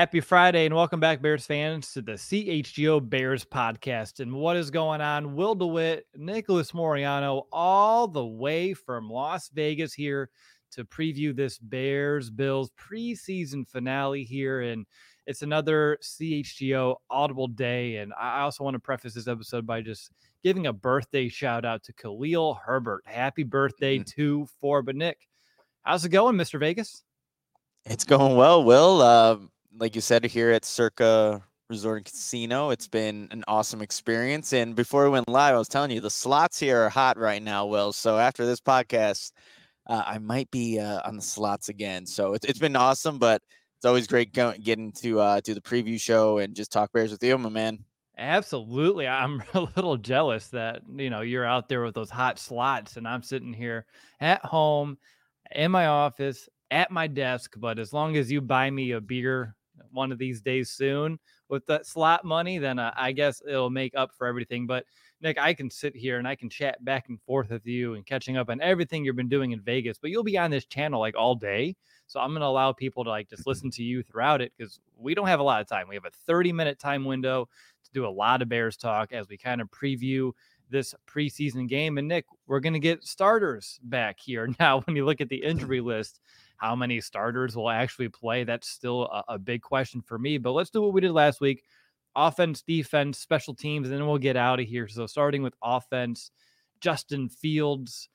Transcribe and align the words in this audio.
Happy 0.00 0.20
Friday, 0.20 0.64
and 0.64 0.74
welcome 0.74 0.98
back, 0.98 1.20
Bears 1.20 1.44
fans, 1.44 1.92
to 1.92 2.00
the 2.00 2.12
CHGO 2.12 3.06
Bears 3.06 3.44
podcast. 3.44 4.20
And 4.20 4.32
what 4.32 4.56
is 4.56 4.70
going 4.70 5.02
on? 5.02 5.36
Will 5.36 5.54
DeWitt, 5.54 6.06
Nicholas 6.16 6.72
Moreano, 6.72 7.46
all 7.52 8.08
the 8.08 8.24
way 8.24 8.72
from 8.72 9.10
Las 9.10 9.50
Vegas 9.50 9.92
here 9.92 10.30
to 10.70 10.86
preview 10.86 11.36
this 11.36 11.58
Bears 11.58 12.30
Bills 12.30 12.70
preseason 12.80 13.68
finale 13.68 14.24
here. 14.24 14.62
And 14.62 14.86
it's 15.26 15.42
another 15.42 15.98
CHGO 16.02 16.96
audible 17.10 17.48
day. 17.48 17.96
And 17.96 18.14
I 18.18 18.40
also 18.40 18.64
want 18.64 18.76
to 18.76 18.80
preface 18.80 19.12
this 19.12 19.28
episode 19.28 19.66
by 19.66 19.82
just 19.82 20.12
giving 20.42 20.66
a 20.66 20.72
birthday 20.72 21.28
shout 21.28 21.66
out 21.66 21.82
to 21.82 21.92
Khalil 21.92 22.54
Herbert. 22.54 23.02
Happy 23.04 23.42
birthday 23.42 23.98
Mm-hmm. 23.98 24.18
to 24.18 24.46
four. 24.62 24.80
But 24.80 24.96
Nick, 24.96 25.28
how's 25.82 26.06
it 26.06 26.08
going, 26.08 26.36
Mr. 26.36 26.58
Vegas? 26.58 27.04
It's 27.84 28.04
going 28.04 28.36
well, 28.38 28.64
Will. 28.64 29.02
Uh, 29.02 29.36
like 29.78 29.94
you 29.94 30.00
said 30.00 30.24
here 30.24 30.50
at 30.50 30.64
Circa 30.64 31.42
Resort 31.68 31.98
and 31.98 32.06
Casino, 32.06 32.70
it's 32.70 32.88
been 32.88 33.28
an 33.30 33.44
awesome 33.46 33.80
experience. 33.82 34.52
And 34.52 34.74
before 34.74 35.04
we 35.04 35.10
went 35.10 35.28
live, 35.28 35.54
I 35.54 35.58
was 35.58 35.68
telling 35.68 35.90
you 35.90 36.00
the 36.00 36.10
slots 36.10 36.58
here 36.58 36.82
are 36.82 36.88
hot 36.88 37.16
right 37.16 37.42
now, 37.42 37.66
Will. 37.66 37.92
So 37.92 38.18
after 38.18 38.44
this 38.44 38.60
podcast, 38.60 39.32
uh, 39.88 40.02
I 40.04 40.18
might 40.18 40.50
be 40.50 40.78
uh, 40.78 41.00
on 41.04 41.16
the 41.16 41.22
slots 41.22 41.68
again. 41.68 42.06
So 42.06 42.34
it's, 42.34 42.44
it's 42.44 42.58
been 42.58 42.76
awesome, 42.76 43.18
but 43.18 43.42
it's 43.78 43.84
always 43.84 44.06
great 44.06 44.34
going, 44.34 44.60
getting 44.60 44.92
to 44.92 45.20
uh, 45.20 45.40
do 45.40 45.54
the 45.54 45.60
preview 45.60 46.00
show 46.00 46.38
and 46.38 46.54
just 46.54 46.72
talk 46.72 46.92
Bears 46.92 47.12
with 47.12 47.22
you, 47.22 47.38
my 47.38 47.48
man. 47.48 47.78
Absolutely. 48.18 49.06
I'm 49.08 49.42
a 49.54 49.60
little 49.60 49.96
jealous 49.96 50.48
that, 50.48 50.82
you 50.94 51.10
know, 51.10 51.22
you're 51.22 51.46
out 51.46 51.68
there 51.68 51.82
with 51.82 51.94
those 51.94 52.10
hot 52.10 52.38
slots 52.38 52.96
and 52.96 53.06
I'm 53.06 53.22
sitting 53.22 53.52
here 53.52 53.86
at 54.20 54.44
home 54.44 54.98
in 55.52 55.70
my 55.70 55.86
office 55.86 56.48
at 56.70 56.90
my 56.90 57.06
desk. 57.06 57.54
But 57.56 57.78
as 57.78 57.92
long 57.92 58.16
as 58.16 58.30
you 58.30 58.40
buy 58.40 58.70
me 58.70 58.92
a 58.92 59.00
beer 59.00 59.56
one 59.90 60.12
of 60.12 60.18
these 60.18 60.40
days 60.40 60.70
soon 60.70 61.18
with 61.48 61.66
that 61.66 61.86
slot 61.86 62.24
money, 62.24 62.58
then 62.58 62.78
uh, 62.78 62.92
I 62.96 63.12
guess 63.12 63.42
it'll 63.46 63.70
make 63.70 63.94
up 63.96 64.12
for 64.16 64.26
everything. 64.26 64.66
But 64.66 64.84
Nick, 65.20 65.38
I 65.38 65.52
can 65.52 65.70
sit 65.70 65.94
here 65.94 66.18
and 66.18 66.26
I 66.26 66.34
can 66.34 66.48
chat 66.48 66.82
back 66.84 67.08
and 67.08 67.20
forth 67.22 67.50
with 67.50 67.66
you 67.66 67.94
and 67.94 68.06
catching 68.06 68.36
up 68.36 68.48
on 68.48 68.60
everything 68.60 69.04
you've 69.04 69.16
been 69.16 69.28
doing 69.28 69.52
in 69.52 69.60
Vegas, 69.60 69.98
but 69.98 70.10
you'll 70.10 70.24
be 70.24 70.38
on 70.38 70.50
this 70.50 70.64
channel 70.64 71.00
like 71.00 71.16
all 71.16 71.34
day. 71.34 71.76
So 72.06 72.20
I'm 72.20 72.30
going 72.30 72.40
to 72.40 72.46
allow 72.46 72.72
people 72.72 73.04
to 73.04 73.10
like 73.10 73.28
just 73.28 73.46
listen 73.46 73.70
to 73.72 73.82
you 73.82 74.02
throughout 74.02 74.40
it 74.40 74.52
because 74.56 74.80
we 74.96 75.14
don't 75.14 75.28
have 75.28 75.40
a 75.40 75.44
lot 75.44 75.60
of 75.60 75.68
time. 75.68 75.88
We 75.88 75.94
have 75.94 76.06
a 76.06 76.10
30 76.26 76.52
minute 76.52 76.78
time 76.78 77.04
window 77.04 77.48
to 77.84 77.90
do 77.92 78.06
a 78.06 78.08
lot 78.08 78.42
of 78.42 78.48
Bears 78.48 78.76
talk 78.76 79.12
as 79.12 79.28
we 79.28 79.36
kind 79.36 79.60
of 79.60 79.70
preview 79.70 80.32
this 80.70 80.94
preseason 81.06 81.68
game. 81.68 81.98
And 81.98 82.08
Nick, 82.08 82.24
we're 82.46 82.60
going 82.60 82.72
to 82.72 82.78
get 82.78 83.04
starters 83.04 83.78
back 83.82 84.18
here. 84.18 84.48
Now, 84.58 84.80
when 84.80 84.96
you 84.96 85.04
look 85.04 85.20
at 85.20 85.28
the 85.28 85.42
injury 85.42 85.80
list, 85.80 86.20
how 86.60 86.76
many 86.76 87.00
starters 87.00 87.56
will 87.56 87.70
actually 87.70 88.08
play? 88.08 88.44
That's 88.44 88.68
still 88.68 89.04
a, 89.04 89.24
a 89.34 89.38
big 89.38 89.62
question 89.62 90.02
for 90.02 90.18
me. 90.18 90.38
But 90.38 90.52
let's 90.52 90.70
do 90.70 90.82
what 90.82 90.92
we 90.92 91.00
did 91.00 91.12
last 91.12 91.40
week 91.40 91.64
offense, 92.16 92.62
defense, 92.62 93.18
special 93.18 93.54
teams, 93.54 93.88
and 93.88 93.96
then 93.96 94.06
we'll 94.06 94.18
get 94.18 94.36
out 94.36 94.60
of 94.60 94.66
here. 94.66 94.88
So, 94.88 95.06
starting 95.06 95.42
with 95.42 95.54
offense, 95.62 96.30
Justin 96.80 97.28
Fields. 97.28 98.08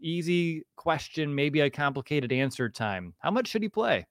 Easy 0.00 0.62
question, 0.76 1.34
maybe 1.34 1.60
a 1.60 1.70
complicated 1.70 2.30
answer 2.30 2.68
time. 2.68 3.14
How 3.18 3.30
much 3.30 3.48
should 3.48 3.62
he 3.62 3.68
play? 3.68 4.06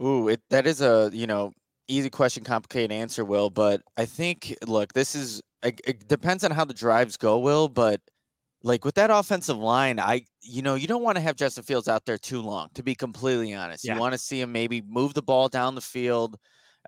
Ooh, 0.00 0.28
it 0.28 0.40
that 0.50 0.66
is 0.66 0.80
a 0.80 1.10
you 1.12 1.26
know 1.26 1.52
easy 1.88 2.08
question, 2.08 2.44
complicated 2.44 2.92
answer, 2.92 3.24
Will. 3.24 3.50
But 3.50 3.82
I 3.96 4.04
think 4.04 4.56
look, 4.66 4.92
this 4.92 5.14
is 5.14 5.42
it, 5.64 5.80
it 5.84 6.08
depends 6.08 6.44
on 6.44 6.52
how 6.52 6.64
the 6.64 6.74
drives 6.74 7.16
go, 7.16 7.38
Will. 7.38 7.68
But 7.68 8.00
like 8.62 8.84
with 8.84 8.94
that 8.96 9.10
offensive 9.10 9.56
line, 9.58 9.98
I 10.00 10.24
you 10.42 10.62
know 10.62 10.74
you 10.76 10.86
don't 10.86 11.02
want 11.02 11.16
to 11.16 11.22
have 11.22 11.36
Justin 11.36 11.64
Fields 11.64 11.88
out 11.88 12.04
there 12.04 12.18
too 12.18 12.40
long. 12.42 12.68
To 12.74 12.82
be 12.82 12.94
completely 12.94 13.54
honest, 13.54 13.84
Yeah. 13.84 13.94
you 13.94 14.00
want 14.00 14.12
to 14.14 14.18
see 14.18 14.40
him 14.40 14.52
maybe 14.52 14.82
move 14.82 15.14
the 15.14 15.22
ball 15.22 15.48
down 15.48 15.74
the 15.74 15.80
field. 15.80 16.36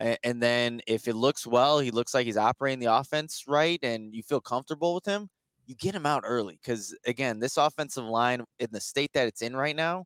a- 0.00 0.18
And 0.26 0.42
then 0.42 0.80
if 0.86 1.06
it 1.08 1.14
looks 1.14 1.46
well, 1.46 1.78
he 1.80 1.90
looks 1.92 2.14
like 2.14 2.26
he's 2.26 2.36
operating 2.36 2.80
the 2.80 2.92
offense 2.94 3.44
right, 3.46 3.78
and 3.82 4.14
you 4.14 4.22
feel 4.22 4.40
comfortable 4.40 4.94
with 4.94 5.04
him, 5.06 5.28
you 5.66 5.74
get 5.76 5.94
him 5.94 6.06
out 6.06 6.24
early. 6.26 6.58
Because 6.62 6.96
again, 7.06 7.38
this 7.40 7.56
offensive 7.56 8.04
line 8.04 8.44
in 8.58 8.68
the 8.72 8.80
state 8.80 9.10
that 9.14 9.28
it's 9.28 9.42
in 9.42 9.54
right 9.56 9.76
now, 9.76 10.04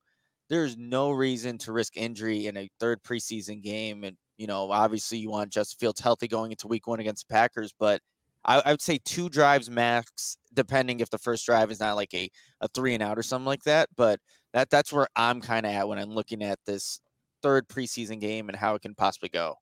there's 0.50 0.77
no 0.77 1.11
reason 1.12 1.59
to 1.59 1.73
risk 1.73 1.97
injury 1.97 2.47
in 2.47 2.56
a 2.56 2.69
third 2.81 3.03
preseason 3.03 3.62
game. 3.62 4.05
And, 4.05 4.17
you 4.39 4.47
know, 4.47 4.71
obviously 4.71 5.19
you 5.19 5.31
want 5.31 5.53
Justin 5.53 5.79
Fields 5.79 6.00
healthy 6.00 6.29
going 6.29 6.50
into 6.53 6.69
week 6.69 6.87
one 6.87 7.00
against 7.00 7.27
the 7.29 7.33
Packers, 7.35 7.73
but 7.79 8.00
I, 8.44 8.62
I 8.65 8.71
would 8.72 8.82
say 8.82 8.99
two 9.04 9.28
drives 9.28 9.71
max, 9.71 10.37
depending 10.54 11.00
if 11.00 11.10
the 11.10 11.19
first 11.19 11.44
drive 11.47 11.71
is 11.71 11.81
not 11.81 11.97
like 11.97 12.12
a, 12.15 12.28
a 12.60 12.69
three 12.69 12.94
and 12.94 13.03
out 13.03 13.19
or 13.19 13.22
something 13.22 13.47
like 13.47 13.65
that. 13.65 13.88
But 13.97 14.21
that 14.54 14.71
that's 14.71 14.93
where 14.93 15.09
I'm 15.16 15.41
kind 15.41 15.66
of 15.66 15.72
at 15.72 15.88
when 15.88 15.99
I'm 15.99 16.10
looking 16.10 16.43
at 16.43 16.59
this 16.66 17.00
third 17.43 17.69
preseason 17.69 18.21
game 18.21 18.49
and 18.49 18.56
how 18.56 18.75
it 18.75 18.82
can 18.82 18.94
possibly 18.94 19.28
go. 19.28 19.54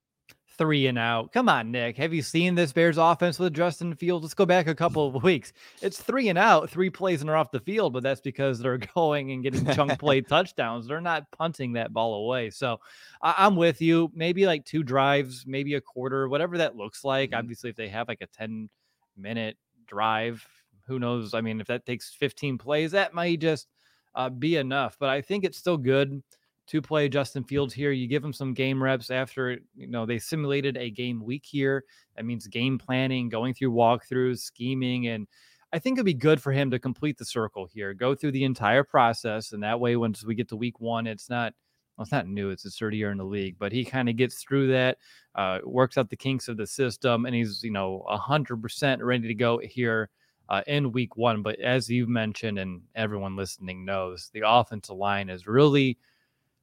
Three 0.57 0.87
and 0.87 0.97
out. 0.97 1.31
Come 1.31 1.49
on, 1.49 1.69
Nick. 1.71 1.97
Have 1.97 2.15
you 2.15 2.23
seen 2.23 2.55
this 2.55 2.73
Bears 2.73 2.97
offense 2.97 3.37
with 3.37 3.53
Justin 3.53 3.93
Fields? 3.93 4.23
Let's 4.23 4.33
go 4.33 4.45
back 4.45 4.65
a 4.65 4.73
couple 4.73 5.05
of 5.15 5.21
weeks. 5.23 5.53
It's 5.83 6.01
three 6.01 6.29
and 6.29 6.37
out, 6.37 6.69
three 6.71 6.89
plays 6.89 7.21
and 7.21 7.29
they're 7.29 7.35
off 7.35 7.51
the 7.51 7.59
field, 7.59 7.93
but 7.93 8.01
that's 8.01 8.21
because 8.21 8.57
they're 8.57 8.77
going 8.95 9.31
and 9.31 9.43
getting 9.43 9.65
chunk 9.75 9.99
play 9.99 10.21
touchdowns. 10.21 10.87
They're 10.87 10.99
not 10.99 11.29
punting 11.31 11.73
that 11.73 11.93
ball 11.93 12.25
away. 12.25 12.49
So 12.49 12.79
I- 13.21 13.35
I'm 13.37 13.55
with 13.55 13.81
you. 13.83 14.11
Maybe 14.15 14.47
like 14.47 14.65
two 14.65 14.81
drives, 14.81 15.45
maybe 15.45 15.75
a 15.75 15.81
quarter, 15.81 16.27
whatever 16.27 16.57
that 16.57 16.75
looks 16.75 17.03
like. 17.03 17.31
Mhm. 17.31 17.37
Obviously, 17.37 17.69
if 17.69 17.75
they 17.75 17.89
have 17.89 18.07
like 18.07 18.21
a 18.21 18.27
10 18.27 18.67
minute 19.15 19.57
drive, 19.85 20.43
who 20.87 20.97
knows? 20.97 21.35
I 21.35 21.41
mean, 21.41 21.61
if 21.61 21.67
that 21.67 21.85
takes 21.85 22.13
15 22.15 22.57
plays, 22.57 22.91
that 22.93 23.13
might 23.13 23.39
just 23.41 23.67
uh, 24.15 24.29
be 24.29 24.55
enough. 24.55 24.97
But 24.99 25.09
I 25.09 25.21
think 25.21 25.43
it's 25.43 25.57
still 25.59 25.77
good 25.77 26.23
to 26.67 26.81
play 26.81 27.07
Justin 27.09 27.43
Fields 27.43 27.73
here. 27.73 27.91
You 27.91 28.07
give 28.07 28.23
him 28.23 28.33
some 28.33 28.53
game 28.53 28.81
reps 28.81 29.09
after 29.09 29.59
you 29.75 29.87
know 29.87 30.05
they 30.05 30.19
simulated 30.19 30.77
a 30.77 30.89
game 30.89 31.23
week 31.23 31.45
here. 31.45 31.83
That 32.15 32.25
means 32.25 32.47
game 32.47 32.77
planning, 32.77 33.29
going 33.29 33.53
through 33.53 33.71
walkthroughs, 33.71 34.39
scheming, 34.39 35.07
and 35.07 35.27
I 35.73 35.79
think 35.79 35.97
it'd 35.97 36.05
be 36.05 36.13
good 36.13 36.41
for 36.41 36.51
him 36.51 36.71
to 36.71 36.79
complete 36.79 37.17
the 37.17 37.25
circle 37.25 37.67
here, 37.73 37.93
go 37.93 38.15
through 38.15 38.31
the 38.31 38.43
entire 38.43 38.83
process, 38.83 39.51
and 39.51 39.63
that 39.63 39.79
way 39.79 39.95
once 39.95 40.25
we 40.25 40.35
get 40.35 40.49
to 40.49 40.55
week 40.55 40.79
one, 40.79 41.07
it's 41.07 41.29
not 41.29 41.53
well, 41.97 42.03
it's 42.03 42.11
not 42.11 42.27
new. 42.27 42.51
It's 42.51 42.63
his 42.63 42.77
third 42.77 42.93
year 42.93 43.11
in 43.11 43.17
the 43.17 43.23
league, 43.23 43.55
but 43.57 43.71
he 43.71 43.83
kind 43.83 44.07
of 44.07 44.15
gets 44.15 44.43
through 44.43 44.67
that, 44.67 44.99
uh, 45.33 45.59
works 45.63 45.97
out 45.97 46.11
the 46.11 46.15
kinks 46.15 46.47
of 46.47 46.57
the 46.57 46.67
system, 46.67 47.25
and 47.25 47.33
he's 47.33 47.63
you 47.63 47.71
know 47.71 48.03
hundred 48.07 48.61
percent 48.61 49.01
ready 49.03 49.27
to 49.27 49.33
go 49.33 49.59
here 49.59 50.09
uh, 50.49 50.61
in 50.67 50.91
week 50.91 51.17
one. 51.17 51.41
But 51.41 51.59
as 51.59 51.89
you've 51.89 52.09
mentioned, 52.09 52.59
and 52.59 52.81
everyone 52.95 53.35
listening 53.35 53.85
knows, 53.85 54.29
the 54.33 54.43
offensive 54.45 54.95
line 54.95 55.29
is 55.29 55.47
really 55.47 55.97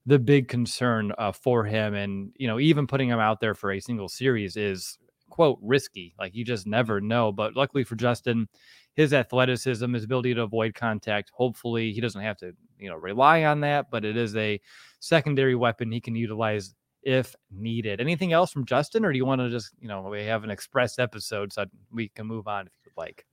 the 0.06 0.18
big 0.18 0.48
concern 0.48 1.12
uh, 1.18 1.32
for 1.32 1.64
him. 1.64 1.94
And, 1.94 2.32
you 2.36 2.46
know, 2.46 2.60
even 2.60 2.86
putting 2.86 3.08
him 3.08 3.18
out 3.18 3.40
there 3.40 3.54
for 3.54 3.72
a 3.72 3.80
single 3.80 4.08
series 4.08 4.56
is, 4.56 4.98
quote, 5.30 5.58
risky. 5.62 6.14
Like 6.18 6.34
you 6.34 6.44
just 6.44 6.66
never 6.66 7.00
know. 7.00 7.32
But 7.32 7.56
luckily 7.56 7.84
for 7.84 7.96
Justin, 7.96 8.48
his 8.94 9.12
athleticism, 9.12 9.92
his 9.92 10.04
ability 10.04 10.34
to 10.34 10.42
avoid 10.42 10.74
contact, 10.74 11.30
hopefully 11.34 11.92
he 11.92 12.00
doesn't 12.00 12.20
have 12.20 12.36
to, 12.38 12.52
you 12.78 12.88
know, 12.88 12.96
rely 12.96 13.44
on 13.44 13.60
that, 13.60 13.90
but 13.90 14.04
it 14.04 14.16
is 14.16 14.36
a 14.36 14.60
secondary 15.00 15.54
weapon 15.54 15.90
he 15.90 16.00
can 16.00 16.14
utilize 16.14 16.74
if 17.02 17.34
needed. 17.50 18.00
Anything 18.00 18.32
else 18.32 18.52
from 18.52 18.64
Justin, 18.64 19.04
or 19.04 19.12
do 19.12 19.18
you 19.18 19.26
want 19.26 19.40
to 19.40 19.50
just, 19.50 19.72
you 19.80 19.88
know, 19.88 20.02
we 20.02 20.24
have 20.24 20.44
an 20.44 20.50
express 20.50 20.98
episode 20.98 21.52
so 21.52 21.66
we 21.92 22.08
can 22.08 22.26
move 22.26 22.46
on 22.46 22.66
if 22.66 22.72
you'd 22.84 22.96
like? 22.96 23.24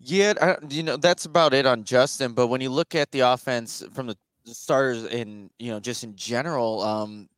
Yeah, 0.00 0.34
I, 0.40 0.56
you 0.68 0.82
know 0.82 0.96
that's 0.96 1.24
about 1.24 1.54
it 1.54 1.66
on 1.66 1.84
Justin. 1.84 2.32
But 2.32 2.48
when 2.48 2.60
you 2.60 2.70
look 2.70 2.94
at 2.94 3.12
the 3.12 3.20
offense 3.20 3.82
from 3.92 4.08
the 4.08 4.16
starters 4.46 5.04
in 5.04 5.50
you 5.58 5.70
know 5.70 5.80
just 5.80 6.04
in 6.04 6.16
general, 6.16 6.82
um, 6.82 7.28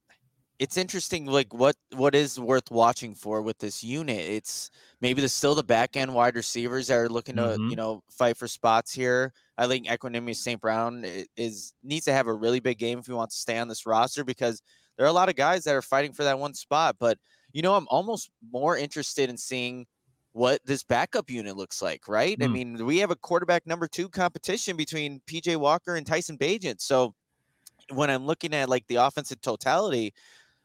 it's 0.59 0.77
interesting. 0.79 1.27
Like 1.27 1.55
what 1.55 1.77
what 1.95 2.15
is 2.15 2.41
worth 2.41 2.71
watching 2.71 3.15
for 3.15 3.43
with 3.43 3.59
this 3.59 3.85
unit? 3.85 4.19
It's 4.21 4.71
maybe 5.01 5.21
the 5.23 5.29
still 5.29 5.55
the 5.55 5.65
back 5.65 5.97
end 5.97 6.15
wide 6.15 6.37
receivers 6.37 6.89
that 6.89 6.97
are 6.97 7.09
looking 7.11 7.37
to 7.37 7.59
Mhm. 7.59 7.67
you 7.67 7.77
know 7.77 8.03
fight 8.11 8.37
for 8.39 8.49
spots 8.49 8.93
here. 8.93 9.33
I 9.59 9.67
think 9.69 9.87
Equanimous 9.89 10.37
St. 10.37 10.61
Brown 10.61 11.05
is 11.37 11.75
needs 11.83 12.07
to 12.07 12.13
have 12.15 12.27
a 12.29 12.35
really 12.35 12.61
big 12.61 12.79
game 12.79 12.99
if 12.99 13.07
he 13.07 13.13
wants 13.13 13.37
to 13.37 13.41
stay 13.43 13.59
on 13.59 13.69
this 13.69 13.87
roster 13.87 14.25
because 14.25 14.63
there 14.97 15.07
are 15.07 15.11
a 15.11 15.13
lot 15.13 15.29
of 15.29 15.37
guys 15.37 15.65
that 15.65 15.75
are 15.75 15.83
fighting 15.83 16.13
for 16.13 16.25
that 16.25 16.39
one 16.39 16.55
spot. 16.55 16.97
But 16.99 17.19
you 17.53 17.63
know, 17.63 17.75
I'm 17.75 17.89
almost 17.89 18.31
more 18.53 18.77
interested 18.77 19.31
in 19.31 19.37
seeing 19.37 19.87
what 20.37 20.61
this 20.67 20.85
backup 20.85 21.31
unit 21.31 21.57
looks 21.57 21.81
like, 21.81 22.07
right? 22.07 22.37
I 22.43 22.47
Mm. 22.47 22.53
mean, 22.53 22.85
we 22.85 22.99
have 22.99 23.11
a 23.11 23.17
quarterback 23.17 23.67
number 23.67 23.89
two 23.89 24.07
competition 24.11 24.77
between 24.77 25.21
PJ 25.27 25.57
Walker 25.57 25.97
and 25.97 26.07
Tyson 26.07 26.37
Bagent. 26.37 26.83
So 26.83 27.15
when 27.91 28.11
I'm 28.11 28.27
looking 28.27 28.53
at 28.53 28.69
like 28.69 28.87
the 28.87 28.97
offensive 28.97 29.41
totality, 29.41 30.13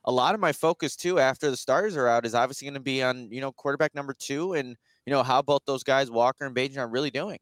a 0.04 0.12
lot 0.12 0.36
of 0.36 0.42
my 0.42 0.52
focus 0.52 0.98
too 0.98 1.20
after 1.20 1.50
the 1.50 1.56
starters 1.56 1.96
are 1.96 2.10
out 2.10 2.26
is 2.26 2.36
obviously 2.36 2.66
going 2.66 2.74
to 2.74 2.82
be 2.82 3.02
on, 3.02 3.32
you 3.32 3.40
know, 3.40 3.54
quarterback 3.54 3.96
number 3.96 4.14
two 4.14 4.54
and, 4.56 4.76
you 5.06 5.12
know, 5.12 5.24
how 5.24 5.42
both 5.42 5.62
those 5.66 5.84
guys, 5.84 6.12
Walker 6.12 6.46
and 6.46 6.54
Bagent, 6.54 6.78
are 6.78 6.90
really 6.90 7.12
doing. 7.12 7.40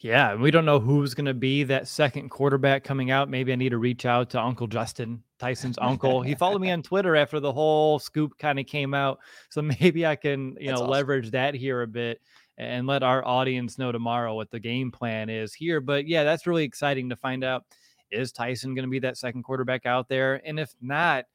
Yeah, 0.00 0.30
and 0.30 0.40
we 0.40 0.52
don't 0.52 0.64
know 0.64 0.78
who's 0.78 1.14
going 1.14 1.26
to 1.26 1.34
be 1.34 1.64
that 1.64 1.88
second 1.88 2.28
quarterback 2.28 2.84
coming 2.84 3.10
out. 3.10 3.28
Maybe 3.28 3.52
I 3.52 3.56
need 3.56 3.70
to 3.70 3.78
reach 3.78 4.06
out 4.06 4.30
to 4.30 4.40
Uncle 4.40 4.68
Justin, 4.68 5.24
Tyson's 5.40 5.78
uncle. 5.80 6.22
He 6.22 6.36
followed 6.36 6.60
me 6.60 6.70
on 6.70 6.82
Twitter 6.84 7.16
after 7.16 7.40
the 7.40 7.52
whole 7.52 7.98
scoop 7.98 8.38
kind 8.38 8.60
of 8.60 8.66
came 8.66 8.94
out, 8.94 9.18
so 9.50 9.60
maybe 9.80 10.06
I 10.06 10.14
can, 10.14 10.56
you 10.60 10.68
That's 10.68 10.78
know, 10.78 10.84
awesome. 10.84 10.90
leverage 10.90 11.30
that 11.32 11.54
here 11.54 11.82
a 11.82 11.86
bit 11.86 12.20
and 12.58 12.86
let 12.86 13.02
our 13.02 13.24
audience 13.26 13.78
know 13.78 13.90
tomorrow 13.90 14.34
what 14.34 14.50
the 14.50 14.60
game 14.60 14.92
plan 14.92 15.28
is 15.28 15.52
here. 15.52 15.80
But 15.80 16.06
yeah, 16.06 16.24
that's 16.24 16.46
really 16.46 16.64
exciting 16.64 17.08
to 17.08 17.16
find 17.16 17.42
out. 17.42 17.64
Is 18.10 18.32
Tyson 18.32 18.74
going 18.74 18.84
to 18.84 18.90
be 18.90 19.00
that 19.00 19.18
second 19.18 19.42
quarterback 19.42 19.84
out 19.84 20.08
there? 20.08 20.40
And 20.44 20.58
if 20.58 20.72
not, 20.80 21.26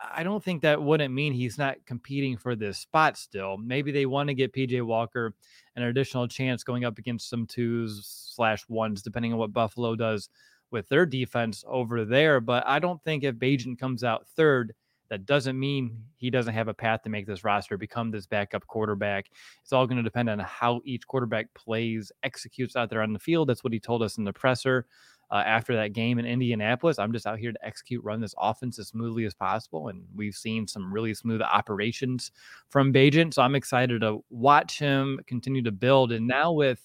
I 0.00 0.22
don't 0.22 0.42
think 0.42 0.62
that 0.62 0.82
wouldn't 0.82 1.12
mean 1.12 1.32
he's 1.32 1.58
not 1.58 1.84
competing 1.84 2.36
for 2.36 2.54
this 2.54 2.78
spot 2.78 3.16
still. 3.16 3.56
Maybe 3.56 3.90
they 3.90 4.06
want 4.06 4.28
to 4.28 4.34
get 4.34 4.52
PJ 4.52 4.82
Walker 4.82 5.34
an 5.74 5.82
additional 5.82 6.28
chance 6.28 6.62
going 6.62 6.84
up 6.84 6.98
against 6.98 7.28
some 7.28 7.46
twos 7.46 8.06
slash 8.34 8.68
ones, 8.68 9.02
depending 9.02 9.32
on 9.32 9.38
what 9.38 9.52
Buffalo 9.52 9.96
does 9.96 10.28
with 10.70 10.88
their 10.88 11.06
defense 11.06 11.64
over 11.66 12.04
there. 12.04 12.40
But 12.40 12.66
I 12.66 12.78
don't 12.78 13.02
think 13.02 13.24
if 13.24 13.36
Bagent 13.36 13.78
comes 13.78 14.04
out 14.04 14.26
third, 14.28 14.72
that 15.10 15.26
doesn't 15.26 15.58
mean 15.58 16.04
he 16.16 16.30
doesn't 16.30 16.54
have 16.54 16.68
a 16.68 16.74
path 16.74 17.02
to 17.02 17.08
make 17.08 17.26
this 17.26 17.42
roster, 17.42 17.78
become 17.78 18.10
this 18.10 18.26
backup 18.26 18.66
quarterback. 18.66 19.30
It's 19.62 19.72
all 19.72 19.86
going 19.86 19.96
to 19.96 20.02
depend 20.02 20.28
on 20.28 20.38
how 20.38 20.80
each 20.84 21.06
quarterback 21.06 21.52
plays, 21.54 22.12
executes 22.22 22.76
out 22.76 22.90
there 22.90 23.02
on 23.02 23.14
the 23.14 23.18
field. 23.18 23.48
That's 23.48 23.64
what 23.64 23.72
he 23.72 23.80
told 23.80 24.02
us 24.02 24.18
in 24.18 24.24
the 24.24 24.32
presser 24.32 24.86
uh, 25.30 25.42
after 25.44 25.76
that 25.76 25.92
game 25.92 26.18
in 26.18 26.24
Indianapolis. 26.24 26.98
I'm 26.98 27.12
just 27.12 27.26
out 27.26 27.38
here 27.38 27.52
to 27.52 27.66
execute, 27.66 28.02
run 28.04 28.20
this 28.20 28.34
offense 28.38 28.78
as 28.78 28.88
smoothly 28.88 29.24
as 29.24 29.34
possible. 29.34 29.88
And 29.88 30.02
we've 30.14 30.34
seen 30.34 30.66
some 30.66 30.92
really 30.92 31.14
smooth 31.14 31.42
operations 31.42 32.32
from 32.70 32.92
Bagent. 32.92 33.34
So 33.34 33.42
I'm 33.42 33.54
excited 33.54 34.00
to 34.00 34.24
watch 34.30 34.78
him 34.78 35.20
continue 35.26 35.62
to 35.62 35.72
build. 35.72 36.12
And 36.12 36.26
now 36.26 36.52
with 36.52 36.80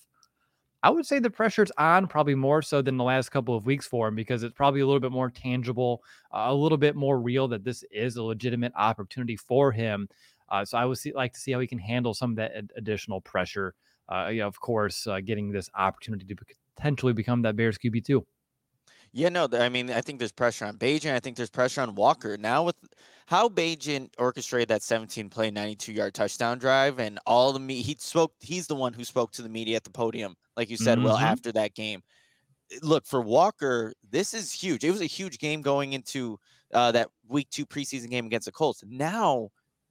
I 0.84 0.90
would 0.90 1.06
say 1.06 1.20
the 1.20 1.30
pressure's 1.30 1.72
on 1.78 2.08
probably 2.08 2.36
more 2.36 2.62
so 2.62 2.82
than 2.82 2.98
the 2.98 3.06
last 3.06 3.30
couple 3.30 3.56
of 3.56 3.66
weeks 3.66 3.88
for 3.88 4.10
him 4.10 4.16
because 4.16 4.44
it's 4.44 4.54
probably 4.54 4.82
a 4.82 4.86
little 4.86 5.00
bit 5.00 5.14
more 5.14 5.30
tangible, 5.30 6.04
uh, 6.34 6.48
a 6.48 6.54
little 6.54 6.78
bit 6.78 6.94
more 6.94 7.22
real 7.22 7.48
that 7.48 7.64
this 7.64 7.86
is 7.90 8.18
a 8.18 8.24
legitimate 8.24 8.74
opportunity 8.76 9.38
for 9.38 9.72
him. 9.72 10.10
Uh, 10.50 10.66
so 10.66 10.78
I 10.78 10.84
would 10.84 10.98
see, 10.98 11.14
like 11.14 11.32
to 11.34 11.40
see 11.40 11.54
how 11.54 11.62
he 11.62 11.68
can 11.68 11.80
handle 11.80 12.14
some 12.14 12.32
of 12.32 12.36
that 12.36 12.54
ad- 12.54 12.74
additional 12.76 13.22
pressure. 13.22 13.76
Uh, 14.10 14.28
yeah, 14.34 14.46
of 14.46 14.60
course, 14.60 15.08
uh, 15.08 15.22
getting 15.22 15.54
this 15.54 15.70
opportunity 15.74 16.26
to 16.26 16.36
potentially 16.76 17.14
become 17.14 17.42
that 17.44 17.56
Bears 17.56 17.78
QB 17.78 18.04
two. 18.04 18.26
Yeah, 19.16 19.30
no, 19.30 19.48
I 19.54 19.70
mean, 19.70 19.92
I 19.92 20.02
think 20.02 20.18
there's 20.20 20.32
pressure 20.32 20.66
on 20.66 20.78
Bagent. 20.78 21.14
I 21.14 21.20
think 21.20 21.38
there's 21.38 21.50
pressure 21.52 21.82
on 21.82 21.94
Walker. 21.94 22.36
Now 22.36 22.64
with 22.64 22.76
how 23.28 23.48
Bagent 23.48 24.10
orchestrated 24.18 24.70
that 24.70 24.82
17 24.82 25.30
play, 25.30 25.52
92 25.52 25.94
yard 25.94 26.14
touchdown 26.16 26.58
drive 26.58 27.00
and 27.00 27.20
all 27.28 27.54
the 27.54 27.60
me 27.60 27.82
he 27.84 27.96
spoke, 28.00 28.34
he's 28.40 28.66
the 28.68 28.76
one 28.76 28.92
who 28.94 29.04
spoke 29.06 29.32
to 29.34 29.44
the 29.44 29.50
media 29.50 29.76
at 29.76 29.84
the 29.84 29.92
podium, 29.92 30.36
like 30.58 30.70
you 30.70 30.78
said, 30.78 31.00
well, 31.00 31.18
Mhm. 31.18 31.22
after 31.22 31.52
that 31.52 31.76
game. 31.76 32.02
Eh, 32.72 32.80
Look, 32.84 33.06
for 33.08 33.22
Walker, 33.22 33.94
this 34.10 34.34
is 34.34 34.54
huge. 34.54 34.84
It 34.86 34.92
was 34.92 35.02
a 35.02 35.06
huge 35.06 35.40
game 35.40 35.62
going 35.62 35.94
into 35.94 36.40
uh, 36.74 36.92
that 36.94 37.10
week 37.28 37.50
two 37.52 37.66
preseason 37.66 38.10
game 38.10 38.26
against 38.28 38.46
the 38.46 38.52
Colts. 38.52 38.84
Now, 38.88 39.50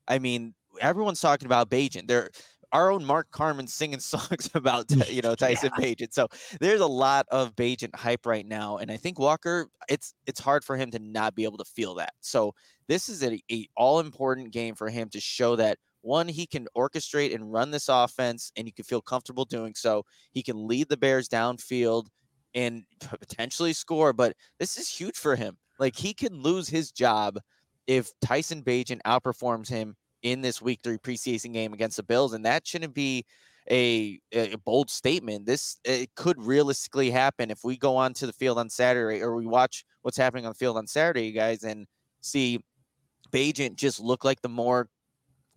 I 0.08 0.18
mean, 0.18 0.54
everyone's 0.80 1.20
talking 1.20 1.46
about 1.46 1.70
Bagent. 1.70 2.08
They're 2.08 2.30
our 2.72 2.90
own 2.90 3.04
Mark 3.04 3.30
Carman 3.30 3.66
singing 3.66 4.00
songs 4.00 4.50
about 4.54 4.88
mm, 4.88 5.10
you 5.12 5.22
know 5.22 5.34
Tyson 5.34 5.70
Bagent. 5.70 6.12
So 6.12 6.28
there's 6.60 6.80
a 6.80 6.86
lot 6.86 7.26
of 7.30 7.54
Bagent 7.54 7.94
hype 7.94 8.26
right 8.26 8.46
now, 8.46 8.78
and 8.78 8.90
I 8.90 8.96
think 8.96 9.18
Walker, 9.18 9.68
it's 9.88 10.14
it's 10.26 10.40
hard 10.40 10.64
for 10.64 10.76
him 10.76 10.90
to 10.92 10.98
not 10.98 11.34
be 11.34 11.44
able 11.44 11.58
to 11.58 11.64
feel 11.64 11.94
that. 11.96 12.12
So 12.20 12.54
this 12.88 13.08
is 13.08 13.22
a, 13.22 13.40
a 13.50 13.68
all 13.76 14.00
important 14.00 14.52
game 14.52 14.74
for 14.74 14.88
him 14.88 15.08
to 15.10 15.20
show 15.20 15.56
that 15.56 15.78
one 16.00 16.26
he 16.26 16.46
can 16.46 16.66
orchestrate 16.76 17.34
and 17.34 17.52
run 17.52 17.70
this 17.70 17.88
offense, 17.88 18.52
and 18.56 18.66
he 18.66 18.72
can 18.72 18.84
feel 18.84 19.00
comfortable 19.00 19.44
doing 19.44 19.74
so. 19.76 20.04
He 20.32 20.42
can 20.42 20.66
lead 20.66 20.88
the 20.88 20.96
Bears 20.96 21.28
downfield 21.28 22.06
and 22.54 22.84
potentially 23.00 23.72
score, 23.72 24.12
but 24.12 24.34
this 24.58 24.76
is 24.76 24.88
huge 24.88 25.16
for 25.16 25.36
him. 25.36 25.56
Like 25.78 25.96
he 25.96 26.12
can 26.12 26.42
lose 26.42 26.68
his 26.68 26.90
job 26.92 27.38
if 27.86 28.10
Tyson 28.20 28.62
Bagent 28.62 29.00
outperforms 29.06 29.68
him 29.68 29.96
in 30.22 30.40
this 30.40 30.62
week 30.62 30.80
three 30.82 30.98
preseason 30.98 31.52
game 31.52 31.72
against 31.72 31.96
the 31.96 32.02
Bills, 32.02 32.32
and 32.32 32.44
that 32.44 32.66
shouldn't 32.66 32.94
be 32.94 33.24
a, 33.70 34.20
a 34.32 34.56
bold 34.58 34.90
statement. 34.90 35.46
This 35.46 35.78
it 35.84 36.14
could 36.14 36.42
realistically 36.42 37.10
happen 37.10 37.50
if 37.50 37.60
we 37.64 37.76
go 37.76 37.96
on 37.96 38.12
to 38.14 38.26
the 38.26 38.32
field 38.32 38.58
on 38.58 38.68
Saturday 38.68 39.22
or 39.22 39.36
we 39.36 39.46
watch 39.46 39.84
what's 40.02 40.16
happening 40.16 40.46
on 40.46 40.52
the 40.52 40.58
field 40.58 40.76
on 40.76 40.86
Saturday, 40.86 41.26
you 41.26 41.32
guys, 41.32 41.62
and 41.62 41.86
see 42.20 42.60
Bagent 43.30 43.76
just 43.76 44.00
look 44.00 44.24
like 44.24 44.40
the 44.42 44.48
more, 44.48 44.88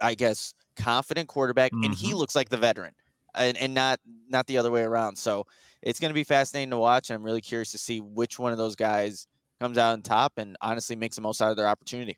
I 0.01 0.15
guess, 0.15 0.53
confident 0.75 1.27
quarterback, 1.27 1.71
and 1.71 1.93
he 1.93 2.09
mm-hmm. 2.09 2.17
looks 2.17 2.35
like 2.35 2.49
the 2.49 2.57
veteran, 2.57 2.93
and, 3.33 3.57
and 3.57 3.73
not 3.73 3.99
not 4.29 4.47
the 4.47 4.57
other 4.57 4.71
way 4.71 4.83
around. 4.83 5.17
So 5.17 5.45
it's 5.81 5.99
going 5.99 6.09
to 6.09 6.15
be 6.15 6.23
fascinating 6.23 6.71
to 6.71 6.77
watch, 6.77 7.09
and 7.09 7.15
I'm 7.15 7.23
really 7.23 7.41
curious 7.41 7.71
to 7.71 7.77
see 7.77 8.01
which 8.01 8.39
one 8.39 8.51
of 8.51 8.57
those 8.57 8.75
guys 8.75 9.27
comes 9.59 9.77
out 9.77 9.93
on 9.93 10.01
top 10.01 10.33
and 10.37 10.57
honestly 10.61 10.95
makes 10.95 11.15
the 11.15 11.21
most 11.21 11.41
out 11.41 11.51
of 11.51 11.57
their 11.57 11.67
opportunity. 11.67 12.17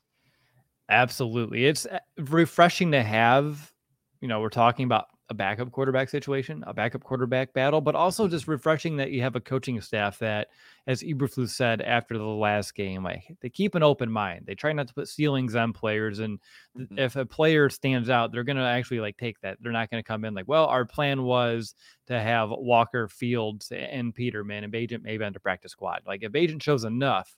Absolutely. 0.90 1.66
It's 1.66 1.86
uh, 1.86 2.00
refreshing 2.18 2.92
to 2.92 3.04
have, 3.04 3.72
you 4.22 4.28
know, 4.28 4.40
we're 4.40 4.50
talking 4.50 4.86
about 4.86 5.08
a 5.30 5.34
backup 5.34 5.70
quarterback 5.74 6.08
situation, 6.08 6.64
a 6.66 6.74
backup 6.74 7.04
quarterback 7.04 7.52
battle, 7.52 7.82
but 7.82 7.96
also 7.96 8.30
just 8.30 8.48
refreshing 8.48 8.96
that 8.96 9.12
you 9.12 9.22
have 9.22 9.36
a 9.36 9.42
coaching 9.42 9.82
staff 9.82 10.18
that, 10.20 10.48
as 10.88 11.04
Eberflus 11.04 11.50
said 11.50 11.82
after 11.82 12.18
the 12.18 12.24
last 12.24 12.74
game, 12.76 13.04
like 13.04 13.24
they 13.42 13.50
keep 13.50 13.76
an 13.76 13.84
open 13.84 14.10
mind. 14.10 14.46
They 14.46 14.56
try 14.56 14.72
not 14.72 14.88
to 14.88 14.94
put 14.94 15.10
ceilings 15.10 15.54
on 15.54 15.74
players. 15.74 16.20
And 16.20 16.40
Mhm. 16.78 16.98
if 16.98 17.18
a 17.18 17.26
player 17.26 17.70
stands 17.70 18.10
out, 18.10 18.32
they're 18.32 18.46
going 18.46 18.56
to 18.56 18.64
actually 18.64 19.02
like 19.02 19.18
take 19.18 19.42
that. 19.42 19.58
They're 19.60 19.74
not 19.74 19.90
going 19.90 20.02
to 20.02 20.08
come 20.08 20.24
in 20.24 20.34
like, 20.34 20.48
well, 20.48 20.66
our 20.68 20.86
plan 20.86 21.24
was 21.24 21.76
to 22.06 22.18
have 22.18 22.50
Walker 22.50 23.10
Fields 23.10 23.70
and 23.74 24.16
Peterman 24.16 24.64
and 24.64 24.72
Bagent 24.72 25.02
maybe 25.04 25.26
on 25.26 25.34
the 25.34 25.42
practice 25.42 25.74
squad. 25.74 26.04
Like 26.08 26.24
if 26.24 26.32
Bagent 26.32 26.64
shows 26.64 26.86
enough, 26.86 27.36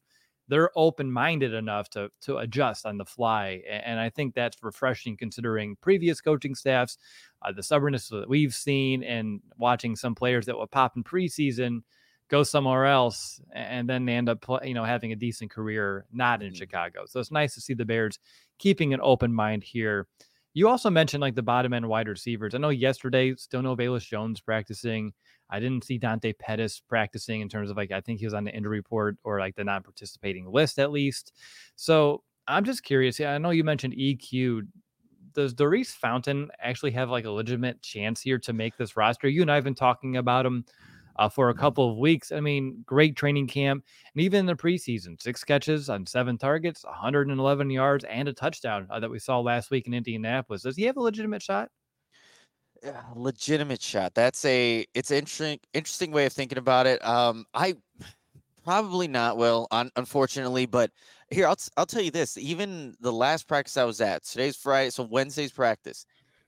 they're 0.50 0.72
open-minded 0.78 1.54
enough 1.54 1.90
to 1.90 2.10
to 2.22 2.38
adjust 2.40 2.86
on 2.86 2.98
the 2.98 3.06
fly 3.06 3.62
and 3.70 4.00
i 4.00 4.10
think 4.10 4.34
that's 4.36 4.58
refreshing 4.64 5.16
considering 5.16 5.78
previous 5.82 6.20
coaching 6.22 6.56
staffs 6.56 6.98
uh, 7.44 7.52
the 7.52 7.64
stubbornness 7.64 8.10
that 8.10 8.28
we've 8.28 8.54
seen 8.54 9.04
and 9.04 9.40
watching 9.58 9.96
some 9.96 10.14
players 10.16 10.46
that 10.46 10.58
would 10.58 10.72
pop 10.72 10.98
in 10.98 11.04
preseason 11.04 11.82
go 12.30 12.44
somewhere 12.44 12.86
else 12.86 13.42
and 13.54 13.90
then 13.90 14.06
they 14.06 14.14
end 14.14 14.30
up 14.30 14.46
you 14.64 14.74
know 14.74 14.84
having 14.84 15.12
a 15.12 15.16
decent 15.16 15.50
career 15.50 16.06
not 16.12 16.44
in 16.44 16.52
Mhm. 16.52 16.58
chicago. 16.58 17.06
So 17.08 17.20
it's 17.20 17.32
nice 17.32 17.56
to 17.56 17.62
see 17.62 17.74
the 17.74 17.86
bears 17.86 18.20
keeping 18.60 18.94
an 18.94 19.00
open 19.02 19.34
mind 19.34 19.64
here. 19.64 20.08
You 20.54 20.68
also 20.68 20.90
mentioned 20.92 21.22
like 21.22 21.36
the 21.36 21.42
bottom 21.42 21.74
end 21.74 21.88
wide 21.88 22.08
receivers. 22.08 22.54
I 22.54 22.60
know 22.60 22.70
yesterday 22.70 23.34
still 23.36 23.62
no 23.64 23.76
Velus 23.76 24.06
jones 24.08 24.42
practicing 24.42 25.14
I 25.50 25.60
didn't 25.60 25.84
see 25.84 25.98
Dante 25.98 26.34
Pettis 26.34 26.80
practicing 26.80 27.42
in 27.42 27.50
terms 27.50 27.70
of 27.70 27.78
like 27.78 27.92
I 27.92 28.02
think 28.02 28.20
he 28.20 28.26
was 28.26 28.34
on 28.34 28.44
the 28.44 28.56
injury 28.56 28.78
report 28.78 29.18
or 29.24 29.40
like 29.40 29.56
the 29.56 29.64
non-participating 29.64 30.52
list 30.52 30.80
at 30.80 30.92
least. 30.92 31.34
So 31.76 32.24
I'm 32.48 32.66
just 32.66 32.84
curious. 32.84 33.20
Yeah, 33.20 33.34
I 33.34 33.38
know 33.38 33.52
you 33.52 33.64
mentioned 33.64 33.94
EQ. 33.94 34.68
Does 35.34 35.54
Daurice 35.54 35.94
Fountain 35.94 36.50
actually 36.60 36.92
have 36.92 37.10
like 37.10 37.26
a 37.26 37.32
legitimate 37.32 37.82
chance 37.82 38.22
here 38.22 38.40
to 38.40 38.54
make 38.54 38.78
this 38.78 38.98
roster? 38.98 39.28
You 39.30 39.42
and 39.42 39.52
I 39.52 39.56
have 39.56 39.64
been 39.64 39.76
talking 39.76 40.18
about 40.18 40.46
him 40.46 40.66
uh, 41.20 41.30
for 41.30 41.50
a 41.50 41.54
couple 41.54 41.92
of 41.92 41.98
weeks. 41.98 42.32
I 42.32 42.40
mean, 42.40 42.82
great 42.86 43.16
training 43.16 43.48
camp. 43.48 43.84
And 44.16 44.24
even 44.24 44.40
in 44.42 44.46
the 44.46 44.56
preseason, 44.56 45.22
six 45.22 45.44
catches 45.44 45.90
on 45.90 46.06
seven 46.06 46.38
targets, 46.38 46.84
111 46.86 47.70
yards, 47.70 48.06
and 48.06 48.28
a 48.28 48.34
touchdown 48.34 48.88
uh, 48.90 49.00
that 49.02 49.12
we 49.12 49.20
saw 49.20 49.40
last 49.40 49.70
week 49.70 49.86
in 49.86 49.94
Indianapolis. 49.94 50.64
Does 50.64 50.78
he 50.78 50.84
have 50.84 50.98
a 50.98 51.02
legitimate 51.02 51.42
shot? 51.42 51.70
Legitimate 53.16 53.82
shot. 53.82 54.14
That's 54.14 54.44
a 54.46 54.86
it's 54.94 55.12
interesting 55.12 55.60
interesting 55.74 56.12
way 56.12 56.26
of 56.26 56.34
thinking 56.34 56.58
about 56.58 56.88
it. 56.88 57.04
Um, 57.06 57.46
I 57.54 57.76
probably 58.64 59.08
not. 59.08 59.38
Will 59.38 59.68
un, 59.72 59.90
unfortunately, 59.96 60.66
but 60.66 60.92
here 61.30 61.48
I'll 61.48 61.58
I'll 61.76 61.86
tell 61.86 62.02
you 62.02 62.12
this. 62.12 62.38
Even 62.38 62.96
the 63.02 63.12
last 63.12 63.48
practice 63.48 63.78
I 63.78 63.84
was 63.84 64.02
at, 64.02 64.24
today's 64.24 64.56
Friday, 64.56 64.92
so 64.92 65.04
Wednesday's 65.04 65.52
practice, 65.52 66.06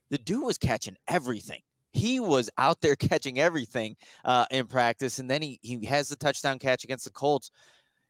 the 0.09 0.17
dude 0.19 0.43
was 0.43 0.57
catching 0.57 0.95
everything. 1.07 1.61
He 1.93 2.19
was 2.19 2.50
out 2.57 2.79
there 2.81 2.95
catching 3.09 3.39
everything 3.39 3.95
uh, 4.23 4.45
in 4.51 4.67
practice, 4.67 5.19
and 5.19 5.29
then 5.29 5.41
he 5.41 5.59
he 5.61 5.85
has 5.85 6.07
the 6.07 6.15
touchdown 6.15 6.59
catch 6.59 6.83
against 6.83 7.05
the 7.05 7.11
Colts. 7.11 7.51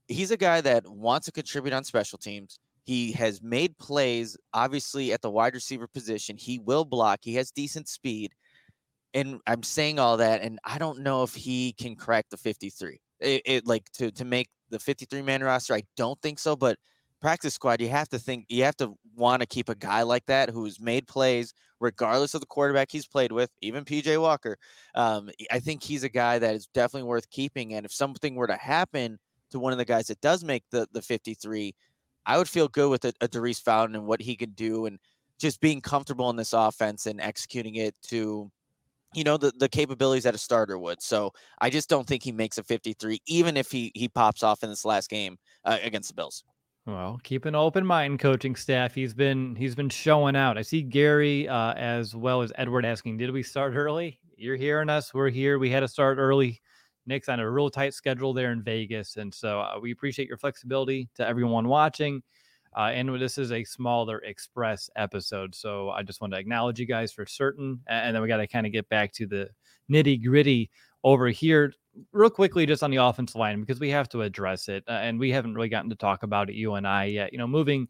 He's 0.07 0.31
a 0.31 0.37
guy 0.37 0.61
that 0.61 0.87
wants 0.87 1.25
to 1.25 1.31
contribute 1.31 1.73
on 1.73 1.83
special 1.83 2.17
teams. 2.17 2.59
He 2.83 3.11
has 3.13 3.41
made 3.41 3.77
plays, 3.77 4.37
obviously, 4.53 5.13
at 5.13 5.21
the 5.21 5.29
wide 5.29 5.53
receiver 5.53 5.87
position. 5.87 6.37
He 6.37 6.59
will 6.59 6.85
block. 6.85 7.19
He 7.21 7.35
has 7.35 7.51
decent 7.51 7.87
speed. 7.87 8.33
And 9.13 9.39
I'm 9.45 9.63
saying 9.63 9.99
all 9.99 10.17
that, 10.17 10.41
and 10.41 10.57
I 10.63 10.77
don't 10.77 10.99
know 10.99 11.23
if 11.23 11.35
he 11.35 11.73
can 11.73 11.95
crack 11.95 12.27
the 12.29 12.37
53. 12.37 13.01
It, 13.19 13.41
it 13.45 13.67
like 13.67 13.91
to 13.93 14.09
to 14.11 14.25
make 14.25 14.49
the 14.69 14.79
53 14.79 15.21
man 15.21 15.43
roster. 15.43 15.73
I 15.75 15.83
don't 15.97 16.19
think 16.21 16.39
so, 16.39 16.55
but 16.55 16.77
practice 17.21 17.53
squad, 17.53 17.81
you 17.81 17.89
have 17.89 18.09
to 18.09 18.19
think 18.19 18.45
you 18.49 18.63
have 18.63 18.77
to 18.77 18.93
want 19.15 19.41
to 19.41 19.45
keep 19.45 19.69
a 19.69 19.75
guy 19.75 20.01
like 20.01 20.25
that 20.25 20.49
who's 20.49 20.79
made 20.79 21.07
plays 21.07 21.53
regardless 21.79 22.33
of 22.33 22.41
the 22.41 22.47
quarterback 22.47 22.91
he's 22.91 23.07
played 23.07 23.31
with, 23.31 23.49
even 23.61 23.83
PJ 23.83 24.19
Walker. 24.21 24.57
Um, 24.95 25.29
I 25.51 25.59
think 25.59 25.83
he's 25.83 26.03
a 26.03 26.09
guy 26.09 26.39
that 26.39 26.55
is 26.55 26.67
definitely 26.67 27.07
worth 27.07 27.29
keeping. 27.29 27.73
And 27.73 27.85
if 27.85 27.93
something 27.93 28.35
were 28.35 28.47
to 28.47 28.55
happen 28.55 29.19
to 29.51 29.59
one 29.59 29.71
of 29.71 29.77
the 29.77 29.85
guys 29.85 30.07
that 30.07 30.21
does 30.21 30.43
make 30.43 30.63
the 30.71 30.87
the 30.93 31.01
53, 31.01 31.75
I 32.25 32.37
would 32.37 32.49
feel 32.49 32.67
good 32.67 32.89
with 32.89 33.05
a, 33.05 33.13
a 33.21 33.27
Daurice 33.27 33.59
Fountain 33.59 33.95
and 33.95 34.05
what 34.05 34.21
he 34.21 34.35
can 34.35 34.51
do 34.51 34.85
and 34.85 34.99
just 35.39 35.59
being 35.59 35.81
comfortable 35.81 36.29
in 36.29 36.35
this 36.35 36.53
offense 36.53 37.07
and 37.07 37.19
executing 37.19 37.75
it 37.75 37.95
to 38.03 38.51
you 39.13 39.23
know 39.23 39.37
the, 39.37 39.51
the 39.57 39.67
capabilities 39.67 40.23
that 40.23 40.35
a 40.35 40.37
starter 40.37 40.77
would. 40.77 41.01
So 41.01 41.33
i 41.59 41.69
just 41.69 41.89
don't 41.89 42.07
think 42.07 42.23
he 42.23 42.31
makes 42.31 42.57
a 42.57 42.63
53 42.63 43.19
even 43.25 43.57
if 43.57 43.71
he 43.71 43.91
he 43.95 44.07
pops 44.07 44.43
off 44.43 44.63
in 44.63 44.69
this 44.69 44.85
last 44.85 45.09
game 45.09 45.37
uh, 45.65 45.77
against 45.81 46.09
the 46.09 46.15
bills. 46.15 46.43
Well 46.85 47.19
keep 47.23 47.45
an 47.45 47.55
open 47.55 47.85
mind 47.85 48.19
coaching 48.19 48.55
staff. 48.55 48.93
He's 48.93 49.13
been 49.13 49.55
he's 49.55 49.75
been 49.75 49.89
showing 49.89 50.35
out. 50.35 50.57
I 50.57 50.61
see 50.61 50.81
gary 50.81 51.47
uh, 51.47 51.73
as 51.73 52.15
well 52.15 52.41
as 52.41 52.51
edward 52.55 52.85
asking 52.85 53.17
did 53.17 53.31
we 53.31 53.43
start 53.43 53.73
early? 53.75 54.19
You're 54.37 54.55
hearing 54.55 54.89
us. 54.89 55.13
We're 55.13 55.29
here. 55.29 55.59
We 55.59 55.69
had 55.69 55.81
to 55.81 55.87
start 55.87 56.17
early 56.17 56.61
nick's 57.05 57.29
on 57.29 57.39
a 57.39 57.49
real 57.49 57.69
tight 57.69 57.93
schedule 57.93 58.33
there 58.33 58.51
in 58.51 58.61
vegas 58.61 59.17
and 59.17 59.33
so 59.33 59.59
uh, 59.61 59.79
we 59.81 59.91
appreciate 59.91 60.27
your 60.27 60.37
flexibility 60.37 61.09
to 61.15 61.27
everyone 61.27 61.67
watching 61.67 62.21
uh, 62.75 62.91
and 62.93 63.21
this 63.21 63.37
is 63.37 63.51
a 63.51 63.63
smaller 63.63 64.19
express 64.19 64.89
episode. 64.95 65.53
So 65.53 65.89
I 65.89 66.03
just 66.03 66.21
want 66.21 66.33
to 66.33 66.39
acknowledge 66.39 66.79
you 66.79 66.85
guys 66.85 67.11
for 67.11 67.25
certain. 67.25 67.81
And 67.87 68.15
then 68.15 68.21
we 68.21 68.29
got 68.29 68.37
to 68.37 68.47
kind 68.47 68.65
of 68.65 68.71
get 68.71 68.87
back 68.87 69.11
to 69.13 69.27
the 69.27 69.49
nitty 69.91 70.23
gritty 70.23 70.69
over 71.03 71.27
here 71.27 71.73
real 72.13 72.29
quickly 72.29 72.65
just 72.65 72.83
on 72.83 72.91
the 72.91 72.97
offensive 72.97 73.35
line 73.35 73.59
because 73.59 73.81
we 73.81 73.89
have 73.89 74.07
to 74.09 74.21
address 74.21 74.69
it. 74.69 74.85
Uh, 74.87 74.91
and 74.91 75.19
we 75.19 75.31
haven't 75.31 75.53
really 75.53 75.67
gotten 75.67 75.89
to 75.89 75.95
talk 75.97 76.23
about 76.23 76.49
it, 76.49 76.55
you 76.55 76.75
and 76.75 76.87
I 76.87 77.05
yet. 77.05 77.33
You 77.33 77.39
know, 77.39 77.47
moving 77.47 77.89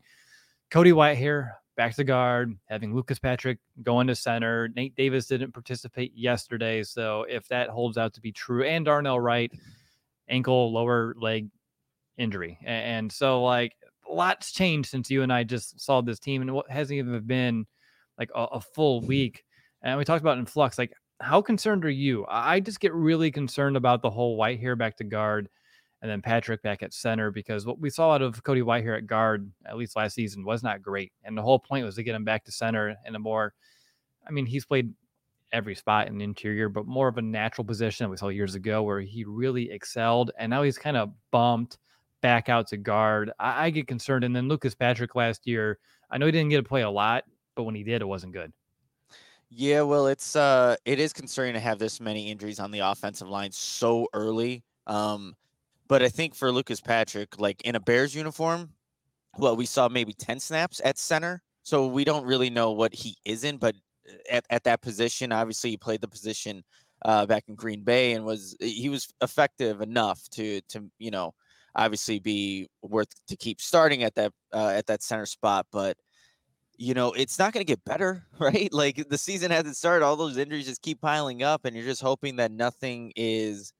Cody 0.72 0.92
Whitehair 0.92 1.52
back 1.78 1.96
to 1.96 2.04
guard, 2.04 2.58
having 2.66 2.94
Lucas 2.94 3.20
Patrick 3.20 3.60
going 3.84 4.08
to 4.08 4.16
center. 4.16 4.70
Nate 4.76 4.96
Davis 4.96 5.28
didn't 5.28 5.54
participate 5.54 6.12
yesterday. 6.16 6.84
So 6.84 7.26
if 7.30 7.48
that 7.48 7.70
holds 7.70 7.98
out 7.98 8.14
to 8.14 8.22
be 8.22 8.32
true, 8.32 8.64
and 8.64 8.86
Darnell 8.86 9.20
Wright, 9.20 9.52
ankle, 10.30 10.72
lower 10.72 11.16
leg 11.18 11.50
injury. 12.18 12.60
And 12.64 13.12
so, 13.12 13.44
like, 13.44 13.76
lots 14.10 14.52
changed 14.52 14.90
since 14.90 15.10
you 15.10 15.24
and 15.24 15.32
I 15.32 15.44
just 15.44 15.80
saw 15.80 16.02
this 16.02 16.20
team, 16.20 16.42
and 16.42 16.54
what 16.54 16.70
hasn't 16.70 16.98
even 16.98 17.20
been 17.26 17.66
like 18.18 18.30
a, 18.36 18.44
a 18.44 18.62
full 18.62 19.02
week. 19.02 19.44
And 19.82 19.98
we 19.98 20.06
talked 20.06 20.22
about 20.22 20.38
in 20.38 20.46
flux. 20.46 20.78
Like, 20.78 20.94
how 21.20 21.42
concerned 21.42 21.86
are 21.86 21.90
you? 21.90 22.26
I 22.28 22.60
just 22.60 22.80
get 22.80 22.94
really 22.94 23.32
concerned 23.32 23.78
about 23.78 24.02
the 24.02 24.10
whole 24.10 24.38
Whitehair 24.38 24.78
back 24.78 24.98
to 24.98 25.04
guard, 25.04 25.50
and 26.02 26.10
then 26.10 26.22
Patrick 26.22 26.62
back 26.64 26.82
at 26.82 26.94
center 26.94 27.32
because 27.32 27.66
what 27.66 27.80
we 27.80 27.90
saw 27.90 28.14
out 28.14 28.22
of 28.22 28.44
Cody 28.44 28.62
Whitehair 28.62 28.98
at 28.98 29.08
guard, 29.08 29.52
at 29.66 29.78
least 29.78 29.96
last 29.96 30.16
season, 30.16 30.44
was 30.44 30.64
not 30.64 30.82
great. 30.82 31.12
And 31.24 31.38
the 31.38 31.42
whole 31.42 31.60
point 31.60 31.86
was 31.86 31.96
to 31.96 32.04
get 32.04 32.16
him 32.16 32.24
back 32.24 32.44
to 32.46 32.52
center 32.52 32.96
in 33.06 33.16
a 33.16 33.20
more, 33.20 33.54
I 34.28 34.32
mean, 34.32 34.46
he's 34.46 34.66
played 34.66 34.94
every 35.52 35.76
spot 35.76 36.08
in 36.08 36.18
the 36.18 36.24
interior, 36.24 36.70
but 36.70 36.88
more 36.88 37.08
of 37.08 37.18
a 37.18 37.22
natural 37.22 37.66
position 37.66 38.10
we 38.10 38.18
saw 38.18 38.30
years 38.30 38.56
ago 38.56 38.82
where 38.82 39.02
he 39.02 39.26
really 39.26 39.70
excelled. 39.70 40.32
And 40.40 40.50
now 40.50 40.64
he's 40.64 40.78
kind 40.78 40.98
of 40.98 41.12
bumped 41.30 41.78
back 42.22 42.50
out 42.50 42.68
to 42.68 42.78
guard. 42.78 43.32
I, 43.40 43.66
I 43.66 43.70
get 43.70 43.88
concerned. 43.88 44.24
And 44.24 44.36
then 44.36 44.48
Lucas 44.48 44.74
Patrick 44.74 45.14
last 45.16 45.46
year, 45.46 45.78
I 46.10 46.18
know 46.18 46.26
he 46.26 46.32
didn't 46.32 46.50
get 46.50 46.58
to 46.58 46.64
play 46.64 46.82
a 46.82 46.90
lot, 46.90 47.26
but 47.56 47.64
when 47.64 47.76
he 47.76 47.84
did, 47.84 48.02
it 48.02 48.06
wasn't 48.06 48.34
good. 48.34 48.52
Yeah, 49.54 49.82
well, 49.82 50.08
it's 50.08 50.38
uh 50.38 50.78
it 50.86 50.98
is 50.98 51.12
concerning 51.12 51.56
to 51.56 51.60
have 51.60 51.78
this 51.78 52.00
many 52.00 52.32
injuries 52.32 52.60
on 52.60 52.72
the 52.72 52.80
offensive 52.80 53.28
line 53.28 53.52
so 53.52 54.08
early. 54.14 54.64
Um, 54.88 55.36
but 55.92 56.02
I 56.02 56.08
think 56.08 56.36
for 56.36 56.54
Lucas 56.54 56.80
Patrick, 56.80 57.38
like 57.38 57.62
in 57.64 57.76
a 57.76 57.80
Bears 57.82 58.16
uniform, 58.16 58.70
well, 59.38 59.58
we 59.58 59.66
saw 59.66 59.90
maybe 59.90 60.14
10 60.14 60.40
snaps 60.40 60.80
at 60.86 60.98
center. 60.98 61.44
So 61.64 61.86
we 61.86 62.06
don't 62.06 62.26
really 62.26 62.50
know 62.50 62.72
what 62.72 62.94
he 62.94 63.18
is 63.26 63.44
in, 63.44 63.58
but 63.58 63.76
uh, 64.08 64.14
at, 64.32 64.46
at 64.50 64.64
that 64.64 64.82
position, 64.82 65.34
obviously 65.34 65.72
he 65.72 65.76
played 65.76 66.00
the 66.00 66.08
position 66.08 66.64
uh, 67.04 67.26
back 67.26 67.44
in 67.50 67.56
Green 67.56 67.84
Bay 67.84 68.14
and 68.14 68.24
was 68.24 68.56
he 68.62 68.88
was 68.88 69.14
effective 69.22 69.82
enough 69.82 70.22
to 70.30 70.62
to 70.70 70.90
you 70.98 71.12
know 71.12 71.34
obviously 71.76 72.20
be 72.20 72.70
worth 72.82 73.10
to 73.28 73.36
keep 73.36 73.60
starting 73.60 74.04
at 74.04 74.16
that 74.16 74.32
uh, 74.54 74.72
at 74.74 74.88
that 74.88 75.04
center 75.04 75.26
spot. 75.26 75.66
But 75.74 75.98
you 76.78 76.94
know, 76.94 77.12
it's 77.12 77.38
not 77.38 77.52
going 77.52 77.66
to 77.66 77.70
get 77.70 77.84
better, 77.84 78.24
right? 78.40 78.72
Like 78.72 79.10
the 79.10 79.18
season 79.18 79.52
hasn't 79.52 79.76
started, 79.76 80.06
all 80.06 80.16
those 80.16 80.38
injuries 80.38 80.68
just 80.68 80.82
keep 80.82 81.02
piling 81.02 81.44
up, 81.44 81.66
and 81.66 81.76
you're 81.76 81.84
just 81.84 82.02
hoping 82.02 82.38
that 82.38 82.54
nothing 82.54 83.12
is 83.18 83.74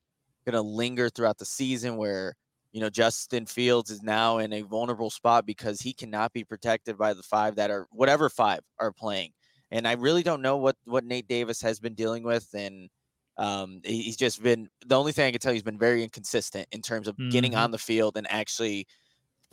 going 0.46 0.54
to 0.54 0.62
linger 0.62 1.10
throughout 1.10 1.38
the 1.38 1.46
season 1.46 1.98
where 1.98 2.36
you 2.72 2.82
know 2.82 2.90
Justin 2.90 3.46
Fields 3.46 3.92
is 3.92 4.02
now 4.02 4.38
in 4.38 4.54
a 4.54 4.62
vulnerable 4.62 5.10
spot 5.10 5.46
because 5.46 5.82
he 5.82 5.94
cannot 5.94 6.34
be 6.34 6.44
protected 6.44 6.98
by 6.98 7.14
the 7.14 7.24
five 7.24 7.56
that 7.56 7.72
are 7.72 7.88
whatever 7.92 8.30
five 8.30 8.62
are 8.80 8.92
playing. 8.92 9.32
And 9.72 9.88
I 9.88 9.94
really 9.94 10.24
don't 10.24 10.42
know 10.42 10.58
what 10.58 10.76
what 10.86 11.04
Nate 11.04 11.28
Davis 11.28 11.62
has 11.62 11.80
been 11.80 11.94
dealing 11.94 12.24
with 12.24 12.48
and 12.54 12.90
um, 13.38 13.82
he's 13.84 14.18
just 14.18 14.44
been 14.44 14.70
the 14.86 14.98
only 14.98 15.12
thing 15.12 15.28
I 15.28 15.32
can 15.32 15.40
tell 15.40 15.52
you 15.52 15.56
he's 15.56 15.64
been 15.64 15.80
very 15.80 16.04
inconsistent 16.04 16.68
in 16.72 16.82
terms 16.82 17.08
of 17.08 17.16
mm-hmm. 17.16 17.30
getting 17.30 17.56
on 17.56 17.72
the 17.72 17.78
field 17.78 18.18
and 18.18 18.28
actually 18.30 18.86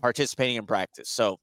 participating 0.01 0.57
in 0.57 0.67
practice. 0.67 1.09
So 1.09 1.39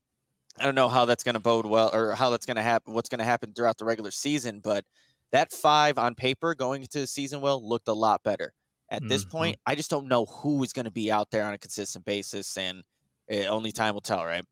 I 0.60 0.66
don't 0.66 0.76
know 0.76 0.90
how 0.90 1.06
that's 1.06 1.24
going 1.24 1.34
to 1.34 1.40
bode 1.40 1.66
well 1.66 1.90
or 1.94 2.14
how 2.14 2.30
that's 2.30 2.46
going 2.46 2.58
to 2.58 2.62
happen, 2.62 2.94
what's 2.94 3.10
going 3.10 3.20
to 3.20 3.26
happen 3.26 3.54
throughout 3.54 3.78
the 3.78 3.86
regular 3.86 4.12
season, 4.12 4.62
but 4.64 4.86
that 5.32 5.52
five 5.52 5.98
on 5.98 6.16
paper 6.16 6.56
going 6.56 6.82
into 6.82 7.00
the 7.00 7.08
season 7.08 7.42
will 7.42 7.68
looked 7.68 7.88
a 7.88 7.94
lot 7.94 8.22
better. 8.24 8.54
At 8.90 9.02
mm-hmm. 9.02 9.10
this 9.10 9.26
point, 9.26 9.58
I 9.66 9.76
just 9.76 9.90
don't 9.90 10.08
know 10.08 10.26
who 10.26 10.64
is 10.64 10.74
going 10.74 10.86
to 10.86 10.92
be 10.92 11.12
out 11.12 11.32
there 11.32 11.46
on 11.46 11.54
a 11.54 11.58
consistent 11.58 12.06
basis, 12.06 12.58
and 12.58 12.84
it, 13.28 13.48
only 13.48 13.72
time 13.72 13.94
will 13.94 14.02
tell, 14.02 14.24
right? 14.24 14.46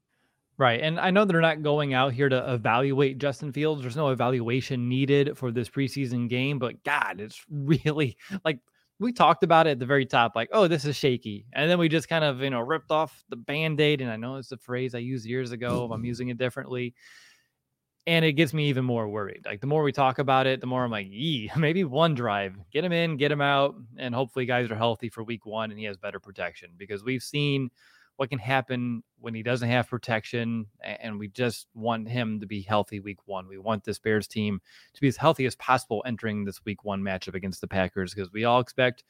Right. 0.58 0.82
And 0.82 1.00
I 1.00 1.10
know 1.10 1.26
they're 1.26 1.42
not 1.42 1.64
going 1.64 1.94
out 1.94 2.14
here 2.14 2.30
to 2.30 2.54
evaluate 2.54 3.18
Justin 3.18 3.52
Fields. 3.52 3.82
There's 3.82 3.96
no 3.96 4.10
evaluation 4.10 4.88
needed 4.88 5.36
for 5.36 5.52
this 5.52 5.68
preseason 5.68 6.30
game, 6.30 6.60
but 6.60 6.84
God, 6.84 7.20
it's 7.20 7.44
really 7.50 8.18
like 8.46 8.60
we 9.00 9.12
talked 9.12 9.44
about 9.44 9.68
it 9.68 9.72
at 9.72 9.80
the 9.80 9.86
very 9.86 10.06
top, 10.06 10.36
like, 10.36 10.50
oh, 10.52 10.68
this 10.68 10.86
is 10.86 10.96
shaky. 10.96 11.46
And 11.54 11.70
then 11.70 11.80
we 11.80 11.90
just 11.90 12.08
kind 12.08 12.24
of, 12.24 12.42
you 12.42 12.52
know, 12.52 12.62
ripped 12.62 12.92
off 12.92 13.24
the 13.30 13.36
band 13.36 13.82
aid. 13.82 14.02
And 14.02 14.12
I 14.12 14.16
know 14.16 14.36
it's 14.36 14.52
a 14.52 14.58
phrase 14.58 14.94
I 14.94 15.00
used 15.00 15.26
years 15.26 15.52
ago. 15.52 15.90
I'm 15.92 16.06
using 16.06 16.30
it 16.30 16.38
differently. 16.38 16.94
And 18.06 18.26
it 18.26 18.34
gets 18.34 18.54
me 18.54 18.68
even 18.68 18.84
more 18.84 19.08
worried. 19.08 19.44
Like 19.46 19.62
the 19.62 19.68
more 19.68 19.82
we 19.82 19.94
talk 19.94 20.20
about 20.20 20.46
it, 20.46 20.60
the 20.60 20.68
more 20.68 20.84
I'm 20.84 20.92
like, 20.92 21.08
yee, 21.10 21.50
maybe 21.58 21.84
one 21.84 22.16
drive, 22.16 22.56
get 22.72 22.84
him 22.84 22.92
in, 22.92 23.18
get 23.18 23.32
him 23.32 23.42
out. 23.42 23.76
And 23.98 24.14
hopefully 24.14 24.46
guys 24.46 24.70
are 24.70 24.76
healthy 24.76 25.10
for 25.10 25.24
week 25.24 25.46
one 25.46 25.72
and 25.72 25.80
he 25.80 25.86
has 25.86 25.98
better 25.98 26.20
protection 26.20 26.72
because 26.78 27.04
we've 27.04 27.24
seen 27.24 27.70
what 28.18 28.30
can 28.30 28.40
happen 28.40 29.04
when 29.20 29.34
he 29.34 29.42
doesn't 29.42 29.70
have 29.70 29.90
protection. 29.90 30.66
And 30.84 31.18
we 31.18 31.30
just 31.30 31.68
want 31.74 32.08
him 32.08 32.40
to 32.42 32.46
be 32.46 32.62
healthy 32.62 33.00
week 33.00 33.20
one. 33.26 33.48
We 33.48 33.58
want 33.58 33.84
this 33.84 34.00
Bears 34.00 34.28
team 34.28 34.62
to 34.94 35.02
be 35.02 35.08
as 35.08 35.18
healthy 35.18 35.46
as 35.46 35.56
possible 35.56 36.04
entering 36.06 36.46
this 36.46 36.64
week 36.66 36.84
one 36.84 37.02
matchup 37.02 37.36
against 37.36 37.62
the 37.62 37.68
Packers 37.68 38.14
because 38.14 38.32
we 38.32 38.44
all 38.44 38.60
expect, 38.60 39.04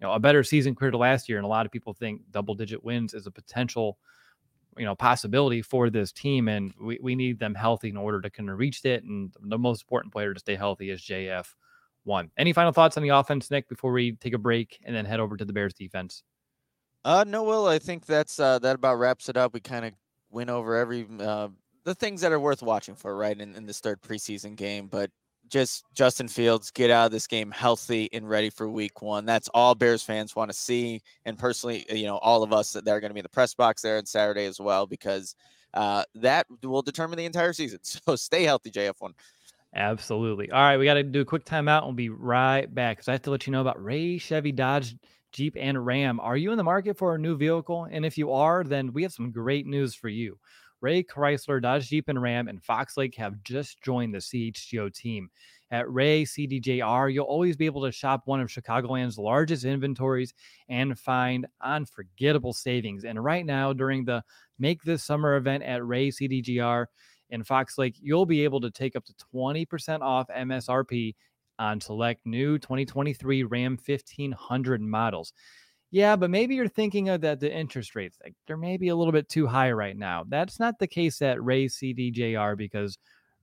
you 0.00 0.06
know, 0.06 0.12
a 0.12 0.18
better 0.18 0.42
season 0.42 0.74
compared 0.74 0.92
to 0.92 0.98
last 0.98 1.28
year. 1.28 1.38
And 1.38 1.44
a 1.44 1.48
lot 1.48 1.66
of 1.66 1.72
people 1.72 1.92
think 1.92 2.22
double 2.30 2.54
digit 2.54 2.82
wins 2.82 3.14
is 3.14 3.26
a 3.26 3.30
potential, 3.30 3.98
you 4.78 4.84
know, 4.84 4.94
possibility 4.94 5.62
for 5.62 5.90
this 5.90 6.12
team. 6.12 6.48
And 6.48 6.72
we, 6.80 6.98
we 7.02 7.14
need 7.14 7.38
them 7.38 7.54
healthy 7.54 7.88
in 7.88 7.96
order 7.96 8.20
to 8.20 8.30
kind 8.30 8.48
of 8.48 8.58
reach 8.58 8.84
it. 8.84 9.04
And 9.04 9.32
the 9.40 9.58
most 9.58 9.82
important 9.82 10.12
player 10.12 10.32
to 10.32 10.40
stay 10.40 10.54
healthy 10.54 10.90
is 10.90 11.00
JF. 11.00 11.46
One. 12.04 12.30
Any 12.38 12.54
final 12.54 12.72
thoughts 12.72 12.96
on 12.96 13.02
the 13.02 13.10
offense, 13.10 13.50
Nick, 13.50 13.68
before 13.68 13.92
we 13.92 14.12
take 14.12 14.32
a 14.32 14.38
break 14.38 14.80
and 14.84 14.96
then 14.96 15.04
head 15.04 15.20
over 15.20 15.36
to 15.36 15.44
the 15.44 15.52
Bears 15.52 15.74
defense? 15.74 16.22
Uh, 17.04 17.24
no, 17.26 17.42
Will. 17.42 17.66
I 17.66 17.78
think 17.78 18.06
that's 18.06 18.40
uh, 18.40 18.58
that 18.60 18.76
about 18.76 18.94
wraps 18.94 19.28
it 19.28 19.36
up. 19.36 19.52
We 19.52 19.60
kind 19.60 19.84
of 19.84 19.92
went 20.30 20.48
over 20.48 20.76
every 20.76 21.06
uh, 21.20 21.48
the 21.84 21.94
things 21.94 22.22
that 22.22 22.32
are 22.32 22.40
worth 22.40 22.62
watching 22.62 22.94
for, 22.94 23.14
right, 23.16 23.38
in, 23.38 23.54
in 23.54 23.66
this 23.66 23.80
third 23.80 24.00
preseason 24.00 24.56
game. 24.56 24.86
But 24.86 25.10
just 25.48 25.84
Justin 25.94 26.28
Fields 26.28 26.70
get 26.70 26.90
out 26.90 27.06
of 27.06 27.12
this 27.12 27.26
game 27.26 27.50
healthy 27.50 28.08
and 28.12 28.28
ready 28.28 28.50
for 28.50 28.68
week 28.68 29.02
one. 29.02 29.24
That's 29.24 29.48
all 29.54 29.74
Bears 29.74 30.02
fans 30.02 30.36
want 30.36 30.50
to 30.50 30.56
see. 30.56 31.02
And 31.24 31.38
personally, 31.38 31.86
you 31.90 32.06
know, 32.06 32.18
all 32.18 32.42
of 32.42 32.52
us 32.52 32.72
that 32.72 32.84
they're 32.84 33.00
going 33.00 33.10
to 33.10 33.14
be 33.14 33.20
in 33.20 33.24
the 33.24 33.28
press 33.28 33.54
box 33.54 33.82
there 33.82 33.98
on 33.98 34.06
Saturday 34.06 34.46
as 34.46 34.60
well, 34.60 34.86
because 34.86 35.34
uh, 35.74 36.04
that 36.16 36.46
will 36.62 36.82
determine 36.82 37.18
the 37.18 37.24
entire 37.24 37.52
season. 37.52 37.80
So 37.84 38.16
stay 38.16 38.44
healthy, 38.44 38.70
JF1. 38.70 39.12
Absolutely. 39.74 40.50
All 40.50 40.62
right, 40.62 40.78
we 40.78 40.84
got 40.86 40.94
to 40.94 41.02
do 41.02 41.20
a 41.20 41.24
quick 41.24 41.44
timeout. 41.44 41.84
We'll 41.84 41.92
be 41.92 42.08
right 42.08 42.72
back 42.72 42.96
because 42.96 43.08
I 43.08 43.12
have 43.12 43.22
to 43.22 43.30
let 43.30 43.46
you 43.46 43.52
know 43.52 43.60
about 43.60 43.82
Ray 43.82 44.18
Chevy 44.18 44.52
Dodge 44.52 44.96
Jeep 45.32 45.56
and 45.58 45.84
Ram. 45.84 46.20
Are 46.20 46.36
you 46.36 46.52
in 46.52 46.58
the 46.58 46.64
market 46.64 46.96
for 46.96 47.14
a 47.14 47.18
new 47.18 47.36
vehicle? 47.36 47.86
And 47.90 48.04
if 48.06 48.16
you 48.16 48.32
are, 48.32 48.64
then 48.64 48.92
we 48.92 49.02
have 49.02 49.12
some 49.12 49.30
great 49.30 49.66
news 49.66 49.94
for 49.94 50.08
you. 50.08 50.38
Ray 50.80 51.02
Chrysler, 51.02 51.60
Dodge 51.60 51.88
Jeep 51.88 52.08
and 52.08 52.20
Ram, 52.20 52.48
and 52.48 52.62
Fox 52.62 52.96
Lake 52.96 53.14
have 53.16 53.42
just 53.42 53.82
joined 53.82 54.14
the 54.14 54.18
CHGO 54.18 54.92
team. 54.94 55.28
At 55.70 55.92
Ray 55.92 56.24
CDJR, 56.24 57.12
you'll 57.12 57.26
always 57.26 57.56
be 57.56 57.66
able 57.66 57.84
to 57.84 57.92
shop 57.92 58.22
one 58.24 58.40
of 58.40 58.48
Chicagoland's 58.48 59.18
largest 59.18 59.64
inventories 59.64 60.32
and 60.68 60.98
find 60.98 61.46
unforgettable 61.60 62.54
savings. 62.54 63.04
And 63.04 63.22
right 63.22 63.44
now, 63.44 63.72
during 63.72 64.04
the 64.04 64.22
Make 64.58 64.82
This 64.82 65.04
Summer 65.04 65.36
event 65.36 65.64
at 65.64 65.84
Ray 65.84 66.08
CDJR 66.08 66.86
in 67.30 67.44
Fox 67.44 67.76
Lake, 67.76 67.96
you'll 68.00 68.24
be 68.24 68.44
able 68.44 68.60
to 68.60 68.70
take 68.70 68.96
up 68.96 69.04
to 69.04 69.14
20% 69.34 70.00
off 70.00 70.28
MSRP 70.28 71.14
on 71.58 71.80
select 71.80 72.24
new 72.24 72.58
2023 72.58 73.42
Ram 73.42 73.78
1500 73.84 74.80
models. 74.80 75.32
Yeah, 75.90 76.16
but 76.16 76.30
maybe 76.30 76.54
you're 76.54 76.68
thinking 76.68 77.08
of 77.08 77.22
that 77.22 77.40
the 77.40 77.50
interest 77.50 77.94
rates, 77.94 78.18
like 78.22 78.34
they're 78.46 78.58
maybe 78.58 78.88
a 78.88 78.96
little 78.96 79.12
bit 79.12 79.28
too 79.28 79.46
high 79.46 79.72
right 79.72 79.96
now. 79.96 80.24
That's 80.28 80.60
not 80.60 80.78
the 80.78 80.86
case 80.86 81.22
at 81.22 81.42
Ray 81.42 81.66
CDJR 81.66 82.58
because 82.58 82.98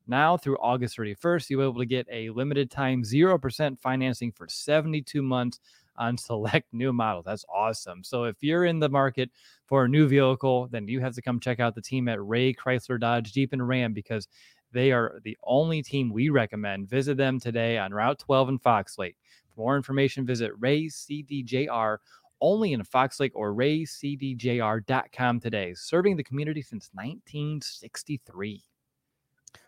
now 0.08 0.38
through 0.38 0.58
August 0.58 0.98
31st, 0.98 1.50
you'll 1.50 1.62
be 1.62 1.66
able 1.66 1.80
to 1.80 1.86
get 1.88 2.08
a 2.12 2.30
limited 2.30 2.70
time 2.70 3.02
0% 3.02 3.80
financing 3.80 4.32
for 4.32 4.48
72 4.48 5.22
months 5.24 5.60
on 5.98 6.18
select 6.20 6.72
new 6.72 6.94
models. 6.94 7.26
That's 7.26 7.46
awesome. 7.54 8.04
So 8.04 8.26
if 8.26 8.36
you're 8.42 8.66
in 8.66 8.80
the 8.80 8.90
market 8.90 9.32
for 9.66 9.86
a 9.86 9.90
new 9.90 10.08
vehicle, 10.08 10.68
then 10.68 10.88
you 10.88 11.00
have 11.00 11.16
to 11.16 11.24
come 11.24 11.40
check 11.40 11.60
out 11.60 11.74
the 11.74 11.82
team 11.82 12.08
at 12.08 12.24
Ray 12.24 12.54
Chrysler 12.54 13.00
Dodge 13.00 13.34
Jeep 13.34 13.54
and 13.54 13.68
Ram 13.68 13.94
because 13.94 14.28
they 14.72 14.92
are 14.92 15.20
the 15.24 15.38
only 15.44 15.82
team 15.82 16.12
we 16.12 16.30
recommend. 16.30 16.90
Visit 16.90 17.18
them 17.18 17.40
today 17.40 17.80
on 17.80 17.92
Route 17.92 18.20
12 18.20 18.50
in 18.50 18.60
Fox 18.60 19.00
Lake. 19.00 19.16
For 19.56 19.62
more 19.62 19.78
information, 19.78 20.26
visit 20.26 20.52
Ray 20.60 20.86
CDJR 20.86 21.98
only 22.46 22.74
in 22.74 22.84
Fox 22.84 23.20
Lake 23.20 23.32
or 23.34 23.54
raycdjr.com 23.56 25.40
today, 25.40 25.74
serving 25.74 26.16
the 26.16 26.24
community 26.24 26.62
since 26.62 26.92
1963. 26.94 28.64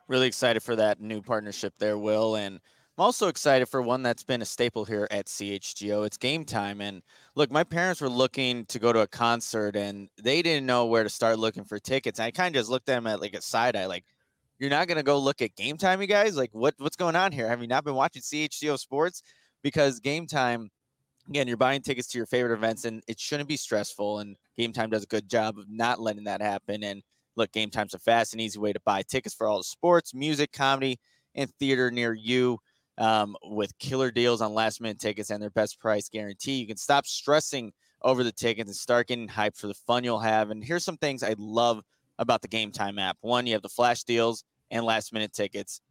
Really 0.08 0.28
excited 0.28 0.62
for 0.62 0.76
that 0.76 1.02
new 1.02 1.24
partnership 1.24 1.74
there, 1.80 1.98
Will. 1.98 2.36
And 2.36 2.60
I'm 2.98 3.04
also 3.04 3.30
excited 3.30 3.68
for 3.68 3.82
one 3.82 4.04
that's 4.04 4.24
been 4.24 4.44
a 4.44 4.46
staple 4.46 4.86
here 4.86 5.08
at 5.10 5.26
CHGO. 5.26 6.06
It's 6.06 6.18
game 6.18 6.46
time. 6.46 6.80
And 6.80 7.02
look, 7.36 7.50
my 7.50 7.64
parents 7.64 8.00
were 8.00 8.10
looking 8.10 8.66
to 8.68 8.78
go 8.78 8.94
to 8.94 9.00
a 9.00 9.08
concert 9.08 9.76
and 9.76 10.08
they 10.22 10.44
didn't 10.44 10.68
know 10.68 10.86
where 10.86 11.04
to 11.04 11.10
start 11.10 11.40
looking 11.40 11.64
for 11.64 11.80
tickets. 11.80 12.20
I 12.20 12.30
kind 12.30 12.56
of 12.56 12.60
just 12.60 12.70
looked 12.70 12.90
at 12.90 12.96
them 12.96 13.08
at 13.08 13.22
like 13.22 13.34
a 13.34 13.42
side 13.42 13.76
eye, 13.76 13.88
like, 13.88 14.06
you're 14.60 14.70
not 14.70 14.88
gonna 14.88 15.04
go 15.04 15.20
look 15.20 15.42
at 15.42 15.56
game 15.56 15.78
time, 15.78 16.02
you 16.02 16.08
guys? 16.08 16.36
Like, 16.36 16.50
what 16.52 16.74
what's 16.78 16.96
going 16.96 17.16
on 17.16 17.32
here? 17.32 17.48
Have 17.48 17.62
you 17.62 17.68
not 17.68 17.84
been 17.84 17.94
watching 17.94 18.24
CHGO 18.24 18.80
sports? 18.80 19.22
Because 19.62 20.00
game 20.00 20.26
time 20.26 20.72
again, 21.30 21.48
you're 21.48 21.58
buying 21.58 21.82
tickets 21.82 22.08
to 22.10 22.18
your 22.18 22.28
favorite 22.28 22.54
events 22.54 22.86
and 22.86 23.04
it 23.08 23.20
shouldn't 23.20 23.50
be 23.50 23.58
stressful. 23.58 24.20
And 24.20 24.36
Game 24.58 24.74
Time 24.74 24.90
does 24.90 25.04
a 25.04 25.08
good 25.08 25.30
job 25.30 25.58
of 25.58 25.66
not 25.70 26.00
letting 26.00 26.26
that 26.26 26.42
happen. 26.42 26.84
And 26.84 27.04
look, 27.36 27.52
Game 27.52 27.70
Time's 27.70 27.94
a 27.94 28.00
fast 28.00 28.34
and 28.34 28.42
easy 28.42 28.60
way 28.60 28.74
to 28.74 28.80
buy 28.86 29.04
tickets 29.04 29.36
for 29.36 29.48
all 29.48 29.58
the 29.58 29.64
sports, 29.64 30.14
music, 30.14 30.52
comedy, 30.52 31.00
and 31.36 31.50
theater 31.60 31.92
near 31.92 32.14
you 32.14 32.60
um, 32.98 33.36
with 33.44 33.78
killer 33.78 34.12
deals 34.12 34.42
on 34.42 34.54
last 34.54 34.82
minute 34.82 35.00
tickets 35.00 35.30
and 35.30 35.42
their 35.42 35.50
best 35.52 35.80
price 35.80 36.10
guarantee. 36.10 36.56
You 36.56 36.68
can 36.68 36.78
stop 36.78 37.06
stressing 37.06 37.74
over 38.02 38.24
the 38.24 38.32
tickets 38.32 38.70
and 38.70 38.76
start 38.76 39.08
getting 39.08 39.28
hyped 39.28 39.58
for 39.58 39.68
the 39.68 39.74
fun 39.74 40.04
you'll 40.04 40.20
have. 40.20 40.50
And 40.50 40.64
here's 40.64 40.86
some 40.86 40.98
things 40.98 41.24
I 41.24 41.36
love 41.38 41.82
about 42.20 42.42
the 42.42 42.48
Game 42.48 42.72
Time 42.72 42.98
app. 43.00 43.18
One, 43.22 43.46
you 43.46 43.54
have 43.54 43.62
the 43.62 43.70
flash 43.70 44.04
deals 44.04 44.44
and 44.72 44.86
last 44.86 45.14
minute 45.14 45.34
tickets. 45.34 45.82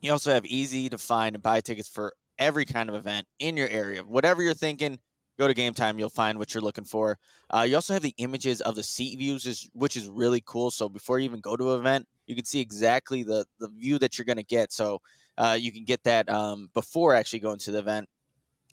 You 0.00 0.12
also 0.12 0.32
have 0.32 0.46
easy 0.46 0.88
to 0.88 0.98
find 0.98 1.34
and 1.34 1.42
buy 1.42 1.60
tickets 1.60 1.88
for 1.88 2.12
every 2.38 2.64
kind 2.64 2.88
of 2.88 2.94
event 2.94 3.26
in 3.38 3.56
your 3.56 3.68
area. 3.68 4.02
Whatever 4.02 4.42
you're 4.42 4.54
thinking, 4.54 4.98
go 5.38 5.46
to 5.46 5.54
game 5.54 5.74
time. 5.74 5.98
You'll 5.98 6.08
find 6.08 6.38
what 6.38 6.54
you're 6.54 6.62
looking 6.62 6.84
for. 6.84 7.18
Uh, 7.50 7.66
you 7.68 7.74
also 7.74 7.92
have 7.92 8.02
the 8.02 8.14
images 8.18 8.60
of 8.60 8.74
the 8.74 8.82
seat 8.82 9.18
views, 9.18 9.68
which 9.72 9.96
is 9.96 10.08
really 10.08 10.42
cool. 10.46 10.70
So 10.70 10.88
before 10.88 11.18
you 11.18 11.24
even 11.24 11.40
go 11.40 11.56
to 11.56 11.74
an 11.74 11.80
event, 11.80 12.06
you 12.26 12.34
can 12.34 12.44
see 12.44 12.60
exactly 12.60 13.22
the, 13.22 13.46
the 13.60 13.68
view 13.68 13.98
that 13.98 14.18
you're 14.18 14.24
going 14.24 14.36
to 14.36 14.42
get. 14.42 14.72
So 14.72 15.00
uh, 15.38 15.56
you 15.58 15.72
can 15.72 15.84
get 15.84 16.02
that 16.04 16.28
um, 16.28 16.70
before 16.74 17.14
actually 17.14 17.40
going 17.40 17.58
to 17.60 17.72
the 17.72 17.78
event. 17.78 18.08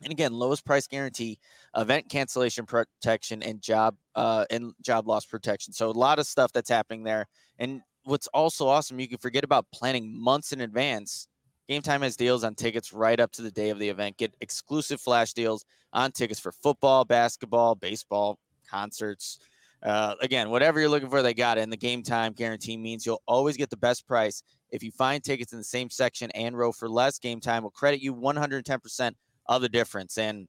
And 0.01 0.11
again, 0.11 0.33
lowest 0.33 0.65
price 0.65 0.87
guarantee, 0.87 1.39
event 1.77 2.09
cancellation 2.09 2.65
protection, 2.65 3.41
and 3.41 3.61
job 3.61 3.95
uh, 4.15 4.45
and 4.49 4.73
job 4.81 5.07
loss 5.07 5.25
protection. 5.25 5.71
So 5.71 5.89
a 5.89 5.91
lot 5.91 6.19
of 6.19 6.27
stuff 6.27 6.51
that's 6.51 6.69
happening 6.69 7.03
there. 7.03 7.27
And 7.59 7.81
what's 8.03 8.27
also 8.27 8.67
awesome, 8.67 8.99
you 8.99 9.07
can 9.07 9.17
forget 9.17 9.45
about 9.45 9.65
planning 9.73 10.13
months 10.13 10.51
in 10.51 10.61
advance 10.61 11.27
Game 11.69 11.81
Time 11.81 12.01
has 12.01 12.17
deals 12.17 12.43
on 12.43 12.55
tickets 12.55 12.91
right 12.91 13.19
up 13.19 13.31
to 13.33 13.41
the 13.41 13.51
day 13.51 13.69
of 13.69 13.79
the 13.79 13.87
event. 13.87 14.17
Get 14.17 14.33
exclusive 14.41 14.99
flash 14.99 15.33
deals 15.33 15.65
on 15.93 16.11
tickets 16.11 16.39
for 16.39 16.51
football, 16.51 17.05
basketball, 17.05 17.75
baseball, 17.75 18.37
concerts. 18.69 19.39
Uh, 19.81 20.15
again, 20.21 20.49
whatever 20.49 20.79
you're 20.79 20.89
looking 20.89 21.09
for, 21.09 21.21
they 21.21 21.33
got 21.33 21.57
it. 21.57 21.61
And 21.61 21.71
the 21.71 21.77
Game 21.77 22.03
Time 22.03 22.33
guarantee 22.33 22.77
means 22.77 23.05
you'll 23.05 23.21
always 23.27 23.55
get 23.55 23.69
the 23.69 23.77
best 23.77 24.07
price. 24.07 24.43
If 24.71 24.83
you 24.83 24.91
find 24.91 25.23
tickets 25.23 25.53
in 25.53 25.59
the 25.59 25.63
same 25.63 25.89
section 25.89 26.31
and 26.31 26.57
row 26.57 26.71
for 26.71 26.89
less, 26.89 27.19
Game 27.19 27.39
Time 27.39 27.63
will 27.63 27.71
credit 27.71 28.01
you 28.01 28.13
110% 28.13 29.11
of 29.47 29.61
the 29.61 29.69
difference. 29.69 30.17
And 30.17 30.47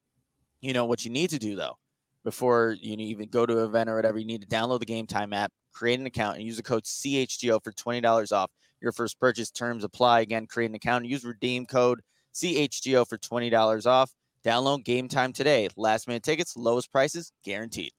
you 0.60 0.72
know 0.72 0.86
what 0.86 1.04
you 1.04 1.10
need 1.10 1.30
to 1.30 1.38
do 1.38 1.56
though, 1.56 1.76
before 2.24 2.76
you 2.80 2.96
even 2.96 3.28
go 3.28 3.44
to 3.44 3.58
an 3.58 3.64
event 3.66 3.90
or 3.90 3.96
whatever, 3.96 4.18
you 4.18 4.26
need 4.26 4.40
to 4.40 4.48
download 4.48 4.80
the 4.80 4.86
Game 4.86 5.06
Time 5.06 5.32
app, 5.32 5.52
create 5.72 6.00
an 6.00 6.06
account, 6.06 6.38
and 6.38 6.46
use 6.46 6.56
the 6.56 6.62
code 6.62 6.84
CHGO 6.84 7.62
for 7.62 7.72
$20 7.72 8.32
off 8.32 8.50
your 8.84 8.92
first 8.92 9.18
purchase 9.18 9.50
terms 9.50 9.82
apply. 9.82 10.20
Again, 10.20 10.46
create 10.46 10.70
an 10.70 10.76
account, 10.76 11.06
use 11.06 11.24
redeem 11.24 11.66
code 11.66 12.02
CHGO 12.34 13.08
for 13.08 13.18
$20 13.18 13.86
off. 13.86 14.12
Download 14.44 14.84
game 14.84 15.08
time 15.08 15.32
today. 15.32 15.68
Last 15.76 16.06
minute 16.06 16.22
tickets, 16.22 16.56
lowest 16.56 16.92
prices 16.92 17.32
guaranteed. 17.44 17.92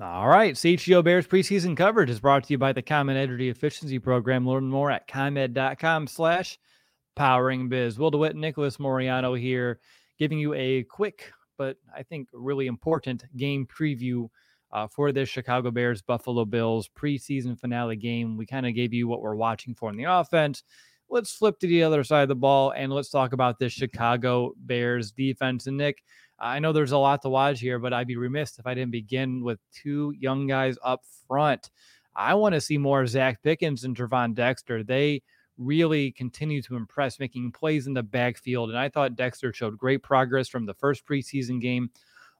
All 0.00 0.26
right. 0.26 0.54
CHGO 0.54 1.04
Bears 1.04 1.28
preseason 1.28 1.76
coverage 1.76 2.10
is 2.10 2.18
brought 2.18 2.44
to 2.44 2.52
you 2.52 2.58
by 2.58 2.72
the 2.72 2.82
ComEd 2.82 3.16
Energy 3.16 3.48
Efficiency 3.48 4.00
Program. 4.00 4.46
Learn 4.46 4.64
more 4.64 4.90
at 4.90 5.06
comed.com 5.06 6.08
slash 6.08 6.58
powering 7.14 7.68
biz. 7.68 7.98
Will 7.98 8.10
DeWitt, 8.10 8.34
Nicholas 8.34 8.80
Moreano 8.80 9.34
here, 9.34 9.78
giving 10.18 10.40
you 10.40 10.54
a 10.54 10.82
quick, 10.84 11.32
but 11.56 11.76
I 11.94 12.02
think 12.02 12.28
really 12.32 12.66
important 12.66 13.24
game 13.36 13.66
preview 13.66 14.28
uh, 14.72 14.86
for 14.86 15.12
this 15.12 15.28
Chicago 15.28 15.70
Bears 15.70 16.02
Buffalo 16.02 16.44
Bills 16.44 16.88
preseason 16.88 17.58
finale 17.58 17.96
game. 17.96 18.36
We 18.36 18.46
kind 18.46 18.66
of 18.66 18.74
gave 18.74 18.92
you 18.92 19.06
what 19.06 19.20
we're 19.20 19.34
watching 19.34 19.74
for 19.74 19.90
in 19.90 19.96
the 19.96 20.04
offense. 20.04 20.62
Let's 21.10 21.32
flip 21.34 21.58
to 21.58 21.66
the 21.66 21.82
other 21.82 22.04
side 22.04 22.22
of 22.22 22.28
the 22.28 22.34
ball 22.34 22.70
and 22.70 22.90
let's 22.92 23.10
talk 23.10 23.34
about 23.34 23.58
this 23.58 23.72
Chicago 23.72 24.54
Bears 24.56 25.12
defense. 25.12 25.66
And 25.66 25.76
Nick, 25.76 26.02
I 26.38 26.58
know 26.58 26.72
there's 26.72 26.92
a 26.92 26.98
lot 26.98 27.20
to 27.22 27.28
watch 27.28 27.60
here, 27.60 27.78
but 27.78 27.92
I'd 27.92 28.06
be 28.06 28.16
remiss 28.16 28.58
if 28.58 28.66
I 28.66 28.74
didn't 28.74 28.92
begin 28.92 29.44
with 29.44 29.58
two 29.72 30.14
young 30.18 30.46
guys 30.46 30.78
up 30.82 31.02
front. 31.28 31.70
I 32.16 32.34
want 32.34 32.54
to 32.54 32.60
see 32.60 32.78
more 32.78 33.04
Zacch 33.04 33.36
Pickens 33.42 33.84
and 33.84 33.96
Gervon 33.96 34.34
Dexter. 34.34 34.82
They 34.82 35.22
really 35.58 36.12
continue 36.12 36.62
to 36.62 36.76
impress, 36.76 37.20
making 37.20 37.52
plays 37.52 37.86
in 37.86 37.94
the 37.94 38.02
backfield. 38.02 38.70
And 38.70 38.78
I 38.78 38.88
thought 38.88 39.16
Dexter 39.16 39.52
showed 39.52 39.78
great 39.78 40.02
progress 40.02 40.48
from 40.48 40.64
the 40.66 40.74
first 40.74 41.06
preseason 41.06 41.60
game 41.60 41.90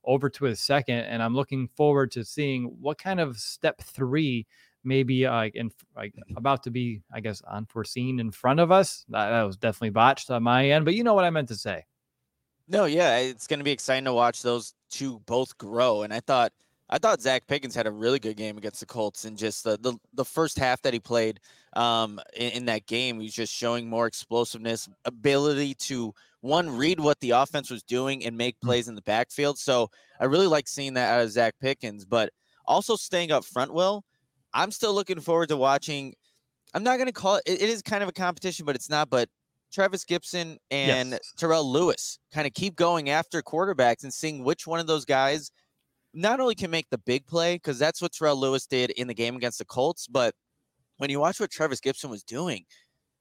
over 0.05 0.29
to 0.31 0.45
his 0.45 0.61
second, 0.61 1.01
and 1.01 1.23
I'm 1.23 1.35
looking 1.35 1.69
forward 1.69 2.11
to 2.13 2.25
seeing 2.25 2.65
what 2.81 2.99
kind 2.99 3.21
of 3.21 3.39
step 3.39 3.81
three 3.83 4.47
maybe 4.85 5.27
uh, 5.27 5.49
in 5.55 5.71
like 5.97 6.15
about 6.37 6.63
to 6.65 6.71
be, 6.71 7.03
I 7.13 7.21
guess, 7.21 7.43
unforeseen 7.43 8.21
in 8.21 8.31
front 8.31 8.61
of 8.61 8.73
us. 8.73 9.05
That, 9.09 9.31
that 9.31 9.43
was 9.43 9.57
definitely 9.57 9.91
botched 9.91 10.31
on 10.31 10.43
my 10.43 10.71
end, 10.71 10.85
but 10.85 10.95
you 10.95 11.05
know 11.05 11.15
what 11.15 11.25
I 11.25 11.31
meant 11.31 11.49
to 11.49 11.57
say. 11.57 11.85
No, 12.69 12.85
yeah, 12.85 13.19
it's 13.19 13.47
going 13.47 13.61
to 13.61 13.65
be 13.65 13.71
exciting 13.71 14.05
to 14.05 14.15
watch 14.15 14.43
those 14.43 14.75
two 14.91 15.21
both 15.27 15.57
grow. 15.59 16.03
And 16.03 16.13
I 16.13 16.21
thought, 16.21 16.53
I 16.93 16.99
thought 16.99 17.21
Zacch 17.21 17.47
Pickens 17.49 17.75
had 17.75 17.87
a 17.87 17.91
really 17.91 18.19
good 18.19 18.37
game 18.37 18.59
against 18.59 18.81
the 18.81 18.87
Colts, 18.87 19.25
and 19.25 19.37
just 19.37 19.65
the 19.65 19.79
the, 19.81 19.95
the 20.13 20.27
first 20.27 20.59
half 20.59 20.83
that 20.83 20.93
he 20.93 21.01
played 21.01 21.41
um, 21.73 22.21
in, 22.37 22.53
in 22.53 22.65
that 22.67 22.87
game, 22.87 23.19
he 23.19 23.25
was 23.25 23.35
just 23.35 23.53
showing 23.53 23.89
more 23.89 24.07
explosiveness, 24.07 24.91
ability 25.07 25.75
to 25.75 26.13
one 26.43 26.69
read 26.69 27.01
what 27.01 27.19
the 27.21 27.31
offense 27.31 27.71
was 27.71 27.83
doing 27.83 28.27
and 28.27 28.37
make 28.37 28.57
mm. 28.59 28.67
plays 28.67 28.89
in 28.89 28.95
the 28.95 29.03
backfield. 29.03 29.59
So 29.59 29.89
I 30.21 30.27
really 30.27 30.47
like 30.47 30.69
seeing 30.69 30.93
that 30.95 31.15
out 31.15 31.25
of 31.25 31.31
Zacch 31.31 31.53
Pickens, 31.63 32.05
but 32.05 32.31
also 32.67 32.95
staying 32.97 33.33
up 33.33 33.45
front. 33.45 33.73
Will 33.73 34.05
I'm 34.53 34.71
still 34.71 34.93
looking 34.93 35.21
forward 35.21 35.49
to 35.49 35.57
watching. 35.57 36.15
I'm 36.75 36.83
not 36.83 36.97
going 36.97 37.07
to 37.07 37.13
call 37.13 37.37
it, 37.37 37.45
it. 37.47 37.63
It 37.63 37.71
is 37.71 37.81
kind 37.81 38.03
of 38.03 38.11
a 38.11 38.13
competition, 38.13 38.67
but 38.67 38.77
it's 38.77 38.91
not. 38.91 39.09
But 39.09 39.31
Trevis 39.73 40.05
Gibson 40.05 40.59
and 40.71 41.13
yes. 41.13 41.33
Terrell 41.39 41.71
Lewis 41.71 42.19
kind 42.35 42.47
of 42.47 42.53
keep 42.53 42.77
going 42.77 43.09
after 43.09 43.43
quarterbacks 43.43 44.03
and 44.03 44.13
seeing 44.13 44.45
which 44.45 44.67
one 44.67 44.79
of 44.79 44.87
those 44.87 45.07
guys 45.07 45.51
not 46.15 46.41
only 46.41 46.55
can 46.55 46.71
make 46.71 46.89
the 46.91 46.99
big 46.99 47.27
play 47.27 47.57
because 47.57 47.79
that's 47.79 48.03
what 48.03 48.13
Terrell 48.13 48.37
Lewis 48.37 48.67
did 48.67 48.91
in 48.91 49.07
the 49.07 49.15
game 49.15 49.37
against 49.37 49.59
the 49.59 49.65
Colts, 49.65 50.07
but 50.07 50.35
when 50.99 51.11
you 51.11 51.21
watch 51.21 51.41
what 51.41 51.51
Trevis 51.51 51.81
Gibson 51.81 52.11
was 52.11 52.23
doing, 52.23 52.65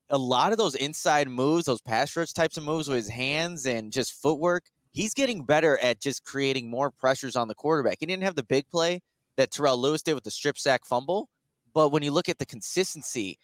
a 0.09 0.17
lot 0.17 0.51
of 0.51 0.57
those 0.57 0.75
inside 0.75 1.29
moves, 1.29 1.65
those 1.65 1.81
pass 1.81 2.15
rush 2.15 2.33
types 2.33 2.57
of 2.57 2.63
moves 2.63 2.87
with 2.87 2.97
his 2.97 3.09
hands 3.09 3.65
and 3.65 3.91
just 3.91 4.21
footwork, 4.21 4.63
he's 4.91 5.13
getting 5.13 5.45
better 5.45 5.77
at 5.79 6.01
just 6.01 6.25
creating 6.25 6.69
more 6.69 6.91
pressures 6.91 7.35
on 7.35 7.47
the 7.47 7.55
quarterback. 7.55 7.97
He 7.99 8.05
didn't 8.05 8.23
have 8.23 8.35
the 8.35 8.43
big 8.43 8.67
play 8.69 9.01
that 9.37 9.51
Terrell 9.51 9.79
Lewis 9.79 10.01
did 10.01 10.13
with 10.13 10.25
the 10.25 10.31
strip 10.31 10.57
sack 10.57 10.85
fumble, 10.85 11.29
but 11.73 11.89
when 11.89 12.03
you 12.03 12.11
look 12.11 12.27
at 12.27 12.39
the 12.39 12.45
consistency, 12.45 13.39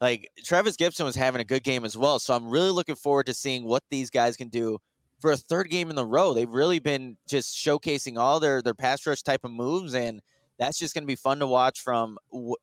like 0.00 0.28
Trevis 0.44 0.76
Gibson 0.76 1.06
was 1.06 1.16
having 1.16 1.40
a 1.40 1.44
good 1.44 1.64
game 1.64 1.84
as 1.84 1.96
well. 1.96 2.18
So 2.18 2.34
I'm 2.34 2.48
really 2.48 2.70
looking 2.70 2.96
forward 2.96 3.26
to 3.26 3.34
seeing 3.34 3.64
what 3.64 3.82
these 3.90 4.10
guys 4.10 4.36
can 4.36 4.48
do 4.48 4.78
for 5.22 5.32
a 5.32 5.36
third 5.36 5.70
game 5.70 5.88
in 5.88 5.96
the 5.96 6.04
row. 6.04 6.34
They've 6.34 6.50
really 6.50 6.80
been 6.80 7.16
just 7.26 7.56
showcasing 7.56 8.18
all 8.18 8.40
their 8.40 8.60
their 8.60 8.74
pass 8.74 9.06
rush 9.06 9.22
type 9.22 9.44
of 9.44 9.52
moves 9.52 9.94
and 9.94 10.20
that's 10.58 10.78
just 10.78 10.94
going 10.94 11.04
to 11.04 11.08
be 11.08 11.16
fun 11.16 11.38
to 11.38 11.46
watch 11.46 11.80
from 11.80 12.18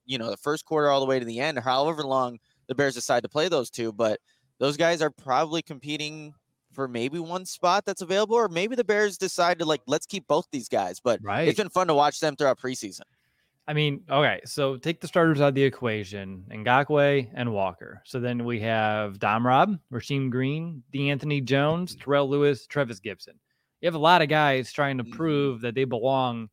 you 0.05 0.17
know 0.17 0.29
the 0.29 0.37
first 0.37 0.65
quarter 0.65 0.89
all 0.89 0.99
the 0.99 1.05
way 1.05 1.19
to 1.19 1.25
the 1.25 1.39
end 1.39 1.57
or 1.57 1.61
however 1.61 2.03
long 2.03 2.37
the 2.67 2.75
bears 2.75 2.93
decide 2.93 3.23
to 3.23 3.29
play 3.29 3.49
those 3.49 3.69
two 3.69 3.91
but 3.91 4.19
those 4.59 4.77
guys 4.77 5.01
are 5.01 5.09
probably 5.09 5.61
competing 5.61 6.33
for 6.71 6.87
maybe 6.87 7.17
one 7.17 7.45
spot 7.45 7.83
that's 7.85 8.01
available 8.01 8.35
or 8.35 8.47
maybe 8.47 8.75
the 8.75 8.83
bears 8.83 9.17
decide 9.17 9.57
to 9.59 9.65
like 9.65 9.81
let's 9.87 10.05
keep 10.05 10.27
both 10.27 10.45
these 10.51 10.69
guys 10.69 10.99
but 10.99 11.19
right. 11.23 11.47
it's 11.47 11.57
been 11.57 11.69
fun 11.69 11.87
to 11.87 11.93
watch 11.93 12.19
them 12.19 12.35
throughout 12.35 12.59
preseason 12.59 13.01
I 13.69 13.73
mean, 13.73 14.01
okay, 14.09 14.39
so 14.45 14.77
take 14.77 14.99
the 14.99 15.07
starters 15.07 15.39
out 15.41 15.49
of 15.49 15.53
the 15.53 15.63
equation, 15.63 16.43
Ngakoue 16.49 17.29
and 17.35 17.53
Walker. 17.53 18.01
So 18.03 18.19
then 18.19 18.43
we 18.43 18.59
have 18.61 19.19
Dom 19.19 19.45
Rob, 19.45 19.77
Rasheem 19.93 20.31
Green, 20.31 20.81
D'Anthony 20.91 21.39
Jones, 21.39 21.95
Terrell 21.95 22.27
Lewis, 22.27 22.65
Trevis 22.65 22.99
Gibson. 22.99 23.35
You 23.81 23.85
have 23.85 23.93
a 23.93 23.99
lot 23.99 24.23
of 24.23 24.27
guys 24.27 24.71
trying 24.73 24.97
to 24.97 25.03
mm-hmm. 25.03 25.13
prove 25.13 25.61
that 25.61 25.75
they 25.75 25.83
belong 25.83 26.49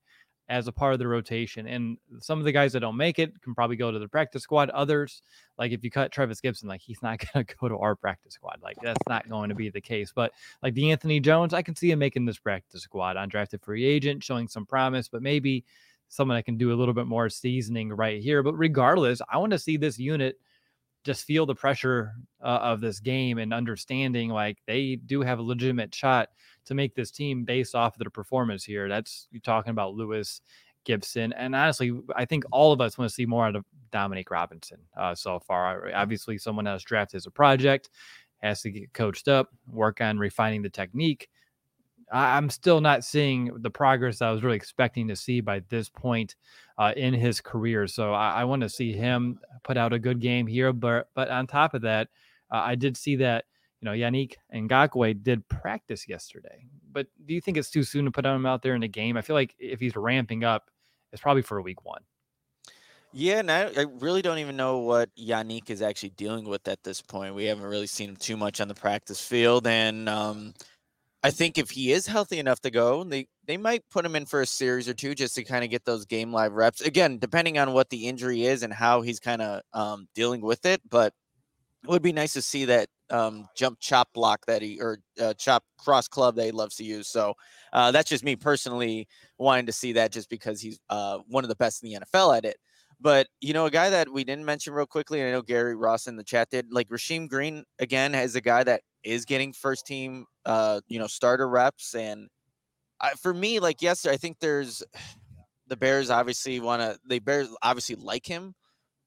as 0.51 0.69
a 0.69 0.73
part 0.73 0.93
of 0.93 0.99
the 0.99 1.09
rotation. 1.09 1.67
And 1.67 1.97
some 2.21 2.39
of 2.39 2.45
the 2.45 2.53
guys 2.53 2.75
that 2.75 2.81
don't 2.81 2.99
make 2.99 3.19
it 3.19 3.33
can 3.41 3.55
probably 3.55 3.77
go 3.77 3.91
to 3.91 3.99
the 3.99 4.09
practice 4.09 4.43
squad. 4.43 4.69
Others, 4.69 5.23
like 5.57 5.73
if 5.73 5.83
you 5.83 5.91
cut 5.91 6.13
Trevis 6.13 6.43
Gibson, 6.43 6.69
like 6.69 6.83
he's 6.83 7.03
not 7.03 7.19
going 7.33 7.47
to 7.47 7.57
go 7.57 7.67
to 7.67 7.79
our 7.79 7.97
practice 7.97 8.35
squad. 8.35 8.61
Like 8.63 8.77
that's 8.83 9.09
not 9.09 9.27
going 9.27 9.49
to 9.49 9.55
be 9.55 9.71
the 9.71 9.81
case. 9.81 10.13
But 10.15 10.33
like 10.63 10.75
D'Anthony 10.75 11.21
Jones, 11.21 11.55
I 11.55 11.63
can 11.63 11.75
see 11.75 11.91
him 11.91 11.99
making 11.99 12.27
this 12.27 12.39
practice 12.39 12.83
squad, 12.83 13.17
undrafted 13.17 13.63
free 13.63 13.87
agent, 13.87 14.23
showing 14.23 14.49
some 14.49 14.67
promise, 14.67 15.09
but 15.09 15.23
maybe 15.23 15.65
someone 16.09 16.37
that 16.37 16.45
can 16.45 16.57
do 16.57 16.73
a 16.73 16.77
little 16.77 16.95
bit 16.95 17.07
more 17.07 17.29
seasoning 17.29 17.91
right 17.93 18.23
here. 18.23 18.43
But 18.43 18.55
regardless, 18.55 19.21
I 19.31 19.39
want 19.39 19.53
to 19.53 19.59
see 19.59 19.77
this 19.77 19.99
unit 19.99 20.37
just 21.05 21.25
feel 21.25 21.47
the 21.47 21.55
pressure 21.55 22.13
uh, 22.43 22.59
of 22.63 22.81
this 22.81 22.99
game 22.99 23.39
and 23.39 23.55
understanding 23.55 24.29
like 24.29 24.59
they 24.67 24.97
do 25.07 25.23
have 25.23 25.39
a 25.39 25.43
legitimate 25.43 25.95
shot 25.95 26.31
to 26.65 26.75
make 26.75 26.97
this 26.97 27.13
team 27.13 27.45
based 27.45 27.77
off 27.77 27.95
of 27.95 28.01
their 28.01 28.11
performance 28.11 28.65
here. 28.65 28.89
That's 28.89 29.29
you're 29.31 29.41
talking 29.41 29.71
about 29.71 29.95
Lewis 29.95 30.41
Gibson, 30.85 31.33
and 31.35 31.55
honestly, 31.55 31.93
I 32.15 32.25
think 32.25 32.45
all 32.51 32.73
of 32.73 32.81
us 32.81 32.99
want 32.99 33.09
to 33.09 33.15
see 33.15 33.25
more 33.25 33.47
out 33.47 33.55
of 33.55 33.65
Dominic 33.93 34.31
Robinson 34.33 34.79
uh, 34.97 35.15
so 35.15 35.39
far. 35.39 35.93
Obviously, 35.95 36.39
someone 36.39 36.65
that's 36.65 36.83
drafted 36.83 37.19
as 37.19 37.27
a 37.27 37.31
project 37.31 37.89
has 38.43 38.61
to 38.63 38.71
get 38.71 38.93
coached 38.93 39.29
up, 39.29 39.51
work 39.71 40.01
on 40.01 40.19
refining 40.19 40.63
the 40.63 40.71
technique. 40.71 41.29
I'm 42.13 42.51
still 42.51 42.81
not 42.81 43.05
seeing 43.05 43.51
the 43.63 43.71
progress 43.71 44.23
I 44.23 44.31
was 44.31 44.43
really 44.43 44.57
expecting 44.57 45.09
to 45.09 45.17
see 45.17 45.41
by 45.41 45.63
this 45.69 45.89
point 45.89 46.37
uh, 46.79 46.93
in 46.97 47.15
his 47.15 47.41
career. 47.41 47.87
So 47.87 48.13
I, 48.13 48.41
I 48.41 48.45
want 48.45 48.63
to 48.63 48.69
see 48.69 48.93
him 48.93 49.41
put 49.65 49.77
out 49.77 49.93
a 49.93 49.99
good 49.99 50.21
game 50.21 50.47
here. 50.47 50.73
But 50.73 51.09
but 51.15 51.29
on 51.29 51.47
top 51.47 51.75
of 51.75 51.83
that, 51.83 52.09
uh, 52.53 52.59
I 52.59 52.75
did 52.75 52.97
see 52.97 53.17
that 53.17 53.45
you 53.81 53.87
know 53.87 53.93
Yannick 53.93 54.35
Ngakoue 54.55 55.23
did 55.23 55.49
practice 55.49 56.09
yesterday. 56.09 56.67
But 56.93 57.09
do 57.27 57.35
you 57.35 57.41
think 57.41 57.57
it's 57.57 57.71
too 57.71 57.83
soon 57.83 58.05
to 58.05 58.11
put 58.11 58.25
him 58.25 58.47
out 58.47 58.63
there 58.63 58.75
in 58.75 58.83
a 58.83 58.89
game? 58.89 59.17
I 59.17 59.23
feel 59.23 59.35
like 59.35 59.55
if 59.59 59.81
he's 59.81 59.97
ramping 59.97 60.45
up, 60.45 60.71
it's 61.13 61.23
probably 61.23 61.43
for 61.43 61.59
a 61.59 61.63
week 61.63 61.85
one. 61.85 62.03
Yeah, 63.13 63.39
and 63.39 63.51
I, 63.51 63.71
I, 63.75 63.87
really 64.01 64.21
don't 64.21 64.39
even 64.39 64.57
know 64.57 64.79
what 64.79 65.09
Yannick 65.17 65.71
is 65.71 65.81
actually 65.81 66.11
dealing 66.11 66.45
with 66.45 66.69
at 66.69 66.83
this 66.83 67.01
point. 67.01 67.35
We 67.35 67.47
haven't 67.47 67.65
really 67.65 67.87
seen 67.87 68.11
him 68.11 68.17
too 68.17 68.37
much 68.37 68.61
on 68.61 68.69
the 68.69 68.75
practice 68.75 69.27
field, 69.27 69.67
and 69.67 70.07
um, 70.07 70.53
I 71.23 71.31
think 71.31 71.59
if 71.59 71.71
he 71.71 71.93
is 71.93 72.07
healthy 72.07 72.39
enough 72.39 72.61
to 72.61 72.71
go, 72.71 73.03
they 73.03 73.27
they 73.47 73.57
might 73.57 73.83
put 73.91 74.05
him 74.05 74.17
in 74.17 74.27
for 74.27 74.43
a 74.43 74.47
series 74.47 74.89
or 74.89 74.95
two 74.95 75.15
just 75.15 75.35
to 75.37 75.45
kind 75.45 75.65
of 75.65 75.71
get 75.71 75.85
those 75.85 76.05
game 76.05 76.33
live 76.33 76.53
reps. 76.53 76.81
Again, 76.81 77.19
depending 77.19 77.59
on 77.59 77.73
what 77.73 77.91
the 77.91 78.07
injury 78.07 78.45
is 78.45 78.63
and 78.63 78.73
how 78.73 79.01
he's 79.01 79.19
kind 79.19 79.43
of 79.43 79.63
um, 79.73 80.09
dealing 80.15 80.41
with 80.41 80.67
it, 80.67 80.81
but 80.89 81.13
it 81.83 81.91
would 81.91 82.03
be 82.03 82.13
nice 82.13 82.33
to 82.35 82.43
see 82.43 82.65
that 82.67 82.89
um, 83.11 83.49
jump 83.57 83.79
chop 83.81 84.09
block 84.13 84.45
that 84.47 84.63
he 84.63 84.81
or 84.81 84.99
uh, 85.21 85.35
chop 85.35 85.65
cross 85.79 86.09
club 86.09 86.37
that 86.37 86.45
he 86.45 86.51
loves 86.51 86.77
to 86.77 86.85
use. 86.85 87.09
So 87.09 87.35
uh, 87.73 87.93
that's 87.93 88.11
just 88.11 88.25
me 88.25 88.37
personally 88.37 89.07
wanting 89.39 89.67
to 89.67 89.73
see 89.73 89.93
that 89.93 90.13
just 90.13 90.29
because 90.29 90.61
he's 90.61 90.79
uh, 90.91 91.19
one 91.29 91.45
of 91.45 91.49
the 91.49 91.57
best 91.57 91.83
in 91.83 91.91
the 91.91 91.99
NFL 92.01 92.37
at 92.37 92.45
it. 92.45 92.57
But 93.01 93.29
you 93.41 93.53
know, 93.53 93.67
a 93.67 93.71
guy 93.71 93.91
that 93.91 94.11
we 94.11 94.25
didn't 94.25 94.45
mention 94.45 94.73
real 94.73 94.87
quickly, 94.87 95.21
and 95.21 95.29
I 95.29 95.33
know 95.33 95.43
Gary 95.43 95.77
Ross 95.77 96.07
in 96.07 96.17
the 96.17 96.25
chat 96.25 96.51
did, 96.51 96.73
like 96.73 96.89
Rasheem 96.89 97.29
Green 97.29 97.65
again, 97.79 98.15
is 98.15 98.37
a 98.37 98.41
guy 98.41 98.65
that 98.65 98.83
is 99.07 99.25
getting 99.25 99.53
first 99.53 99.87
team, 99.87 100.27
uh, 100.45 100.81
you 100.89 100.99
know, 100.99 101.07
starter 101.07 101.49
reps. 101.49 101.95
And 101.95 102.29
I, 103.01 103.11
for 103.11 103.33
me, 103.33 103.61
like, 103.61 103.81
yes, 103.81 104.05
I 104.05 104.17
think 104.17 104.41
there's 104.41 104.83
the 105.69 105.77
Bears 105.77 106.11
obviously 106.11 106.59
want 106.61 106.83
to, 106.83 106.99
they 107.09 107.21
Bears 107.21 107.49
obviously 107.63 107.95
like 107.95 108.27
him, 108.27 108.55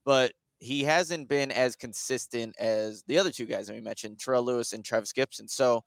but 0.05 0.31
he 0.59 0.83
hasn't 0.83 1.27
been 1.27 1.51
as 1.51 1.75
consistent 1.75 2.55
as 2.59 3.03
the 3.07 3.17
other 3.17 3.31
two 3.31 3.45
guys 3.45 3.67
that 3.67 3.75
we 3.75 3.81
mentioned, 3.81 4.19
Terrell 4.19 4.43
Lewis 4.43 4.73
and 4.73 4.85
Trevis 4.85 5.13
Gibson. 5.13 5.47
So 5.47 5.83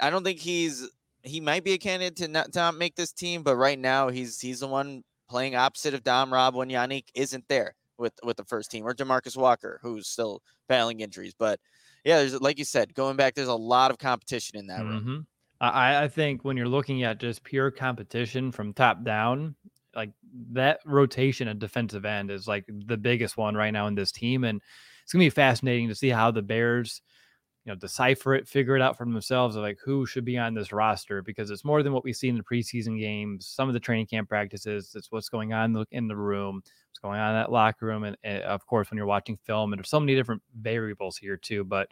I 0.00 0.10
don't 0.10 0.24
think 0.24 0.38
he's, 0.38 0.88
he 1.22 1.40
might 1.40 1.64
be 1.64 1.72
a 1.72 1.78
candidate 1.78 2.16
to 2.16 2.28
not, 2.28 2.52
to 2.52 2.58
not 2.60 2.76
make 2.76 2.94
this 2.94 3.12
team, 3.12 3.42
but 3.42 3.56
right 3.56 3.78
now 3.78 4.08
he's, 4.08 4.40
he's 4.40 4.60
the 4.60 4.68
one 4.68 5.02
playing 5.28 5.56
opposite 5.56 5.94
of 5.94 6.04
Dom 6.04 6.32
Rob 6.32 6.54
when 6.54 6.68
Yannick 6.68 7.06
isn't 7.14 7.48
there 7.48 7.74
with, 7.98 8.12
with 8.22 8.36
the 8.36 8.44
first 8.44 8.70
team 8.70 8.84
or 8.84 8.94
Demarcus 8.94 9.36
Walker, 9.36 9.80
who's 9.82 10.06
still 10.06 10.42
battling 10.68 11.00
injuries. 11.00 11.34
But 11.36 11.58
yeah, 12.04 12.18
there's 12.18 12.40
like 12.40 12.58
you 12.58 12.64
said, 12.64 12.94
going 12.94 13.16
back, 13.16 13.34
there's 13.34 13.48
a 13.48 13.54
lot 13.54 13.90
of 13.90 13.98
competition 13.98 14.58
in 14.58 14.66
that 14.68 14.80
mm-hmm. 14.80 15.08
room. 15.08 15.26
I, 15.60 16.04
I 16.04 16.08
think 16.08 16.44
when 16.44 16.56
you're 16.56 16.68
looking 16.68 17.02
at 17.02 17.18
just 17.18 17.42
pure 17.42 17.70
competition 17.70 18.52
from 18.52 18.72
top 18.72 19.02
down, 19.04 19.56
like 19.94 20.12
that 20.52 20.80
rotation 20.86 21.48
at 21.48 21.58
defensive 21.58 22.04
end 22.04 22.30
is 22.30 22.46
like 22.46 22.64
the 22.68 22.96
biggest 22.96 23.36
one 23.36 23.56
right 23.56 23.72
now 23.72 23.88
in 23.88 23.94
this 23.94 24.12
team, 24.12 24.44
and 24.44 24.60
it's 25.02 25.12
gonna 25.12 25.24
be 25.24 25.30
fascinating 25.30 25.88
to 25.88 25.94
see 25.94 26.10
how 26.10 26.30
the 26.30 26.42
Bears, 26.42 27.02
you 27.64 27.72
know, 27.72 27.76
decipher 27.76 28.34
it, 28.34 28.46
figure 28.46 28.76
it 28.76 28.82
out 28.82 28.96
for 28.96 29.04
themselves 29.04 29.56
of 29.56 29.62
like 29.62 29.78
who 29.84 30.06
should 30.06 30.24
be 30.24 30.38
on 30.38 30.54
this 30.54 30.72
roster 30.72 31.22
because 31.22 31.50
it's 31.50 31.64
more 31.64 31.82
than 31.82 31.92
what 31.92 32.04
we 32.04 32.12
see 32.12 32.28
in 32.28 32.36
the 32.36 32.44
preseason 32.44 33.00
games, 33.00 33.48
some 33.48 33.68
of 33.68 33.74
the 33.74 33.80
training 33.80 34.06
camp 34.06 34.28
practices. 34.28 34.92
It's 34.94 35.10
what's 35.10 35.28
going 35.28 35.52
on 35.52 35.84
in 35.90 36.06
the 36.06 36.16
room, 36.16 36.62
what's 36.98 37.12
going 37.12 37.20
on 37.20 37.30
in 37.30 37.40
that 37.40 37.52
locker 37.52 37.86
room, 37.86 38.04
and, 38.04 38.16
and 38.24 38.42
of 38.42 38.66
course 38.66 38.90
when 38.90 38.96
you're 38.96 39.06
watching 39.06 39.38
film, 39.44 39.72
and 39.72 39.78
there's 39.78 39.88
so 39.88 40.00
many 40.00 40.14
different 40.14 40.42
variables 40.60 41.16
here 41.16 41.36
too. 41.36 41.64
But 41.64 41.88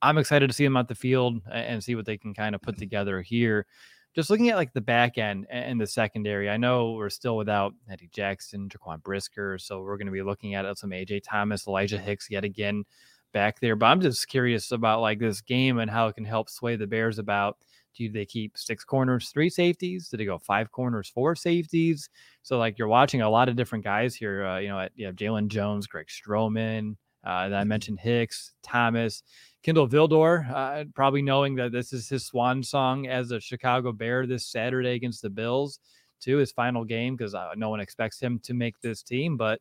I'm 0.00 0.18
excited 0.18 0.48
to 0.48 0.52
see 0.52 0.64
them 0.64 0.76
out 0.76 0.88
the 0.88 0.94
field 0.94 1.40
and 1.50 1.82
see 1.82 1.94
what 1.94 2.06
they 2.06 2.18
can 2.18 2.34
kind 2.34 2.54
of 2.54 2.62
put 2.62 2.76
together 2.76 3.22
here. 3.22 3.66
Just 4.14 4.28
looking 4.28 4.50
at 4.50 4.56
like 4.56 4.72
the 4.74 4.80
back 4.80 5.16
end 5.16 5.46
and 5.48 5.80
the 5.80 5.86
secondary, 5.86 6.50
I 6.50 6.58
know 6.58 6.92
we're 6.92 7.08
still 7.08 7.36
without 7.36 7.72
Eddie 7.90 8.10
Jackson, 8.12 8.68
Jaquan 8.68 9.02
Brisker, 9.02 9.56
so 9.58 9.80
we're 9.80 9.96
going 9.96 10.06
to 10.06 10.12
be 10.12 10.22
looking 10.22 10.54
at 10.54 10.76
some 10.76 10.90
AJ 10.90 11.22
Thomas, 11.24 11.66
Elijah 11.66 11.98
Hicks 11.98 12.30
yet 12.30 12.44
again 12.44 12.84
back 13.32 13.58
there. 13.60 13.74
But 13.74 13.86
I'm 13.86 14.02
just 14.02 14.28
curious 14.28 14.70
about 14.70 15.00
like 15.00 15.18
this 15.18 15.40
game 15.40 15.78
and 15.78 15.90
how 15.90 16.08
it 16.08 16.14
can 16.14 16.26
help 16.26 16.50
sway 16.50 16.76
the 16.76 16.86
Bears 16.86 17.18
about 17.18 17.56
do 17.94 18.10
they 18.10 18.26
keep 18.26 18.56
six 18.56 18.84
corners, 18.84 19.30
three 19.30 19.50
safeties? 19.50 20.08
Do 20.08 20.16
they 20.16 20.24
go 20.24 20.38
five 20.38 20.70
corners, 20.70 21.08
four 21.08 21.34
safeties? 21.34 22.08
So 22.42 22.58
like 22.58 22.78
you're 22.78 22.88
watching 22.88 23.22
a 23.22 23.30
lot 23.30 23.48
of 23.48 23.56
different 23.56 23.84
guys 23.84 24.14
here. 24.14 24.46
Uh, 24.46 24.58
you 24.58 24.68
know, 24.68 24.88
you 24.94 25.06
have 25.06 25.16
Jaylon 25.16 25.48
Jones, 25.48 25.86
Greg 25.86 26.06
Stroman. 26.08 26.96
Uh, 27.24 27.30
I 27.30 27.48
mm-hmm. 27.48 27.68
mentioned 27.68 28.00
Hicks, 28.00 28.52
Thomas, 28.62 29.22
Kindle 29.62 29.88
Vildor, 29.88 30.50
uh, 30.52 30.84
probably 30.94 31.22
knowing 31.22 31.54
that 31.56 31.70
this 31.70 31.92
is 31.92 32.08
his 32.08 32.26
swan 32.26 32.62
song 32.62 33.06
as 33.06 33.30
a 33.30 33.40
Chicago 33.40 33.92
Bear 33.92 34.26
this 34.26 34.46
Saturday 34.46 34.94
against 34.94 35.22
the 35.22 35.30
Bills, 35.30 35.78
too, 36.20 36.38
his 36.38 36.50
final 36.50 36.84
game 36.84 37.14
because 37.14 37.34
uh, 37.34 37.52
no 37.56 37.70
one 37.70 37.80
expects 37.80 38.18
him 38.18 38.40
to 38.40 38.54
make 38.54 38.80
this 38.80 39.02
team. 39.02 39.36
But 39.36 39.60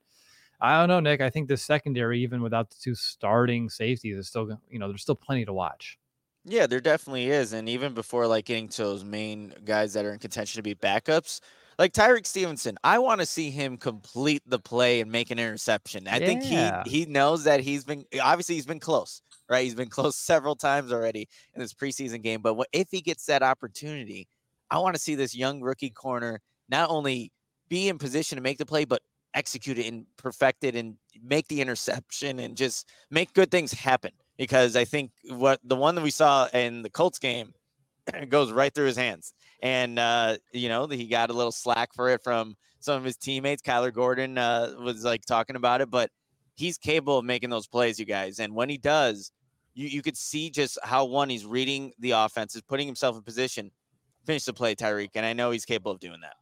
I 0.59 0.79
don't 0.79 0.89
know, 0.89 0.99
Nick. 0.99 1.21
I 1.21 1.29
think 1.29 1.47
the 1.47 1.57
secondary, 1.57 2.21
even 2.21 2.41
without 2.41 2.69
the 2.69 2.77
two 2.81 2.95
starting 2.95 3.69
safeties, 3.69 4.17
is 4.17 4.27
still, 4.27 4.59
you 4.69 4.79
know, 4.79 4.87
there's 4.87 5.01
still 5.03 5.15
plenty 5.15 5.45
to 5.45 5.53
watch. 5.53 5.99
Yeah, 6.43 6.67
there 6.67 6.81
definitely 6.81 7.29
is. 7.29 7.53
And 7.53 7.69
even 7.69 7.93
before 7.93 8.25
like 8.27 8.45
getting 8.45 8.67
to 8.69 8.83
those 8.83 9.03
main 9.03 9.53
guys 9.63 9.93
that 9.93 10.05
are 10.05 10.13
in 10.13 10.19
contention 10.19 10.59
to 10.59 10.63
be 10.63 10.73
backups, 10.75 11.39
like 11.77 11.93
Tyrique 11.93 12.25
Stevenson, 12.25 12.77
I 12.83 12.99
want 12.99 13.21
to 13.21 13.25
see 13.25 13.49
him 13.49 13.77
complete 13.77 14.41
the 14.45 14.59
play 14.59 15.01
and 15.01 15.11
make 15.11 15.31
an 15.31 15.39
interception. 15.39 16.07
I 16.07 16.17
yeah. 16.17 16.25
think 16.25 16.43
he 16.43 16.71
he 16.89 17.05
knows 17.05 17.43
that 17.45 17.59
he's 17.59 17.83
been 17.83 18.05
obviously 18.21 18.55
he's 18.55 18.65
been 18.65 18.79
close, 18.79 19.21
right? 19.49 19.63
He's 19.63 19.75
been 19.75 19.89
close 19.89 20.15
several 20.17 20.55
times 20.55 20.91
already 20.91 21.27
in 21.53 21.61
this 21.61 21.73
preseason 21.73 22.21
game. 22.21 22.41
But 22.41 22.55
what, 22.55 22.67
if 22.73 22.89
he 22.91 23.01
gets 23.01 23.25
that 23.25 23.43
opportunity, 23.43 24.27
I 24.69 24.79
want 24.79 24.95
to 24.95 25.01
see 25.01 25.15
this 25.15 25.35
young 25.35 25.61
rookie 25.61 25.89
corner 25.89 26.41
not 26.69 26.89
only 26.89 27.31
be 27.69 27.87
in 27.87 27.97
position 27.97 28.35
to 28.35 28.41
make 28.41 28.57
the 28.57 28.65
play, 28.65 28.85
but 28.85 29.01
execute 29.33 29.79
it 29.79 29.87
and 29.87 30.05
perfect 30.17 30.63
it 30.63 30.75
and 30.75 30.97
make 31.23 31.47
the 31.47 31.61
interception 31.61 32.39
and 32.39 32.57
just 32.57 32.89
make 33.09 33.33
good 33.33 33.49
things 33.49 33.71
happen 33.71 34.11
because 34.37 34.75
I 34.75 34.85
think 34.85 35.11
what 35.29 35.59
the 35.63 35.75
one 35.75 35.95
that 35.95 36.03
we 36.03 36.11
saw 36.11 36.47
in 36.53 36.81
the 36.81 36.89
Colts 36.89 37.19
game 37.19 37.53
goes 38.29 38.51
right 38.51 38.73
through 38.73 38.87
his 38.87 38.97
hands. 38.97 39.33
And, 39.61 39.99
uh, 39.99 40.37
you 40.51 40.69
know, 40.69 40.87
he 40.87 41.05
got 41.05 41.29
a 41.29 41.33
little 41.33 41.51
slack 41.51 41.93
for 41.93 42.09
it 42.09 42.23
from 42.23 42.55
some 42.79 42.97
of 42.97 43.03
his 43.03 43.17
teammates. 43.17 43.61
Kyler 43.61 43.93
Gordon 43.93 44.37
uh, 44.37 44.73
was 44.79 45.03
like 45.03 45.25
talking 45.25 45.55
about 45.55 45.81
it, 45.81 45.91
but 45.91 46.09
he's 46.55 46.77
capable 46.77 47.19
of 47.19 47.25
making 47.25 47.49
those 47.49 47.67
plays, 47.67 47.99
you 47.99 48.05
guys. 48.05 48.39
And 48.39 48.55
when 48.55 48.69
he 48.69 48.77
does, 48.77 49.31
you 49.73 49.87
you 49.87 50.01
could 50.01 50.17
see 50.17 50.49
just 50.49 50.77
how 50.83 51.05
one 51.05 51.29
he's 51.29 51.45
reading 51.45 51.93
the 51.99 52.11
offense, 52.11 52.55
is 52.55 52.61
putting 52.61 52.87
himself 52.87 53.15
in 53.15 53.21
position, 53.23 53.71
finish 54.25 54.45
the 54.45 54.53
play, 54.53 54.75
Tyrique, 54.75 55.11
and 55.15 55.25
I 55.25 55.33
know 55.33 55.51
he's 55.51 55.65
capable 55.65 55.91
of 55.91 55.99
doing 55.99 56.21
that. 56.21 56.35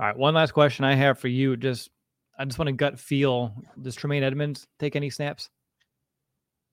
All 0.00 0.06
right, 0.06 0.16
one 0.16 0.34
last 0.34 0.52
question 0.52 0.84
I 0.84 0.94
have 0.94 1.18
for 1.18 1.28
you. 1.28 1.56
Just 1.56 1.90
I 2.38 2.44
just 2.44 2.58
want 2.58 2.68
to 2.68 2.72
gut 2.72 2.98
feel. 2.98 3.52
Does 3.80 3.94
Tremaine 3.94 4.22
Edmunds 4.22 4.66
take 4.78 4.96
any 4.96 5.10
snaps? 5.10 5.50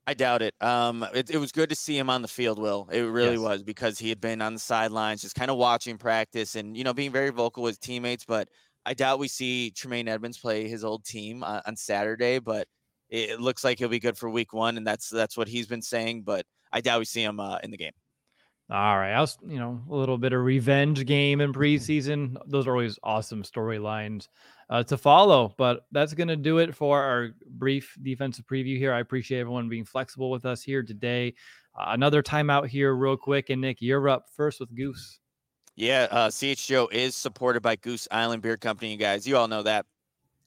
I 0.09 0.15
doubt 0.15 0.41
it. 0.41 0.55
Um, 0.59 1.05
it, 1.13 1.29
it 1.29 1.37
was 1.37 1.51
good 1.51 1.69
to 1.69 1.75
see 1.75 1.95
him 1.95 2.09
on 2.09 2.23
the 2.23 2.27
field, 2.27 2.57
Will. 2.57 2.89
It 2.91 3.01
really 3.01 3.33
Yes. 3.33 3.39
was 3.41 3.61
because 3.61 3.99
he 3.99 4.09
had 4.09 4.19
been 4.19 4.41
on 4.41 4.55
the 4.55 4.59
sidelines, 4.59 5.21
just 5.21 5.35
kind 5.35 5.51
of 5.51 5.57
watching 5.57 5.99
practice 5.99 6.55
and 6.55 6.75
you 6.75 6.83
know 6.83 6.95
being 6.95 7.11
very 7.11 7.29
vocal 7.29 7.61
with 7.61 7.79
teammates. 7.79 8.25
But 8.25 8.49
I 8.87 8.95
doubt 8.95 9.19
we 9.19 9.27
see 9.27 9.69
Tremaine 9.69 10.07
Edmunds 10.07 10.39
play 10.39 10.67
his 10.67 10.83
old 10.83 11.05
team 11.05 11.43
on, 11.43 11.61
on 11.67 11.75
Saturday. 11.75 12.39
But 12.39 12.67
it, 13.07 13.29
it 13.29 13.39
looks 13.39 13.63
like 13.63 13.77
he'll 13.77 13.87
be 13.87 13.99
good 13.99 14.17
for 14.17 14.31
Week 14.31 14.51
One, 14.51 14.77
and 14.77 14.87
that's 14.87 15.09
that's 15.09 15.37
what 15.37 15.47
he's 15.47 15.67
been 15.67 15.83
saying. 15.83 16.23
But 16.23 16.43
I 16.73 16.81
doubt 16.81 16.97
we 16.97 17.05
see 17.05 17.21
him 17.21 17.39
uh, 17.39 17.59
in 17.61 17.69
the 17.69 17.77
game. 17.77 17.93
All 18.71 18.97
right, 18.97 19.13
I 19.13 19.21
was 19.21 19.37
you 19.47 19.59
know 19.59 19.79
a 19.91 19.95
little 19.95 20.17
bit 20.17 20.33
of 20.33 20.43
revenge 20.43 21.05
game 21.05 21.39
in 21.39 21.53
preseason. 21.53 22.35
Those 22.47 22.65
are 22.65 22.71
always 22.71 22.97
awesome 23.03 23.43
storylines 23.43 24.27
uh, 24.69 24.83
to 24.83 24.97
follow. 24.97 25.53
But 25.57 25.85
that's 25.91 26.13
gonna 26.13 26.35
do 26.35 26.59
it 26.59 26.75
for 26.75 27.01
our 27.01 27.29
brief 27.47 27.97
defensive 28.01 28.45
preview 28.45 28.77
here. 28.77 28.93
I 28.93 28.99
appreciate 28.99 29.39
everyone 29.39 29.69
being 29.69 29.85
flexible 29.85 30.29
with 30.29 30.45
us 30.45 30.61
here 30.61 30.83
today. 30.83 31.33
Uh, 31.77 31.85
another 31.89 32.21
timeout 32.21 32.67
here, 32.67 32.93
real 32.95 33.17
quick, 33.17 33.49
and 33.49 33.61
Nick, 33.61 33.81
you're 33.81 34.09
up 34.09 34.25
first 34.35 34.59
with 34.59 34.75
Goose. 34.75 35.19
Yeah, 35.75 36.07
uh, 36.11 36.29
is 36.91 37.15
supported 37.15 37.61
by 37.61 37.77
Goose 37.77 38.05
Island 38.11 38.41
Beer 38.41 38.57
Company, 38.57 38.91
you 38.91 38.97
guys. 38.97 39.25
You 39.25 39.37
all 39.37 39.47
know 39.47 39.63
that. 39.63 39.85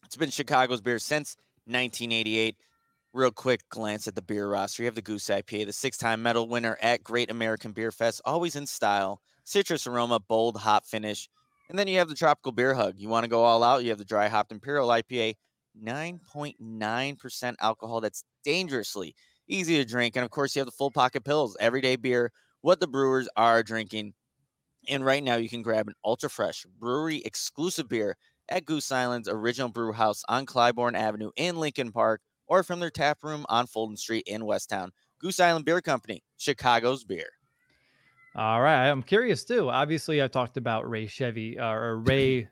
It's 0.04 0.14
been 0.14 0.28
Chicago's 0.28 0.82
beer 0.82 0.98
since 0.98 1.38
1988. 1.64 2.54
Real 3.14 3.30
quick 3.30 3.66
glance 3.70 4.06
at 4.06 4.14
the 4.14 4.20
beer 4.20 4.50
roster. 4.50 4.82
You 4.82 4.86
have 4.88 4.94
the 4.94 5.00
Goose 5.00 5.24
IPA, 5.24 5.66
the 5.66 5.72
six 5.72 5.96
time 5.96 6.22
medal 6.22 6.48
winner 6.48 6.76
at 6.82 7.02
Great 7.02 7.30
American 7.30 7.72
Beer 7.72 7.90
Fest, 7.90 8.20
always 8.26 8.56
in 8.56 8.66
style, 8.66 9.22
citrus 9.44 9.86
aroma, 9.86 10.20
bold 10.20 10.58
hop 10.58 10.84
finish. 10.84 11.30
And 11.72 11.78
then 11.78 11.88
you 11.88 11.96
have 12.00 12.10
the 12.10 12.14
Tropical 12.14 12.52
Beer 12.52 12.74
Hug. 12.74 12.96
You 12.98 13.08
want 13.08 13.24
to 13.24 13.30
go 13.30 13.44
all 13.44 13.64
out, 13.64 13.82
you 13.82 13.88
have 13.88 13.98
the 13.98 14.04
Dry 14.04 14.28
Hopped 14.28 14.52
Imperial 14.52 14.88
IPA, 14.88 15.36
9.9% 15.82 17.54
alcohol. 17.60 18.02
That's 18.02 18.24
dangerously 18.44 19.14
easy 19.48 19.78
to 19.78 19.84
drink. 19.86 20.14
And 20.14 20.22
of 20.22 20.30
course, 20.30 20.54
you 20.54 20.60
have 20.60 20.66
the 20.66 20.72
full 20.72 20.90
pocket 20.90 21.24
pills, 21.24 21.56
everyday 21.60 21.96
beer, 21.96 22.30
what 22.60 22.78
the 22.78 22.86
brewers 22.86 23.26
are 23.38 23.62
drinking. 23.62 24.12
And 24.86 25.02
right 25.02 25.24
now, 25.24 25.36
you 25.36 25.48
can 25.48 25.62
grab 25.62 25.88
an 25.88 25.94
ultra 26.04 26.28
fresh 26.28 26.66
brewery 26.78 27.22
exclusive 27.24 27.88
beer 27.88 28.18
at 28.50 28.66
Goose 28.66 28.92
Island's 28.92 29.30
original 29.30 29.70
brew 29.70 29.92
house 29.92 30.22
on 30.28 30.44
Clybourn 30.44 30.94
Avenue 30.94 31.30
in 31.36 31.56
Lincoln 31.56 31.90
Park, 31.90 32.20
or 32.48 32.62
from 32.62 32.80
their 32.80 32.90
tap 32.90 33.20
room 33.22 33.46
on 33.48 33.66
Fulton 33.66 33.96
Street 33.96 34.24
in 34.26 34.42
Westtown. 34.42 34.90
Goose 35.20 35.40
Island 35.40 35.64
Beer 35.64 35.80
Company, 35.80 36.22
Chicago's 36.36 37.02
beer. 37.02 37.30
All 38.34 38.62
right, 38.62 38.88
I'm 38.88 39.02
curious 39.02 39.44
too. 39.44 39.68
Obviously, 39.68 40.22
I 40.22 40.26
talked 40.26 40.56
about 40.56 40.88
Ray 40.88 41.06
Chevy 41.06 41.58
uh, 41.58 41.70
or 41.70 41.98
Ray. 41.98 42.48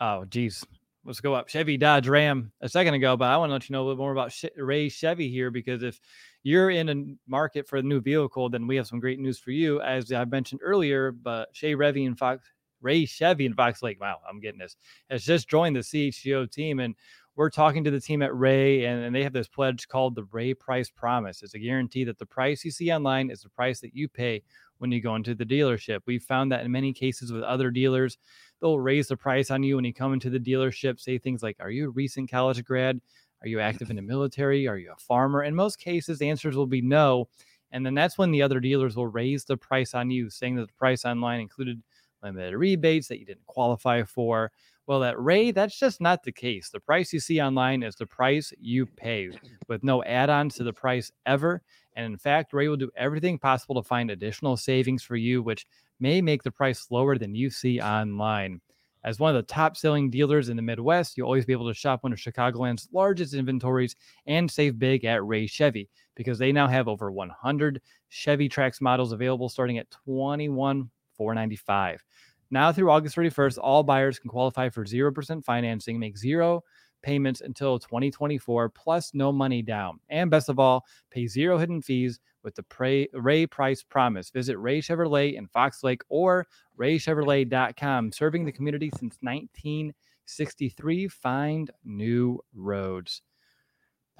oh, 0.00 0.24
geez, 0.26 0.64
let's 1.04 1.20
go 1.20 1.34
up 1.34 1.48
Chevy 1.48 1.76
Dodge 1.76 2.06
Ram 2.06 2.52
a 2.60 2.68
second 2.68 2.94
ago, 2.94 3.16
but 3.16 3.24
I 3.24 3.36
want 3.36 3.48
to 3.50 3.54
let 3.54 3.68
you 3.68 3.72
know 3.72 3.82
a 3.82 3.86
little 3.86 4.00
more 4.00 4.12
about 4.12 4.30
Sh- 4.30 4.44
Ray 4.56 4.88
Chevy 4.88 5.28
here 5.28 5.50
because 5.50 5.82
if 5.82 6.00
you're 6.44 6.70
in 6.70 6.88
a 6.88 7.16
market 7.28 7.66
for 7.66 7.78
a 7.78 7.82
new 7.82 8.00
vehicle, 8.00 8.48
then 8.48 8.68
we 8.68 8.76
have 8.76 8.86
some 8.86 9.00
great 9.00 9.18
news 9.18 9.40
for 9.40 9.50
you. 9.50 9.80
As 9.80 10.12
I 10.12 10.24
mentioned 10.24 10.60
earlier, 10.62 11.10
but 11.10 11.48
Shay 11.52 11.74
Revy 11.74 12.06
and 12.06 12.16
Fox 12.16 12.46
Ray 12.80 13.04
Chevy 13.04 13.46
and 13.46 13.56
Fox 13.56 13.82
Lake, 13.82 14.00
wow, 14.00 14.18
I'm 14.28 14.38
getting 14.38 14.60
this, 14.60 14.76
has 15.10 15.24
just 15.24 15.48
joined 15.48 15.74
the 15.74 15.80
CHGO 15.80 16.48
team 16.48 16.78
and 16.78 16.94
we're 17.38 17.50
talking 17.50 17.84
to 17.84 17.90
the 17.92 18.00
team 18.00 18.20
at 18.22 18.36
Ray, 18.36 18.84
and, 18.86 19.04
and 19.04 19.14
they 19.14 19.22
have 19.22 19.32
this 19.32 19.46
pledge 19.46 19.86
called 19.86 20.16
the 20.16 20.24
Ray 20.32 20.54
Price 20.54 20.90
Promise. 20.90 21.44
It's 21.44 21.54
a 21.54 21.58
guarantee 21.60 22.02
that 22.02 22.18
the 22.18 22.26
price 22.26 22.64
you 22.64 22.72
see 22.72 22.90
online 22.90 23.30
is 23.30 23.42
the 23.42 23.48
price 23.48 23.78
that 23.78 23.94
you 23.94 24.08
pay 24.08 24.42
when 24.78 24.90
you 24.90 25.00
go 25.00 25.14
into 25.14 25.34
the 25.34 25.44
dealership. 25.44 26.00
We've 26.06 26.22
found 26.22 26.50
that 26.52 26.64
in 26.64 26.72
many 26.72 26.92
cases 26.92 27.32
with 27.32 27.42
other 27.42 27.70
dealers, 27.70 28.18
they'll 28.60 28.78
raise 28.78 29.08
the 29.08 29.16
price 29.16 29.50
on 29.50 29.62
you 29.62 29.76
when 29.76 29.84
you 29.84 29.94
come 29.94 30.12
into 30.12 30.30
the 30.30 30.40
dealership, 30.40 31.00
say 31.00 31.18
things 31.18 31.42
like, 31.42 31.56
Are 31.60 31.70
you 31.70 31.86
a 31.86 31.90
recent 31.90 32.30
college 32.30 32.64
grad? 32.64 33.00
Are 33.42 33.48
you 33.48 33.58
mm-hmm. 33.58 33.68
active 33.68 33.90
in 33.90 33.96
the 33.96 34.02
military? 34.02 34.66
Are 34.66 34.78
you 34.78 34.92
a 34.92 35.00
farmer? 35.00 35.44
In 35.44 35.54
most 35.54 35.78
cases, 35.78 36.18
the 36.18 36.28
answers 36.28 36.56
will 36.56 36.66
be 36.66 36.82
no. 36.82 37.28
And 37.70 37.84
then 37.84 37.94
that's 37.94 38.16
when 38.16 38.30
the 38.30 38.42
other 38.42 38.60
dealers 38.60 38.96
will 38.96 39.06
raise 39.06 39.44
the 39.44 39.56
price 39.56 39.94
on 39.94 40.10
you, 40.10 40.30
saying 40.30 40.56
that 40.56 40.68
the 40.68 40.74
price 40.74 41.04
online 41.04 41.40
included 41.40 41.82
limited 42.22 42.56
rebates 42.56 43.08
that 43.08 43.18
you 43.18 43.26
didn't 43.26 43.46
qualify 43.46 44.02
for. 44.02 44.50
Well, 44.88 45.04
at 45.04 45.22
Ray, 45.22 45.50
that's 45.50 45.78
just 45.78 46.00
not 46.00 46.22
the 46.22 46.32
case. 46.32 46.70
The 46.70 46.80
price 46.80 47.12
you 47.12 47.20
see 47.20 47.42
online 47.42 47.82
is 47.82 47.94
the 47.94 48.06
price 48.06 48.54
you 48.58 48.86
pay 48.86 49.28
with 49.68 49.84
no 49.84 50.02
add 50.04 50.30
ons 50.30 50.54
to 50.54 50.64
the 50.64 50.72
price 50.72 51.12
ever. 51.26 51.60
And 51.94 52.06
in 52.06 52.16
fact, 52.16 52.54
Ray 52.54 52.68
will 52.68 52.78
do 52.78 52.90
everything 52.96 53.38
possible 53.38 53.74
to 53.74 53.86
find 53.86 54.10
additional 54.10 54.56
savings 54.56 55.02
for 55.02 55.16
you, 55.16 55.42
which 55.42 55.66
may 56.00 56.22
make 56.22 56.42
the 56.42 56.50
price 56.50 56.86
lower 56.90 57.18
than 57.18 57.34
you 57.34 57.50
see 57.50 57.82
online. 57.82 58.62
As 59.04 59.20
one 59.20 59.36
of 59.36 59.36
the 59.36 59.52
top 59.52 59.76
selling 59.76 60.08
dealers 60.08 60.48
in 60.48 60.56
the 60.56 60.62
Midwest, 60.62 61.18
you'll 61.18 61.26
always 61.26 61.44
be 61.44 61.52
able 61.52 61.68
to 61.68 61.74
shop 61.74 62.02
one 62.02 62.14
of 62.14 62.18
Chicagoland's 62.18 62.88
largest 62.90 63.34
inventories 63.34 63.94
and 64.26 64.50
save 64.50 64.78
big 64.78 65.04
at 65.04 65.22
Ray 65.22 65.46
Chevy 65.46 65.90
because 66.14 66.38
they 66.38 66.50
now 66.50 66.66
have 66.66 66.88
over 66.88 67.12
100 67.12 67.82
Chevy 68.08 68.48
Trax 68.48 68.80
models 68.80 69.12
available 69.12 69.50
starting 69.50 69.76
at 69.76 69.90
21,495. 69.90 72.02
Now 72.50 72.72
through 72.72 72.90
August 72.90 73.16
31st, 73.16 73.58
all 73.60 73.82
buyers 73.82 74.18
can 74.18 74.30
qualify 74.30 74.68
for 74.70 74.84
0% 74.84 75.44
financing, 75.44 75.98
make 75.98 76.16
zero 76.16 76.62
payments 77.02 77.40
until 77.40 77.78
2024, 77.78 78.70
plus 78.70 79.12
no 79.14 79.30
money 79.30 79.62
down. 79.62 80.00
And 80.08 80.30
best 80.30 80.48
of 80.48 80.58
all, 80.58 80.84
pay 81.10 81.26
zero 81.26 81.58
hidden 81.58 81.82
fees 81.82 82.20
with 82.42 82.54
the 82.54 82.62
Pray, 82.64 83.08
Ray 83.12 83.46
Price 83.46 83.82
Promise. 83.82 84.30
Visit 84.30 84.58
Ray 84.58 84.80
Chevrolet 84.80 85.34
in 85.34 85.46
Fox 85.48 85.82
Lake 85.84 86.02
or 86.08 86.46
raychevrolet.com, 86.78 88.12
serving 88.12 88.44
the 88.44 88.52
community 88.52 88.90
since 88.98 89.18
1963. 89.20 91.08
Find 91.08 91.70
new 91.84 92.40
roads. 92.54 93.22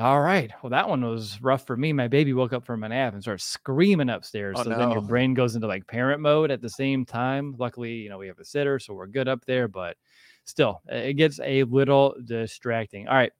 All 0.00 0.20
right. 0.20 0.52
Well, 0.62 0.70
that 0.70 0.88
one 0.88 1.04
was 1.04 1.42
rough 1.42 1.66
for 1.66 1.76
me. 1.76 1.92
My 1.92 2.06
baby 2.06 2.32
woke 2.32 2.52
up 2.52 2.64
from 2.64 2.84
a 2.84 2.88
nap 2.88 3.14
and 3.14 3.22
started 3.22 3.42
screaming 3.42 4.10
upstairs. 4.10 4.54
Oh, 4.58 4.62
so 4.62 4.70
then 4.70 4.92
your 4.92 5.00
brain 5.00 5.34
goes 5.34 5.56
into 5.56 5.66
like 5.66 5.88
parent 5.88 6.20
mode 6.20 6.52
at 6.52 6.62
the 6.62 6.68
same 6.68 7.04
time. 7.04 7.56
Luckily, 7.58 7.94
you 7.94 8.08
know, 8.08 8.18
we 8.18 8.28
have 8.28 8.38
a 8.38 8.44
sitter, 8.44 8.78
so 8.78 8.94
we're 8.94 9.08
good 9.08 9.26
up 9.26 9.44
there, 9.44 9.66
but 9.66 9.96
still, 10.44 10.82
it 10.86 11.14
gets 11.14 11.40
a 11.42 11.64
little 11.64 12.14
distracting. 12.24 13.08
All 13.08 13.16
right. 13.16 13.32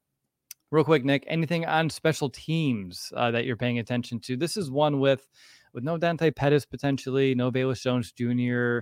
Real 0.73 0.83
quick, 0.85 1.05
Nick, 1.05 1.25
anything 1.29 1.65
on 1.65 1.89
special 1.89 2.29
teams 2.29 3.13
uh, 3.17 3.31
that 3.31 3.45
you're 3.45 3.57
paying 3.57 3.79
attention 3.79 4.19
to? 4.21 4.37
This 4.37 4.57
is 4.57 4.69
one 4.69 4.99
with 4.99 5.29
with 5.73 5.85
no 5.85 5.97
Dante 5.97 6.33
Pettis 6.33 6.67
potentially, 6.67 7.37
no 7.37 7.53
Velus 7.53 7.83
Jones 7.83 8.11
Jr. 8.11 8.81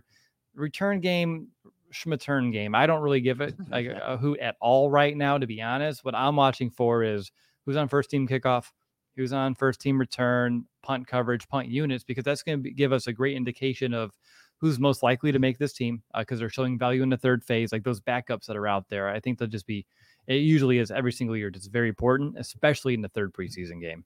Return 0.55 1.01
game, 1.01 1.49
schmatern 1.93 2.53
game. 2.53 2.75
I 2.75 2.87
don't 2.87 3.03
really 3.03 3.21
give 3.21 3.43
it 3.43 3.55
like 3.71 3.87
a 3.87 4.17
hoot 4.17 4.41
at 4.41 4.57
all 4.62 4.91
right 4.91 5.15
now, 5.15 5.37
to 5.37 5.47
be 5.47 5.61
honest. 5.61 6.07
What 6.07 6.15
I'm 6.15 6.37
watching 6.37 6.71
for 6.71 7.05
is 7.05 7.31
who's 7.66 7.76
on 7.76 7.88
first 7.88 8.09
team 8.09 8.26
kickoff, 8.26 8.70
who's 9.16 9.33
on 9.33 9.55
first 9.55 9.81
team 9.81 9.98
return, 9.98 10.64
punt 10.83 11.07
coverage, 11.07 11.46
punt 11.48 11.68
units, 11.68 12.05
because 12.05 12.24
that's 12.24 12.42
going 12.42 12.62
to 12.62 12.70
give 12.70 12.92
us 12.92 13.07
a 13.07 13.12
great 13.12 13.37
indication 13.37 13.92
of 13.92 14.12
who's 14.59 14.79
most 14.79 15.02
likely 15.02 15.33
to 15.33 15.38
make 15.38 15.59
this 15.59 15.72
team 15.74 16.02
because 16.16 16.38
they're 16.38 16.48
showing 16.48 16.79
value 16.79 17.02
in 17.02 17.11
the 17.11 17.16
third 17.16 17.44
phase, 17.44 17.72
like 17.72 17.83
those 17.83 18.00
backups 18.00 18.46
that 18.46 18.57
are 18.57 18.66
out 18.66 18.88
there. 18.88 19.09
I 19.09 19.20
think 19.20 19.38
they'll 19.38 19.48
just 19.48 19.66
be, 19.66 19.85
it 20.26 20.37
usually 20.37 20.79
is 20.79 20.90
every 20.90 21.12
single 21.12 21.37
year. 21.37 21.48
It's 21.48 21.66
very 21.66 21.88
important, 21.88 22.38
especially 22.38 22.94
in 22.94 23.02
the 23.02 23.09
third 23.09 23.33
preseason 23.35 23.81
game. 23.81 24.05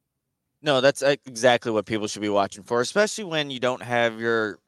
No, 0.62 0.80
that's 0.80 1.02
uh, 1.02 1.16
exactly 1.26 1.72
what 1.72 1.86
people 1.86 2.06
should 2.06 2.22
be 2.22 2.28
watching 2.28 2.64
for, 2.64 2.80
especially 2.80 3.24
when 3.24 3.50
you 3.50 3.60
don't 3.60 3.82
have 3.82 4.20
your, 4.20 4.58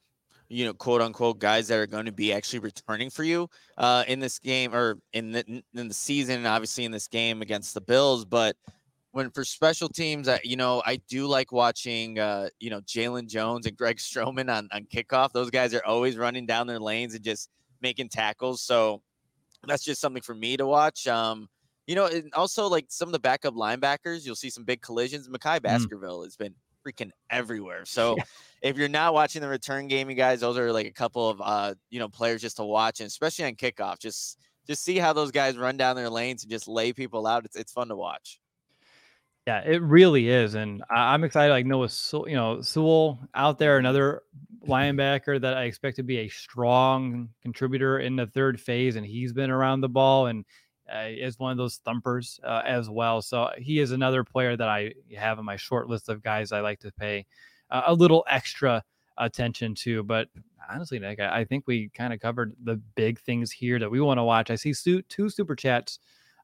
you 0.48 0.64
know, 0.64 0.72
quote 0.72 1.02
unquote 1.02 1.38
guys 1.38 1.68
that 1.68 1.78
are 1.78 1.86
going 1.86 2.06
to 2.06 2.12
be 2.12 2.32
actually 2.32 2.60
returning 2.60 3.10
for 3.10 3.24
you 3.24 3.48
uh, 3.76 4.04
in 4.06 4.20
this 4.20 4.38
game 4.38 4.74
or 4.74 4.98
in 5.12 5.32
the 5.32 5.62
in 5.74 5.88
the 5.88 5.94
season, 5.94 6.46
obviously 6.46 6.84
in 6.84 6.92
this 6.92 7.08
game 7.08 7.42
against 7.42 7.74
the 7.74 7.80
Bills. 7.80 8.24
But 8.24 8.56
when 9.12 9.30
for 9.30 9.44
special 9.44 9.88
teams, 9.88 10.26
I, 10.26 10.40
you 10.42 10.56
know, 10.56 10.82
I 10.84 10.96
do 11.08 11.26
like 11.26 11.52
watching, 11.52 12.18
uh, 12.18 12.48
you 12.58 12.70
know, 12.70 12.80
Jaylon 12.80 13.28
Jones 13.28 13.66
and 13.66 13.76
Greg 13.76 13.96
Stroman 13.98 14.54
on 14.54 14.68
on 14.72 14.84
kickoff. 14.84 15.32
Those 15.32 15.50
guys 15.50 15.72
are 15.74 15.84
always 15.84 16.16
running 16.16 16.46
down 16.46 16.66
their 16.66 16.80
lanes 16.80 17.14
and 17.14 17.22
just 17.22 17.48
making 17.80 18.08
tackles. 18.08 18.62
So 18.62 19.02
that's 19.66 19.84
just 19.84 20.00
something 20.00 20.22
for 20.22 20.34
me 20.34 20.56
to 20.56 20.66
watch. 20.66 21.06
Um, 21.06 21.48
you 21.86 21.94
know, 21.94 22.06
and 22.06 22.32
also 22.34 22.68
like 22.68 22.86
some 22.88 23.08
of 23.08 23.12
the 23.12 23.18
backup 23.18 23.54
linebackers, 23.54 24.24
you'll 24.24 24.34
see 24.34 24.50
some 24.50 24.64
big 24.64 24.80
collisions. 24.80 25.28
Micah 25.28 25.60
Baskerville 25.60 26.22
has 26.24 26.36
been 26.36 26.54
freaking 26.86 27.10
everywhere. 27.30 27.84
So 27.86 28.16
if 28.62 28.78
you're 28.78 28.88
not 28.88 29.12
watching 29.12 29.42
the 29.42 29.48
return 29.48 29.88
game, 29.88 30.08
you 30.08 30.16
guys, 30.16 30.40
those 30.40 30.56
are 30.56 30.72
like 30.72 30.86
a 30.86 30.92
couple 30.92 31.28
of 31.28 31.40
uh, 31.42 31.74
you 31.90 31.98
know, 31.98 32.08
players 32.08 32.40
just 32.40 32.56
to 32.56 32.64
watch, 32.64 33.00
and 33.00 33.08
especially 33.08 33.44
on 33.44 33.54
kickoff, 33.54 33.98
just 33.98 34.38
just 34.66 34.84
see 34.84 34.96
how 34.98 35.12
those 35.12 35.32
guys 35.32 35.58
run 35.58 35.76
down 35.76 35.96
their 35.96 36.08
lanes 36.08 36.44
and 36.44 36.50
just 36.50 36.68
lay 36.68 36.92
people 36.92 37.26
out. 37.26 37.44
It's 37.44 37.56
it's 37.56 37.72
fun 37.72 37.88
to 37.88 37.96
watch. 37.96 38.38
Yeah, 39.46 39.60
it 39.64 39.82
really 39.82 40.28
is, 40.28 40.54
and 40.54 40.84
I'm 40.88 41.24
excited. 41.24 41.52
Like 41.52 41.66
Noah, 41.66 41.88
Sewell, 41.88 42.28
you 42.28 42.36
know, 42.36 42.60
Sewell 42.60 43.18
out 43.34 43.58
there, 43.58 43.78
another 43.78 44.22
linebacker 44.68 45.40
that 45.40 45.54
I 45.56 45.64
expect 45.64 45.96
to 45.96 46.04
be 46.04 46.18
a 46.18 46.28
strong 46.28 47.28
contributor 47.42 47.98
in 47.98 48.14
the 48.14 48.26
third 48.28 48.60
phase, 48.60 48.94
and 48.94 49.04
he's 49.04 49.32
been 49.32 49.50
around 49.50 49.80
the 49.80 49.88
ball, 49.88 50.26
and 50.26 50.44
uh, 50.92 51.06
is 51.08 51.40
one 51.40 51.50
of 51.50 51.58
those 51.58 51.78
thumpers 51.78 52.38
uh, 52.44 52.62
as 52.64 52.88
well. 52.88 53.20
So 53.20 53.50
he 53.58 53.80
is 53.80 53.90
another 53.90 54.22
player 54.22 54.56
that 54.56 54.68
I 54.68 54.92
have 55.16 55.40
on 55.40 55.44
my 55.44 55.56
short 55.56 55.88
list 55.88 56.08
of 56.08 56.22
guys 56.22 56.52
I 56.52 56.60
like 56.60 56.78
to 56.80 56.92
pay 56.92 57.26
uh, 57.70 57.82
a 57.86 57.94
little 57.94 58.24
extra 58.28 58.84
attention 59.18 59.74
to. 59.76 60.04
But 60.04 60.28
honestly, 60.70 60.98
Nick, 60.98 61.20
I, 61.20 61.40
I 61.40 61.44
think 61.44 61.66
we 61.66 61.88
kind 61.90 62.12
of 62.12 62.20
covered 62.20 62.54
the 62.62 62.76
big 62.94 63.18
things 63.20 63.50
here 63.50 63.78
that 63.78 63.90
we 63.90 64.00
want 64.00 64.18
to 64.18 64.24
watch. 64.24 64.50
I 64.50 64.54
see 64.54 64.74
two 65.08 65.30
super 65.30 65.56
chats. 65.56 65.98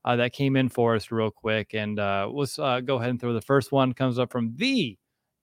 Uh, 0.09 0.16
that 0.16 0.33
came 0.33 0.57
in 0.57 0.71
for 0.71 0.94
us 0.94 1.11
real 1.11 1.31
quick, 1.31 1.75
and 1.75 2.01
uh, 2.01 2.27
let's 2.33 2.59
uh, 2.59 2.81
go 2.81 2.97
ahead 2.97 3.11
and 3.11 3.21
throw 3.21 3.35
the 3.35 3.42
first 3.42 3.73
one. 3.73 3.92
Comes 3.92 4.18
up 4.18 4.33
from 4.33 4.55
the 4.57 4.97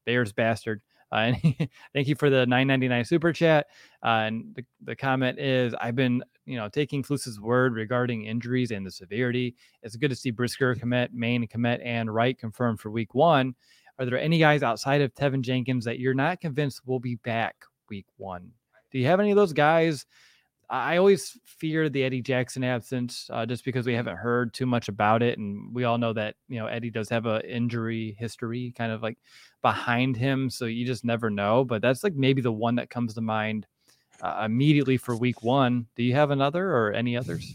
Bears 0.07 0.33
bastard. 0.33 0.81
Uh, 1.11 1.33
and 1.35 1.69
thank 1.93 2.07
you 2.07 2.15
for 2.15 2.31
the 2.31 2.47
9.99 2.47 3.05
super 3.05 3.31
chat. 3.31 3.67
Uh, 4.03 4.23
and 4.25 4.55
the, 4.55 4.65
the 4.83 4.95
comment 4.95 5.37
is, 5.37 5.75
I've 5.79 5.95
been, 5.95 6.23
you 6.47 6.57
know, 6.57 6.67
taking 6.67 7.03
Flus's 7.03 7.39
word 7.39 7.75
regarding 7.75 8.25
injuries 8.25 8.71
and 8.71 8.83
the 8.83 8.89
severity. 8.89 9.53
It's 9.83 9.97
good 9.97 10.09
to 10.09 10.15
see 10.15 10.31
Brisker 10.31 10.73
commit, 10.73 11.13
Main 11.13 11.45
commit, 11.45 11.79
and 11.83 12.11
Wright 12.11 12.35
confirmed 12.35 12.79
for 12.79 12.89
week 12.89 13.13
one. 13.13 13.53
Are 13.99 14.05
there 14.05 14.19
any 14.19 14.39
guys 14.39 14.63
outside 14.63 15.01
of 15.01 15.13
Teven 15.13 15.41
Jenkins 15.41 15.85
that 15.85 15.99
you're 15.99 16.15
not 16.15 16.41
convinced 16.41 16.81
will 16.87 16.99
be 16.99 17.17
back 17.17 17.55
week 17.87 18.07
one? 18.17 18.49
Do 18.91 18.97
you 18.97 19.05
have 19.05 19.19
any 19.19 19.29
of 19.29 19.37
those 19.37 19.53
guys? 19.53 20.07
I 20.69 20.97
always 20.97 21.37
fear 21.45 21.89
the 21.89 22.03
Eddie 22.03 22.21
Jackson 22.21 22.63
absence 22.63 23.29
uh, 23.31 23.45
just 23.45 23.63
because 23.63 23.85
we 23.85 23.93
haven't 23.93 24.17
heard 24.17 24.53
too 24.53 24.65
much 24.65 24.87
about 24.87 25.21
it, 25.21 25.37
and 25.37 25.73
we 25.73 25.83
all 25.83 25.97
know 25.97 26.13
that 26.13 26.35
you 26.47 26.59
know 26.59 26.67
Eddie 26.67 26.89
does 26.89 27.09
have 27.09 27.25
a 27.25 27.47
injury 27.47 28.15
history, 28.17 28.73
kind 28.77 28.91
of 28.91 29.03
like 29.03 29.17
behind 29.61 30.17
him, 30.17 30.49
so 30.49 30.65
you 30.65 30.85
just 30.85 31.05
never 31.05 31.29
know. 31.29 31.63
But 31.63 31.81
that's 31.81 32.03
like 32.03 32.15
maybe 32.15 32.41
the 32.41 32.51
one 32.51 32.75
that 32.75 32.89
comes 32.89 33.13
to 33.13 33.21
mind 33.21 33.67
uh, 34.21 34.43
immediately 34.45 34.97
for 34.97 35.15
Week 35.15 35.43
One. 35.43 35.87
Do 35.95 36.03
you 36.03 36.13
have 36.15 36.31
another 36.31 36.71
or 36.71 36.93
any 36.93 37.15
others? 37.15 37.53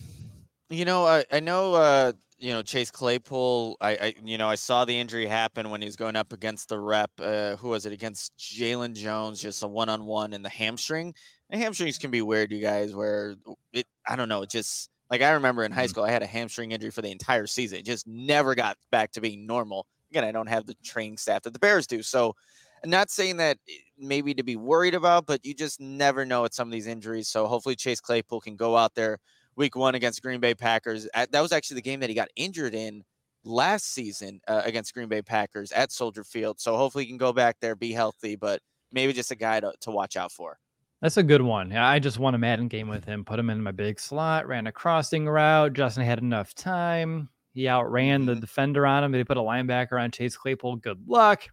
You 0.68 0.84
know, 0.84 1.04
I 1.04 1.24
I 1.32 1.40
know 1.40 1.74
uh, 1.74 2.12
you 2.38 2.52
know 2.52 2.62
Chase 2.62 2.90
Claypool. 2.90 3.76
I, 3.80 3.90
I 3.90 4.14
you 4.24 4.38
know 4.38 4.48
I 4.48 4.54
saw 4.54 4.84
the 4.84 4.98
injury 4.98 5.26
happen 5.26 5.70
when 5.70 5.80
he 5.80 5.86
was 5.86 5.96
going 5.96 6.16
up 6.16 6.32
against 6.32 6.68
the 6.68 6.78
rep. 6.78 7.10
Uh, 7.18 7.56
who 7.56 7.70
was 7.70 7.86
it 7.86 7.92
against 7.92 8.36
Jaylon 8.38 8.94
Jones? 8.94 9.40
Just 9.40 9.62
a 9.62 9.68
one 9.68 9.88
on 9.88 10.04
one 10.04 10.32
in 10.32 10.42
the 10.42 10.48
hamstring 10.48 11.14
and 11.50 11.60
hamstrings 11.60 11.98
can 11.98 12.10
be 12.10 12.22
weird, 12.22 12.52
you 12.52 12.60
guys, 12.60 12.94
where 12.94 13.34
it, 13.72 13.86
I 14.06 14.16
don't 14.16 14.28
know, 14.28 14.42
it 14.42 14.50
just 14.50 14.90
like 15.10 15.22
I 15.22 15.32
remember 15.32 15.64
in 15.64 15.72
high 15.72 15.82
mm-hmm. 15.82 15.90
school, 15.90 16.04
I 16.04 16.10
had 16.10 16.22
a 16.22 16.26
hamstring 16.26 16.70
injury 16.70 16.90
for 16.90 17.02
the 17.02 17.10
entire 17.10 17.46
season. 17.46 17.78
It 17.78 17.84
just 17.84 18.06
never 18.06 18.54
got 18.54 18.76
back 18.90 19.10
to 19.12 19.20
being 19.20 19.46
normal. 19.46 19.86
Again, 20.10 20.24
I 20.24 20.32
don't 20.32 20.48
have 20.48 20.66
the 20.66 20.74
training 20.84 21.18
staff 21.18 21.42
that 21.42 21.52
the 21.52 21.58
Bears 21.58 21.86
do. 21.86 22.02
So, 22.02 22.34
I'm 22.82 22.90
not 22.90 23.10
saying 23.10 23.36
that 23.36 23.58
maybe 23.98 24.32
to 24.32 24.42
be 24.42 24.56
worried 24.56 24.94
about, 24.94 25.26
but 25.26 25.44
you 25.44 25.52
just 25.52 25.80
never 25.80 26.24
know 26.24 26.42
with 26.42 26.54
some 26.54 26.68
of 26.68 26.72
these 26.72 26.86
injuries. 26.86 27.28
So, 27.28 27.46
hopefully, 27.46 27.76
Chase 27.76 28.00
Claypool 28.00 28.40
can 28.40 28.56
go 28.56 28.76
out 28.76 28.94
there 28.94 29.18
week 29.56 29.76
one 29.76 29.94
against 29.94 30.22
Green 30.22 30.40
Bay 30.40 30.54
Packers. 30.54 31.08
That 31.14 31.40
was 31.40 31.52
actually 31.52 31.76
the 31.76 31.82
game 31.82 32.00
that 32.00 32.08
he 32.08 32.14
got 32.14 32.28
injured 32.36 32.74
in 32.74 33.02
last 33.44 33.92
season 33.92 34.40
uh, 34.48 34.62
against 34.64 34.94
Green 34.94 35.08
Bay 35.08 35.22
Packers 35.22 35.72
at 35.72 35.92
Soldier 35.92 36.24
Field. 36.24 36.60
So, 36.60 36.76
hopefully, 36.76 37.04
he 37.04 37.10
can 37.10 37.18
go 37.18 37.32
back 37.32 37.56
there, 37.60 37.74
be 37.74 37.92
healthy, 37.92 38.36
but 38.36 38.60
maybe 38.92 39.12
just 39.12 39.30
a 39.30 39.36
guy 39.36 39.60
to, 39.60 39.72
to 39.82 39.90
watch 39.90 40.16
out 40.16 40.32
for. 40.32 40.58
That's 41.02 41.16
a 41.16 41.22
good 41.22 41.40
one. 41.40 41.72
I 41.72 41.98
just 41.98 42.18
won 42.18 42.34
a 42.34 42.38
Madden 42.38 42.68
game 42.68 42.88
with 42.88 43.06
him, 43.06 43.24
put 43.24 43.38
him 43.38 43.48
in 43.48 43.62
my 43.62 43.72
big 43.72 43.98
slot, 43.98 44.46
ran 44.46 44.66
a 44.66 44.72
crossing 44.72 45.26
route. 45.26 45.72
Justin 45.72 46.04
had 46.04 46.18
enough 46.18 46.54
time. 46.54 47.30
He 47.52 47.68
outran 47.68 48.26
the 48.26 48.32
mm-hmm. 48.32 48.40
defender 48.40 48.86
on 48.86 49.04
him. 49.04 49.12
They 49.12 49.24
put 49.24 49.38
a 49.38 49.42
linebacker 49.42 50.00
on 50.00 50.10
Chase 50.10 50.36
Claypool. 50.36 50.76
Good 50.76 51.08
luck. 51.08 51.44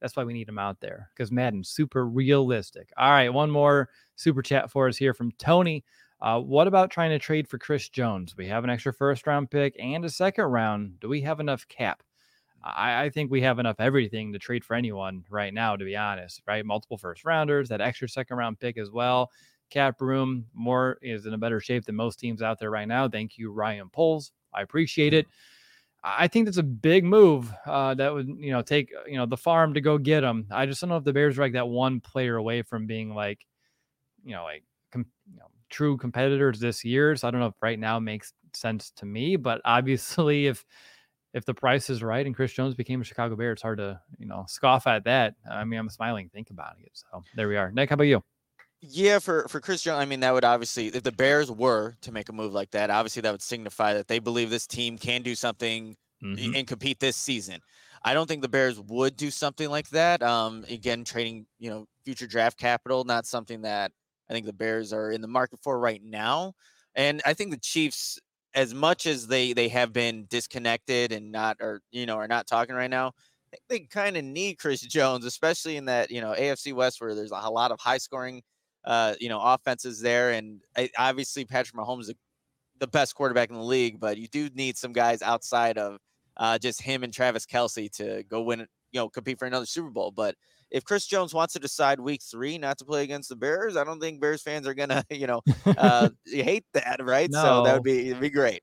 That's 0.00 0.16
why 0.16 0.24
we 0.24 0.32
need 0.32 0.48
him 0.48 0.58
out 0.58 0.80
there 0.80 1.10
because 1.14 1.30
Madden's 1.30 1.68
super 1.68 2.06
realistic. 2.06 2.90
All 2.96 3.10
right, 3.10 3.32
one 3.32 3.50
more 3.50 3.88
super 4.16 4.42
chat 4.42 4.70
for 4.70 4.88
us 4.88 4.96
here 4.96 5.14
from 5.14 5.32
Tony. 5.32 5.84
Uh, 6.20 6.40
what 6.40 6.66
about 6.66 6.90
trying 6.90 7.10
to 7.10 7.18
trade 7.18 7.48
for 7.48 7.58
Chris 7.58 7.88
Jones? 7.88 8.36
We 8.36 8.48
have 8.48 8.64
an 8.64 8.70
extra 8.70 8.92
first 8.92 9.26
round 9.26 9.50
pick 9.50 9.76
and 9.78 10.04
a 10.04 10.10
second 10.10 10.44
round. 10.46 10.98
Do 11.00 11.08
we 11.08 11.20
have 11.22 11.40
enough 11.40 11.66
cap? 11.68 12.02
I, 12.62 13.04
I, 13.04 13.10
think 13.10 13.30
we 13.30 13.40
have 13.42 13.58
enough 13.58 13.76
everything 13.78 14.32
to 14.32 14.38
trade 14.38 14.64
for 14.64 14.74
anyone 14.74 15.24
right 15.30 15.54
now, 15.54 15.76
to 15.76 15.84
be 15.84 15.96
honest, 15.96 16.42
right? 16.46 16.64
Multiple 16.64 16.98
first 16.98 17.24
rounders, 17.24 17.68
that 17.68 17.80
extra 17.80 18.08
second 18.08 18.36
round 18.36 18.58
pick 18.58 18.78
as 18.78 18.90
well. 18.90 19.30
Cap 19.70 20.00
room 20.00 20.46
more 20.54 20.98
is 21.02 21.26
in 21.26 21.34
a 21.34 21.38
better 21.38 21.60
shape 21.60 21.84
than 21.84 21.94
most 21.94 22.18
teams 22.18 22.42
out 22.42 22.58
there 22.58 22.70
right 22.70 22.88
now. 22.88 23.08
Thank 23.08 23.38
you, 23.38 23.52
Ryan 23.52 23.88
Poles. 23.90 24.32
I 24.52 24.62
appreciate 24.62 25.14
it. 25.14 25.26
I 26.02 26.28
think 26.28 26.46
that's 26.46 26.58
a 26.58 26.62
big 26.62 27.04
move 27.04 27.52
uh, 27.66 27.94
that 27.94 28.12
would, 28.12 28.28
you 28.28 28.52
know, 28.52 28.62
take, 28.62 28.92
you 29.06 29.16
know, 29.16 29.26
the 29.26 29.36
farm 29.36 29.74
to 29.74 29.80
go 29.80 29.98
get 29.98 30.22
him. 30.22 30.46
I 30.50 30.66
just 30.66 30.80
don't 30.80 30.90
know 30.90 30.96
if 30.96 31.04
the 31.04 31.12
Bears 31.12 31.38
are 31.38 31.42
like 31.42 31.52
that 31.52 31.68
one 31.68 32.00
player 32.00 32.36
away 32.36 32.62
from 32.62 32.86
being 32.86 33.14
like, 33.14 33.44
you 34.24 34.34
know, 34.34 34.44
like 34.44 34.62
com- 34.92 35.06
you 35.30 35.38
know, 35.38 35.48
true 35.70 35.96
competitors 35.96 36.60
this 36.60 36.84
year. 36.84 37.16
So 37.16 37.26
I 37.26 37.30
don't 37.30 37.40
know 37.40 37.48
if 37.48 37.54
right 37.60 37.78
now 37.78 37.98
makes 37.98 38.32
sense 38.54 38.90
to 38.96 39.06
me, 39.06 39.36
but 39.36 39.60
obviously 39.64 40.46
if 40.48 40.64
if 41.34 41.44
the 41.44 41.54
price 41.54 41.90
is 41.90 42.02
right 42.02 42.24
and 42.24 42.34
Chris 42.34 42.52
Jones 42.52 42.74
became 42.74 43.00
a 43.00 43.04
Chicago 43.04 43.36
Bear, 43.36 43.52
it's 43.52 43.62
hard 43.62 43.78
to, 43.78 44.00
you 44.18 44.26
know, 44.26 44.44
scoff 44.48 44.86
at 44.86 45.04
that. 45.04 45.34
I 45.50 45.64
mean, 45.64 45.78
I'm 45.78 45.90
smiling, 45.90 46.30
think 46.32 46.50
about 46.50 46.76
it. 46.82 46.90
So 46.92 47.22
there 47.36 47.48
we 47.48 47.56
are. 47.56 47.70
Nick, 47.70 47.90
how 47.90 47.94
about 47.94 48.04
you? 48.04 48.22
Yeah, 48.80 49.18
for 49.18 49.48
for 49.48 49.60
Chris 49.60 49.82
Jones, 49.82 50.00
I 50.00 50.04
mean, 50.04 50.20
that 50.20 50.32
would 50.32 50.44
obviously, 50.44 50.86
if 50.86 51.02
the 51.02 51.12
Bears 51.12 51.50
were 51.50 51.96
to 52.02 52.12
make 52.12 52.28
a 52.28 52.32
move 52.32 52.52
like 52.52 52.70
that, 52.70 52.90
obviously 52.90 53.22
that 53.22 53.32
would 53.32 53.42
signify 53.42 53.94
that 53.94 54.06
they 54.06 54.20
believe 54.20 54.50
this 54.50 54.68
team 54.68 54.96
can 54.96 55.22
do 55.22 55.34
something 55.34 55.96
mm-hmm. 56.22 56.54
and 56.54 56.66
compete 56.66 57.00
this 57.00 57.16
season. 57.16 57.60
I 58.04 58.14
don't 58.14 58.28
think 58.28 58.42
the 58.42 58.48
Bears 58.48 58.78
would 58.78 59.16
do 59.16 59.30
something 59.32 59.68
like 59.68 59.88
that. 59.90 60.22
Um, 60.22 60.64
again, 60.70 61.02
trading, 61.02 61.46
you 61.58 61.70
know, 61.70 61.86
future 62.04 62.28
draft 62.28 62.56
capital, 62.56 63.02
not 63.02 63.26
something 63.26 63.62
that 63.62 63.90
I 64.30 64.32
think 64.32 64.46
the 64.46 64.52
Bears 64.52 64.92
are 64.92 65.10
in 65.10 65.20
the 65.20 65.28
market 65.28 65.58
for 65.60 65.78
right 65.78 66.00
now. 66.02 66.54
And 66.94 67.20
I 67.26 67.34
think 67.34 67.50
the 67.50 67.58
Chiefs 67.58 68.18
as 68.54 68.74
much 68.74 69.06
as 69.06 69.26
they 69.26 69.52
they 69.52 69.68
have 69.68 69.92
been 69.92 70.26
disconnected 70.28 71.12
and 71.12 71.30
not 71.30 71.56
or 71.60 71.82
you 71.90 72.06
know 72.06 72.16
are 72.16 72.28
not 72.28 72.46
talking 72.46 72.74
right 72.74 72.90
now, 72.90 73.12
they 73.68 73.80
kind 73.80 74.16
of 74.16 74.24
need 74.24 74.58
Chris 74.58 74.80
Jones, 74.82 75.24
especially 75.24 75.76
in 75.76 75.86
that 75.86 76.10
you 76.10 76.20
know 76.20 76.34
AFC 76.38 76.72
West 76.72 77.00
where 77.00 77.14
there's 77.14 77.32
a 77.32 77.50
lot 77.50 77.70
of 77.70 77.80
high 77.80 77.98
scoring 77.98 78.42
uh, 78.84 79.14
you 79.20 79.28
know 79.28 79.40
offenses 79.40 80.00
there, 80.00 80.30
and 80.30 80.60
I, 80.76 80.90
obviously 80.98 81.44
Patrick 81.44 81.76
Mahomes 81.76 82.02
is 82.02 82.14
the 82.78 82.86
best 82.86 83.14
quarterback 83.14 83.50
in 83.50 83.56
the 83.56 83.62
league, 83.62 84.00
but 84.00 84.18
you 84.18 84.28
do 84.28 84.48
need 84.54 84.76
some 84.76 84.92
guys 84.92 85.22
outside 85.22 85.78
of 85.78 85.98
uh, 86.36 86.58
just 86.58 86.80
him 86.80 87.02
and 87.02 87.12
Travis 87.12 87.46
Kelce 87.46 87.90
to 87.96 88.22
go 88.28 88.42
win, 88.42 88.60
you 88.92 89.00
know, 89.00 89.08
compete 89.08 89.38
for 89.38 89.46
another 89.46 89.66
Super 89.66 89.90
Bowl. 89.90 90.12
But 90.12 90.36
if 90.70 90.84
Chris 90.84 91.06
Jones 91.06 91.34
wants 91.34 91.54
to 91.54 91.58
decide 91.58 92.00
week 92.00 92.22
three 92.22 92.58
not 92.58 92.78
to 92.78 92.84
play 92.84 93.02
against 93.02 93.28
the 93.28 93.36
Bears, 93.36 93.76
I 93.76 93.84
don't 93.84 94.00
think 94.00 94.20
Bears 94.20 94.42
fans 94.42 94.66
are 94.66 94.74
gonna, 94.74 95.04
you 95.10 95.26
know, 95.26 95.42
uh, 95.66 96.10
hate 96.26 96.64
that, 96.74 97.00
right? 97.02 97.30
No. 97.30 97.42
So 97.42 97.64
that 97.64 97.74
would 97.74 97.82
be 97.82 98.12
be 98.14 98.30
great. 98.30 98.62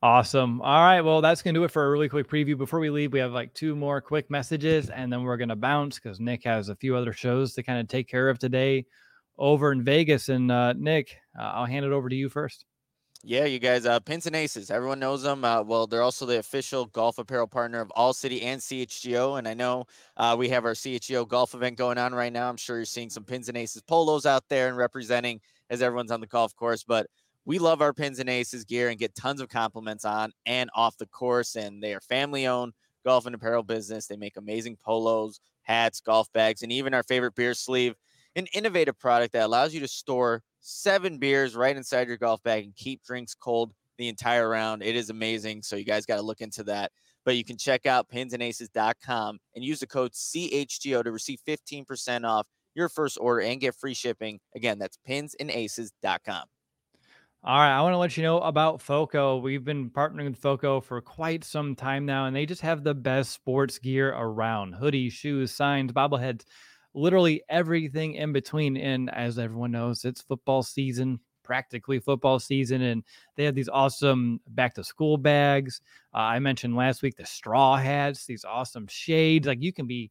Awesome. 0.00 0.60
All 0.62 0.84
right. 0.84 1.00
Well, 1.00 1.20
that's 1.20 1.42
going 1.42 1.54
to 1.54 1.60
do 1.60 1.64
it 1.64 1.72
for 1.72 1.84
a 1.84 1.90
really 1.90 2.08
quick 2.08 2.28
preview. 2.28 2.56
Before 2.56 2.78
we 2.78 2.88
leave, 2.88 3.12
we 3.12 3.18
have 3.18 3.32
like 3.32 3.52
two 3.52 3.74
more 3.74 4.00
quick 4.00 4.30
messages 4.30 4.90
and 4.90 5.12
then 5.12 5.24
we're 5.24 5.36
going 5.36 5.48
to 5.48 5.56
bounce 5.56 5.98
because 5.98 6.20
Nick 6.20 6.44
has 6.44 6.68
a 6.68 6.76
few 6.76 6.94
other 6.94 7.12
shows 7.12 7.52
to 7.54 7.64
kind 7.64 7.80
of 7.80 7.88
take 7.88 8.08
care 8.08 8.28
of 8.28 8.38
today 8.38 8.86
over 9.38 9.72
in 9.72 9.82
Vegas. 9.82 10.28
And 10.28 10.52
uh, 10.52 10.74
Nick, 10.74 11.16
uh, 11.36 11.42
I'll 11.42 11.66
hand 11.66 11.84
it 11.84 11.90
over 11.90 12.08
to 12.08 12.14
you 12.14 12.28
first. 12.28 12.64
Yeah, 13.24 13.46
you 13.46 13.58
guys, 13.58 13.84
uh, 13.84 13.98
Pins 13.98 14.26
and 14.26 14.36
Aces. 14.36 14.70
Everyone 14.70 15.00
knows 15.00 15.22
them. 15.22 15.44
Uh, 15.44 15.62
well, 15.62 15.88
they're 15.88 16.02
also 16.02 16.24
the 16.24 16.38
official 16.38 16.86
golf 16.86 17.18
apparel 17.18 17.48
partner 17.48 17.80
of 17.80 17.90
All 17.96 18.12
City 18.12 18.42
and 18.42 18.62
CHGO. 18.62 19.34
And 19.36 19.48
I 19.48 19.54
know 19.54 19.86
uh, 20.16 20.36
we 20.38 20.48
have 20.50 20.64
our 20.64 20.74
CHGO 20.76 21.24
golf 21.24 21.52
event 21.54 21.76
going 21.76 21.98
on 21.98 22.14
right 22.14 22.32
now. 22.32 22.48
I'm 22.48 22.56
sure 22.56 22.76
you're 22.76 22.84
seeing 22.84 23.10
some 23.10 23.24
Pins 23.24 23.48
and 23.48 23.58
Aces 23.58 23.82
polos 23.82 24.24
out 24.24 24.44
there 24.48 24.68
and 24.68 24.76
representing 24.76 25.40
as 25.68 25.82
everyone's 25.82 26.12
on 26.12 26.20
the 26.20 26.28
golf 26.28 26.54
course. 26.54 26.84
But 26.84 27.08
we 27.44 27.58
love 27.58 27.82
our 27.82 27.92
Pins 27.92 28.20
and 28.20 28.28
Aces 28.30 28.64
gear 28.64 28.88
and 28.88 28.98
get 28.98 29.16
tons 29.16 29.40
of 29.40 29.48
compliments 29.48 30.04
on 30.04 30.30
and 30.46 30.70
off 30.74 30.96
the 30.96 31.06
course. 31.06 31.56
And 31.56 31.82
they 31.82 31.94
are 31.94 32.00
family 32.00 32.46
owned 32.46 32.72
golf 33.04 33.26
and 33.26 33.34
apparel 33.34 33.64
business. 33.64 34.06
They 34.06 34.16
make 34.16 34.36
amazing 34.36 34.76
polos, 34.76 35.40
hats, 35.62 36.00
golf 36.00 36.32
bags, 36.32 36.62
and 36.62 36.70
even 36.70 36.94
our 36.94 37.02
favorite 37.02 37.34
beer 37.34 37.54
sleeve, 37.54 37.96
an 38.38 38.46
innovative 38.54 38.96
product 38.98 39.32
that 39.32 39.44
allows 39.44 39.74
you 39.74 39.80
to 39.80 39.88
store 39.88 40.42
seven 40.60 41.18
beers 41.18 41.56
right 41.56 41.76
inside 41.76 42.06
your 42.06 42.16
golf 42.16 42.40
bag 42.44 42.64
and 42.64 42.74
keep 42.76 43.02
drinks 43.02 43.34
cold 43.34 43.72
the 43.98 44.08
entire 44.08 44.48
round. 44.48 44.80
It 44.82 44.94
is 44.94 45.10
amazing. 45.10 45.62
So 45.62 45.74
you 45.74 45.84
guys 45.84 46.06
got 46.06 46.16
to 46.16 46.22
look 46.22 46.40
into 46.40 46.62
that. 46.64 46.92
But 47.24 47.36
you 47.36 47.44
can 47.44 47.58
check 47.58 47.84
out 47.84 48.08
pinsandaces.com 48.08 49.38
and 49.54 49.64
use 49.64 49.80
the 49.80 49.88
code 49.88 50.12
CHGO 50.12 51.02
to 51.02 51.10
receive 51.10 51.40
15% 51.46 52.24
off 52.24 52.46
your 52.74 52.88
first 52.88 53.18
order 53.20 53.40
and 53.40 53.60
get 53.60 53.74
free 53.74 53.92
shipping. 53.92 54.38
Again, 54.54 54.78
that's 54.78 54.98
pinsandaces.com. 55.06 56.44
All 57.44 57.58
right, 57.58 57.76
I 57.76 57.82
want 57.82 57.92
to 57.92 57.98
let 57.98 58.16
you 58.16 58.22
know 58.22 58.40
about 58.40 58.80
FOCO. 58.80 59.38
We've 59.38 59.64
been 59.64 59.90
partnering 59.90 60.24
with 60.24 60.38
FOCO 60.38 60.80
for 60.80 61.00
quite 61.00 61.44
some 61.44 61.74
time 61.74 62.06
now, 62.06 62.26
and 62.26 62.34
they 62.34 62.46
just 62.46 62.62
have 62.62 62.82
the 62.82 62.94
best 62.94 63.32
sports 63.32 63.78
gear 63.78 64.10
around 64.12 64.74
hoodies, 64.74 65.12
shoes, 65.12 65.52
signs, 65.52 65.92
bobbleheads 65.92 66.44
literally 66.94 67.42
everything 67.48 68.14
in 68.14 68.32
between. 68.32 68.76
And 68.76 69.10
as 69.10 69.38
everyone 69.38 69.72
knows, 69.72 70.04
it's 70.04 70.22
football 70.22 70.62
season, 70.62 71.20
practically 71.44 71.98
football 71.98 72.38
season, 72.38 72.82
and 72.82 73.02
they 73.36 73.44
have 73.44 73.54
these 73.54 73.68
awesome 73.68 74.40
back 74.48 74.74
to 74.74 74.84
school 74.84 75.16
bags. 75.16 75.80
Uh, 76.14 76.18
I 76.18 76.38
mentioned 76.38 76.76
last 76.76 77.02
week 77.02 77.16
the 77.16 77.26
straw 77.26 77.76
hats, 77.76 78.26
these 78.26 78.44
awesome 78.44 78.86
shades. 78.86 79.46
Like 79.46 79.62
you 79.62 79.72
can 79.72 79.86
be 79.86 80.10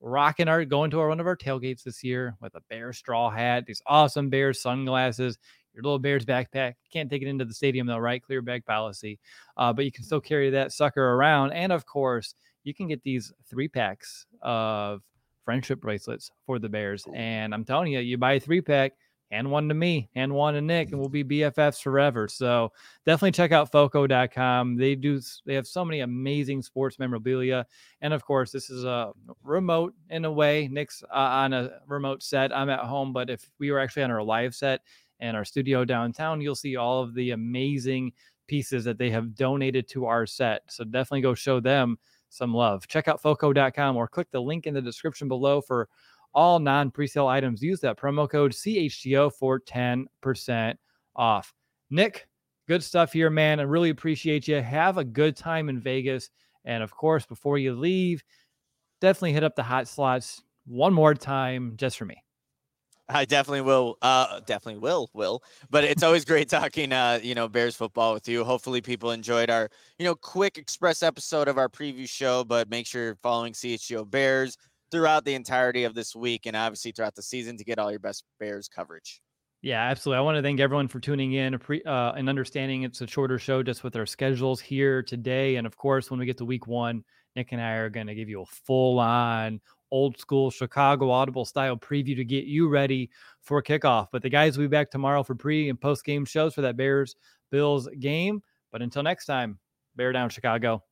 rocking 0.00 0.48
our 0.48 0.64
going 0.64 0.90
to 0.92 1.00
our, 1.00 1.08
one 1.08 1.20
of 1.20 1.26
our 1.26 1.36
tailgates 1.36 1.82
this 1.82 2.04
year 2.04 2.36
with 2.40 2.54
a 2.54 2.60
bear 2.70 2.92
straw 2.92 3.30
hat, 3.30 3.66
these 3.66 3.82
awesome 3.86 4.30
bear 4.30 4.52
sunglasses. 4.52 5.36
your 5.74 5.82
little 5.82 5.98
Bears 5.98 6.24
backpack. 6.24 6.74
Can't 6.92 7.10
take 7.10 7.22
it 7.22 7.28
into 7.28 7.44
the 7.44 7.54
stadium 7.54 7.86
though, 7.86 7.98
right? 7.98 8.22
Clear 8.22 8.42
bag 8.42 8.64
policy. 8.64 9.18
Uh, 9.56 9.72
but 9.72 9.84
you 9.84 9.92
can 9.92 10.04
still 10.04 10.20
carry 10.20 10.50
that 10.50 10.72
sucker 10.72 11.14
around. 11.14 11.52
And 11.52 11.72
of 11.72 11.84
course, 11.84 12.34
you 12.64 12.74
can 12.74 12.88
get 12.88 13.02
these 13.02 13.32
three 13.48 13.68
packs 13.68 14.26
of 14.42 15.02
friendship 15.48 15.80
bracelets 15.80 16.30
for 16.44 16.58
the 16.58 16.68
Bears. 16.68 17.06
And 17.14 17.54
I'm 17.54 17.64
telling 17.64 17.90
you, 17.90 18.00
you 18.00 18.18
buy 18.18 18.34
a 18.34 18.40
three 18.40 18.60
pack, 18.60 18.92
and 19.30 19.50
one 19.50 19.66
to 19.70 19.74
me, 19.74 20.10
and 20.14 20.34
one 20.34 20.52
to 20.52 20.60
Nick, 20.60 20.90
and 20.90 21.00
we'll 21.00 21.08
be 21.08 21.24
BFFs 21.24 21.80
forever. 21.80 22.28
So 22.28 22.70
definitely 23.06 23.32
check 23.32 23.50
out 23.50 23.72
Foco.com. 23.72 24.76
They 24.76 24.94
do 24.94 25.18
they 25.46 25.54
have 25.54 25.66
so 25.66 25.86
many 25.86 26.00
amazing 26.00 26.60
sports 26.60 26.98
memorabilia, 26.98 27.66
and 28.02 28.12
of 28.12 28.26
course, 28.26 28.52
this 28.52 28.68
is 28.68 28.84
a 28.84 29.12
remote 29.42 29.94
in 30.10 30.26
a 30.26 30.30
way. 30.30 30.68
Nick's 30.70 31.02
uh, 31.04 31.16
on 31.16 31.54
a 31.54 31.70
remote 31.86 32.22
set. 32.22 32.54
I'm 32.54 32.68
at 32.68 32.80
home, 32.80 33.14
but 33.14 33.30
if 33.30 33.48
we 33.58 33.70
were 33.70 33.78
actually 33.78 34.02
on 34.02 34.10
our 34.10 34.22
live 34.22 34.54
set 34.54 34.82
and 35.18 35.34
our 35.34 35.46
studio 35.46 35.82
downtown, 35.82 36.42
you'll 36.42 36.56
see 36.56 36.76
all 36.76 37.02
of 37.02 37.14
the 37.14 37.30
amazing 37.30 38.12
pieces 38.48 38.84
that 38.84 38.98
they 38.98 39.08
have 39.08 39.34
donated 39.34 39.88
to 39.88 40.04
our 40.04 40.26
set. 40.26 40.60
So 40.68 40.84
definitely 40.84 41.22
go 41.22 41.32
show 41.32 41.58
them 41.58 41.98
some 42.28 42.54
love. 42.54 42.86
Check 42.88 43.08
out 43.08 43.20
Foco.com 43.20 43.96
or 43.96 44.08
click 44.08 44.30
the 44.30 44.40
link 44.40 44.66
in 44.66 44.74
the 44.74 44.82
description 44.82 45.28
below 45.28 45.60
for 45.60 45.88
all 46.34 46.58
non 46.58 46.90
presale 46.90 47.28
items. 47.28 47.62
Use 47.62 47.80
that 47.80 47.96
promo 47.96 48.28
code 48.28 48.52
CHGO 48.52 49.32
for 49.32 49.60
10% 49.60 50.74
off. 51.16 51.54
Nick, 51.90 52.28
good 52.66 52.82
stuff 52.82 53.12
here, 53.12 53.30
man. 53.30 53.60
I 53.60 53.64
really 53.64 53.90
appreciate 53.90 54.46
you. 54.46 54.60
Have 54.60 54.98
a 54.98 55.04
good 55.04 55.36
time 55.36 55.68
in 55.68 55.80
Vegas. 55.80 56.30
And 56.64 56.82
of 56.82 56.90
course, 56.90 57.24
before 57.24 57.58
you 57.58 57.74
leave, 57.74 58.22
definitely 59.00 59.32
hit 59.32 59.44
up 59.44 59.56
the 59.56 59.62
hot 59.62 59.88
slots 59.88 60.42
one 60.66 60.92
more 60.92 61.14
time 61.14 61.74
just 61.76 61.96
for 61.96 62.04
me. 62.04 62.22
I 63.08 63.24
definitely 63.24 63.62
will. 63.62 63.96
Uh, 64.02 64.40
definitely 64.40 64.80
will. 64.80 65.10
Will. 65.14 65.42
But 65.70 65.84
it's 65.84 66.02
always 66.02 66.24
great 66.24 66.48
talking. 66.50 66.92
Uh, 66.92 67.20
you 67.22 67.34
know, 67.34 67.48
Bears 67.48 67.74
football 67.74 68.12
with 68.14 68.28
you. 68.28 68.44
Hopefully, 68.44 68.80
people 68.80 69.10
enjoyed 69.10 69.50
our, 69.50 69.70
you 69.98 70.04
know, 70.04 70.14
quick 70.14 70.58
express 70.58 71.02
episode 71.02 71.48
of 71.48 71.58
our 71.58 71.68
preview 71.68 72.08
show. 72.08 72.44
But 72.44 72.68
make 72.68 72.86
sure 72.86 73.04
you're 73.04 73.18
following 73.22 73.52
CHGO 73.52 74.08
Bears 74.08 74.56
throughout 74.90 75.24
the 75.24 75.34
entirety 75.34 75.84
of 75.84 75.94
this 75.94 76.14
week 76.14 76.46
and 76.46 76.56
obviously 76.56 76.92
throughout 76.92 77.14
the 77.14 77.22
season 77.22 77.56
to 77.58 77.64
get 77.64 77.78
all 77.78 77.90
your 77.90 78.00
best 78.00 78.24
Bears 78.40 78.68
coverage. 78.68 79.20
Yeah, 79.60 79.82
absolutely. 79.82 80.18
I 80.18 80.20
want 80.22 80.36
to 80.36 80.42
thank 80.42 80.60
everyone 80.60 80.86
for 80.86 81.00
tuning 81.00 81.32
in 81.32 81.54
uh, 81.54 82.12
and 82.16 82.28
understanding 82.28 82.84
it's 82.84 83.00
a 83.00 83.06
shorter 83.08 83.38
show 83.38 83.62
just 83.62 83.82
with 83.82 83.96
our 83.96 84.06
schedules 84.06 84.60
here 84.60 85.02
today. 85.02 85.56
And 85.56 85.66
of 85.66 85.76
course, 85.76 86.10
when 86.10 86.20
we 86.20 86.26
get 86.26 86.38
to 86.38 86.44
week 86.44 86.68
one, 86.68 87.04
Nick 87.34 87.48
and 87.52 87.60
I 87.60 87.72
are 87.72 87.90
going 87.90 88.06
to 88.06 88.14
give 88.14 88.28
you 88.28 88.42
a 88.42 88.46
full 88.46 89.00
on 89.00 89.60
old 89.90 90.18
school 90.18 90.50
Chicago 90.50 91.10
Audible 91.10 91.44
style 91.44 91.76
preview 91.76 92.16
to 92.16 92.24
get 92.24 92.44
you 92.44 92.68
ready 92.68 93.10
for 93.40 93.62
kickoff. 93.62 94.08
But 94.12 94.22
the 94.22 94.30
guys 94.30 94.56
will 94.56 94.64
be 94.64 94.68
back 94.68 94.90
tomorrow 94.90 95.22
for 95.22 95.34
pre 95.34 95.68
and 95.68 95.80
post 95.80 96.04
game 96.04 96.24
shows 96.24 96.54
for 96.54 96.62
that 96.62 96.76
Bears 96.76 97.16
Bills 97.50 97.88
game. 97.98 98.42
But 98.70 98.82
until 98.82 99.02
next 99.02 99.26
time, 99.26 99.58
bear 99.96 100.12
down, 100.12 100.30
Chicago. 100.30 100.82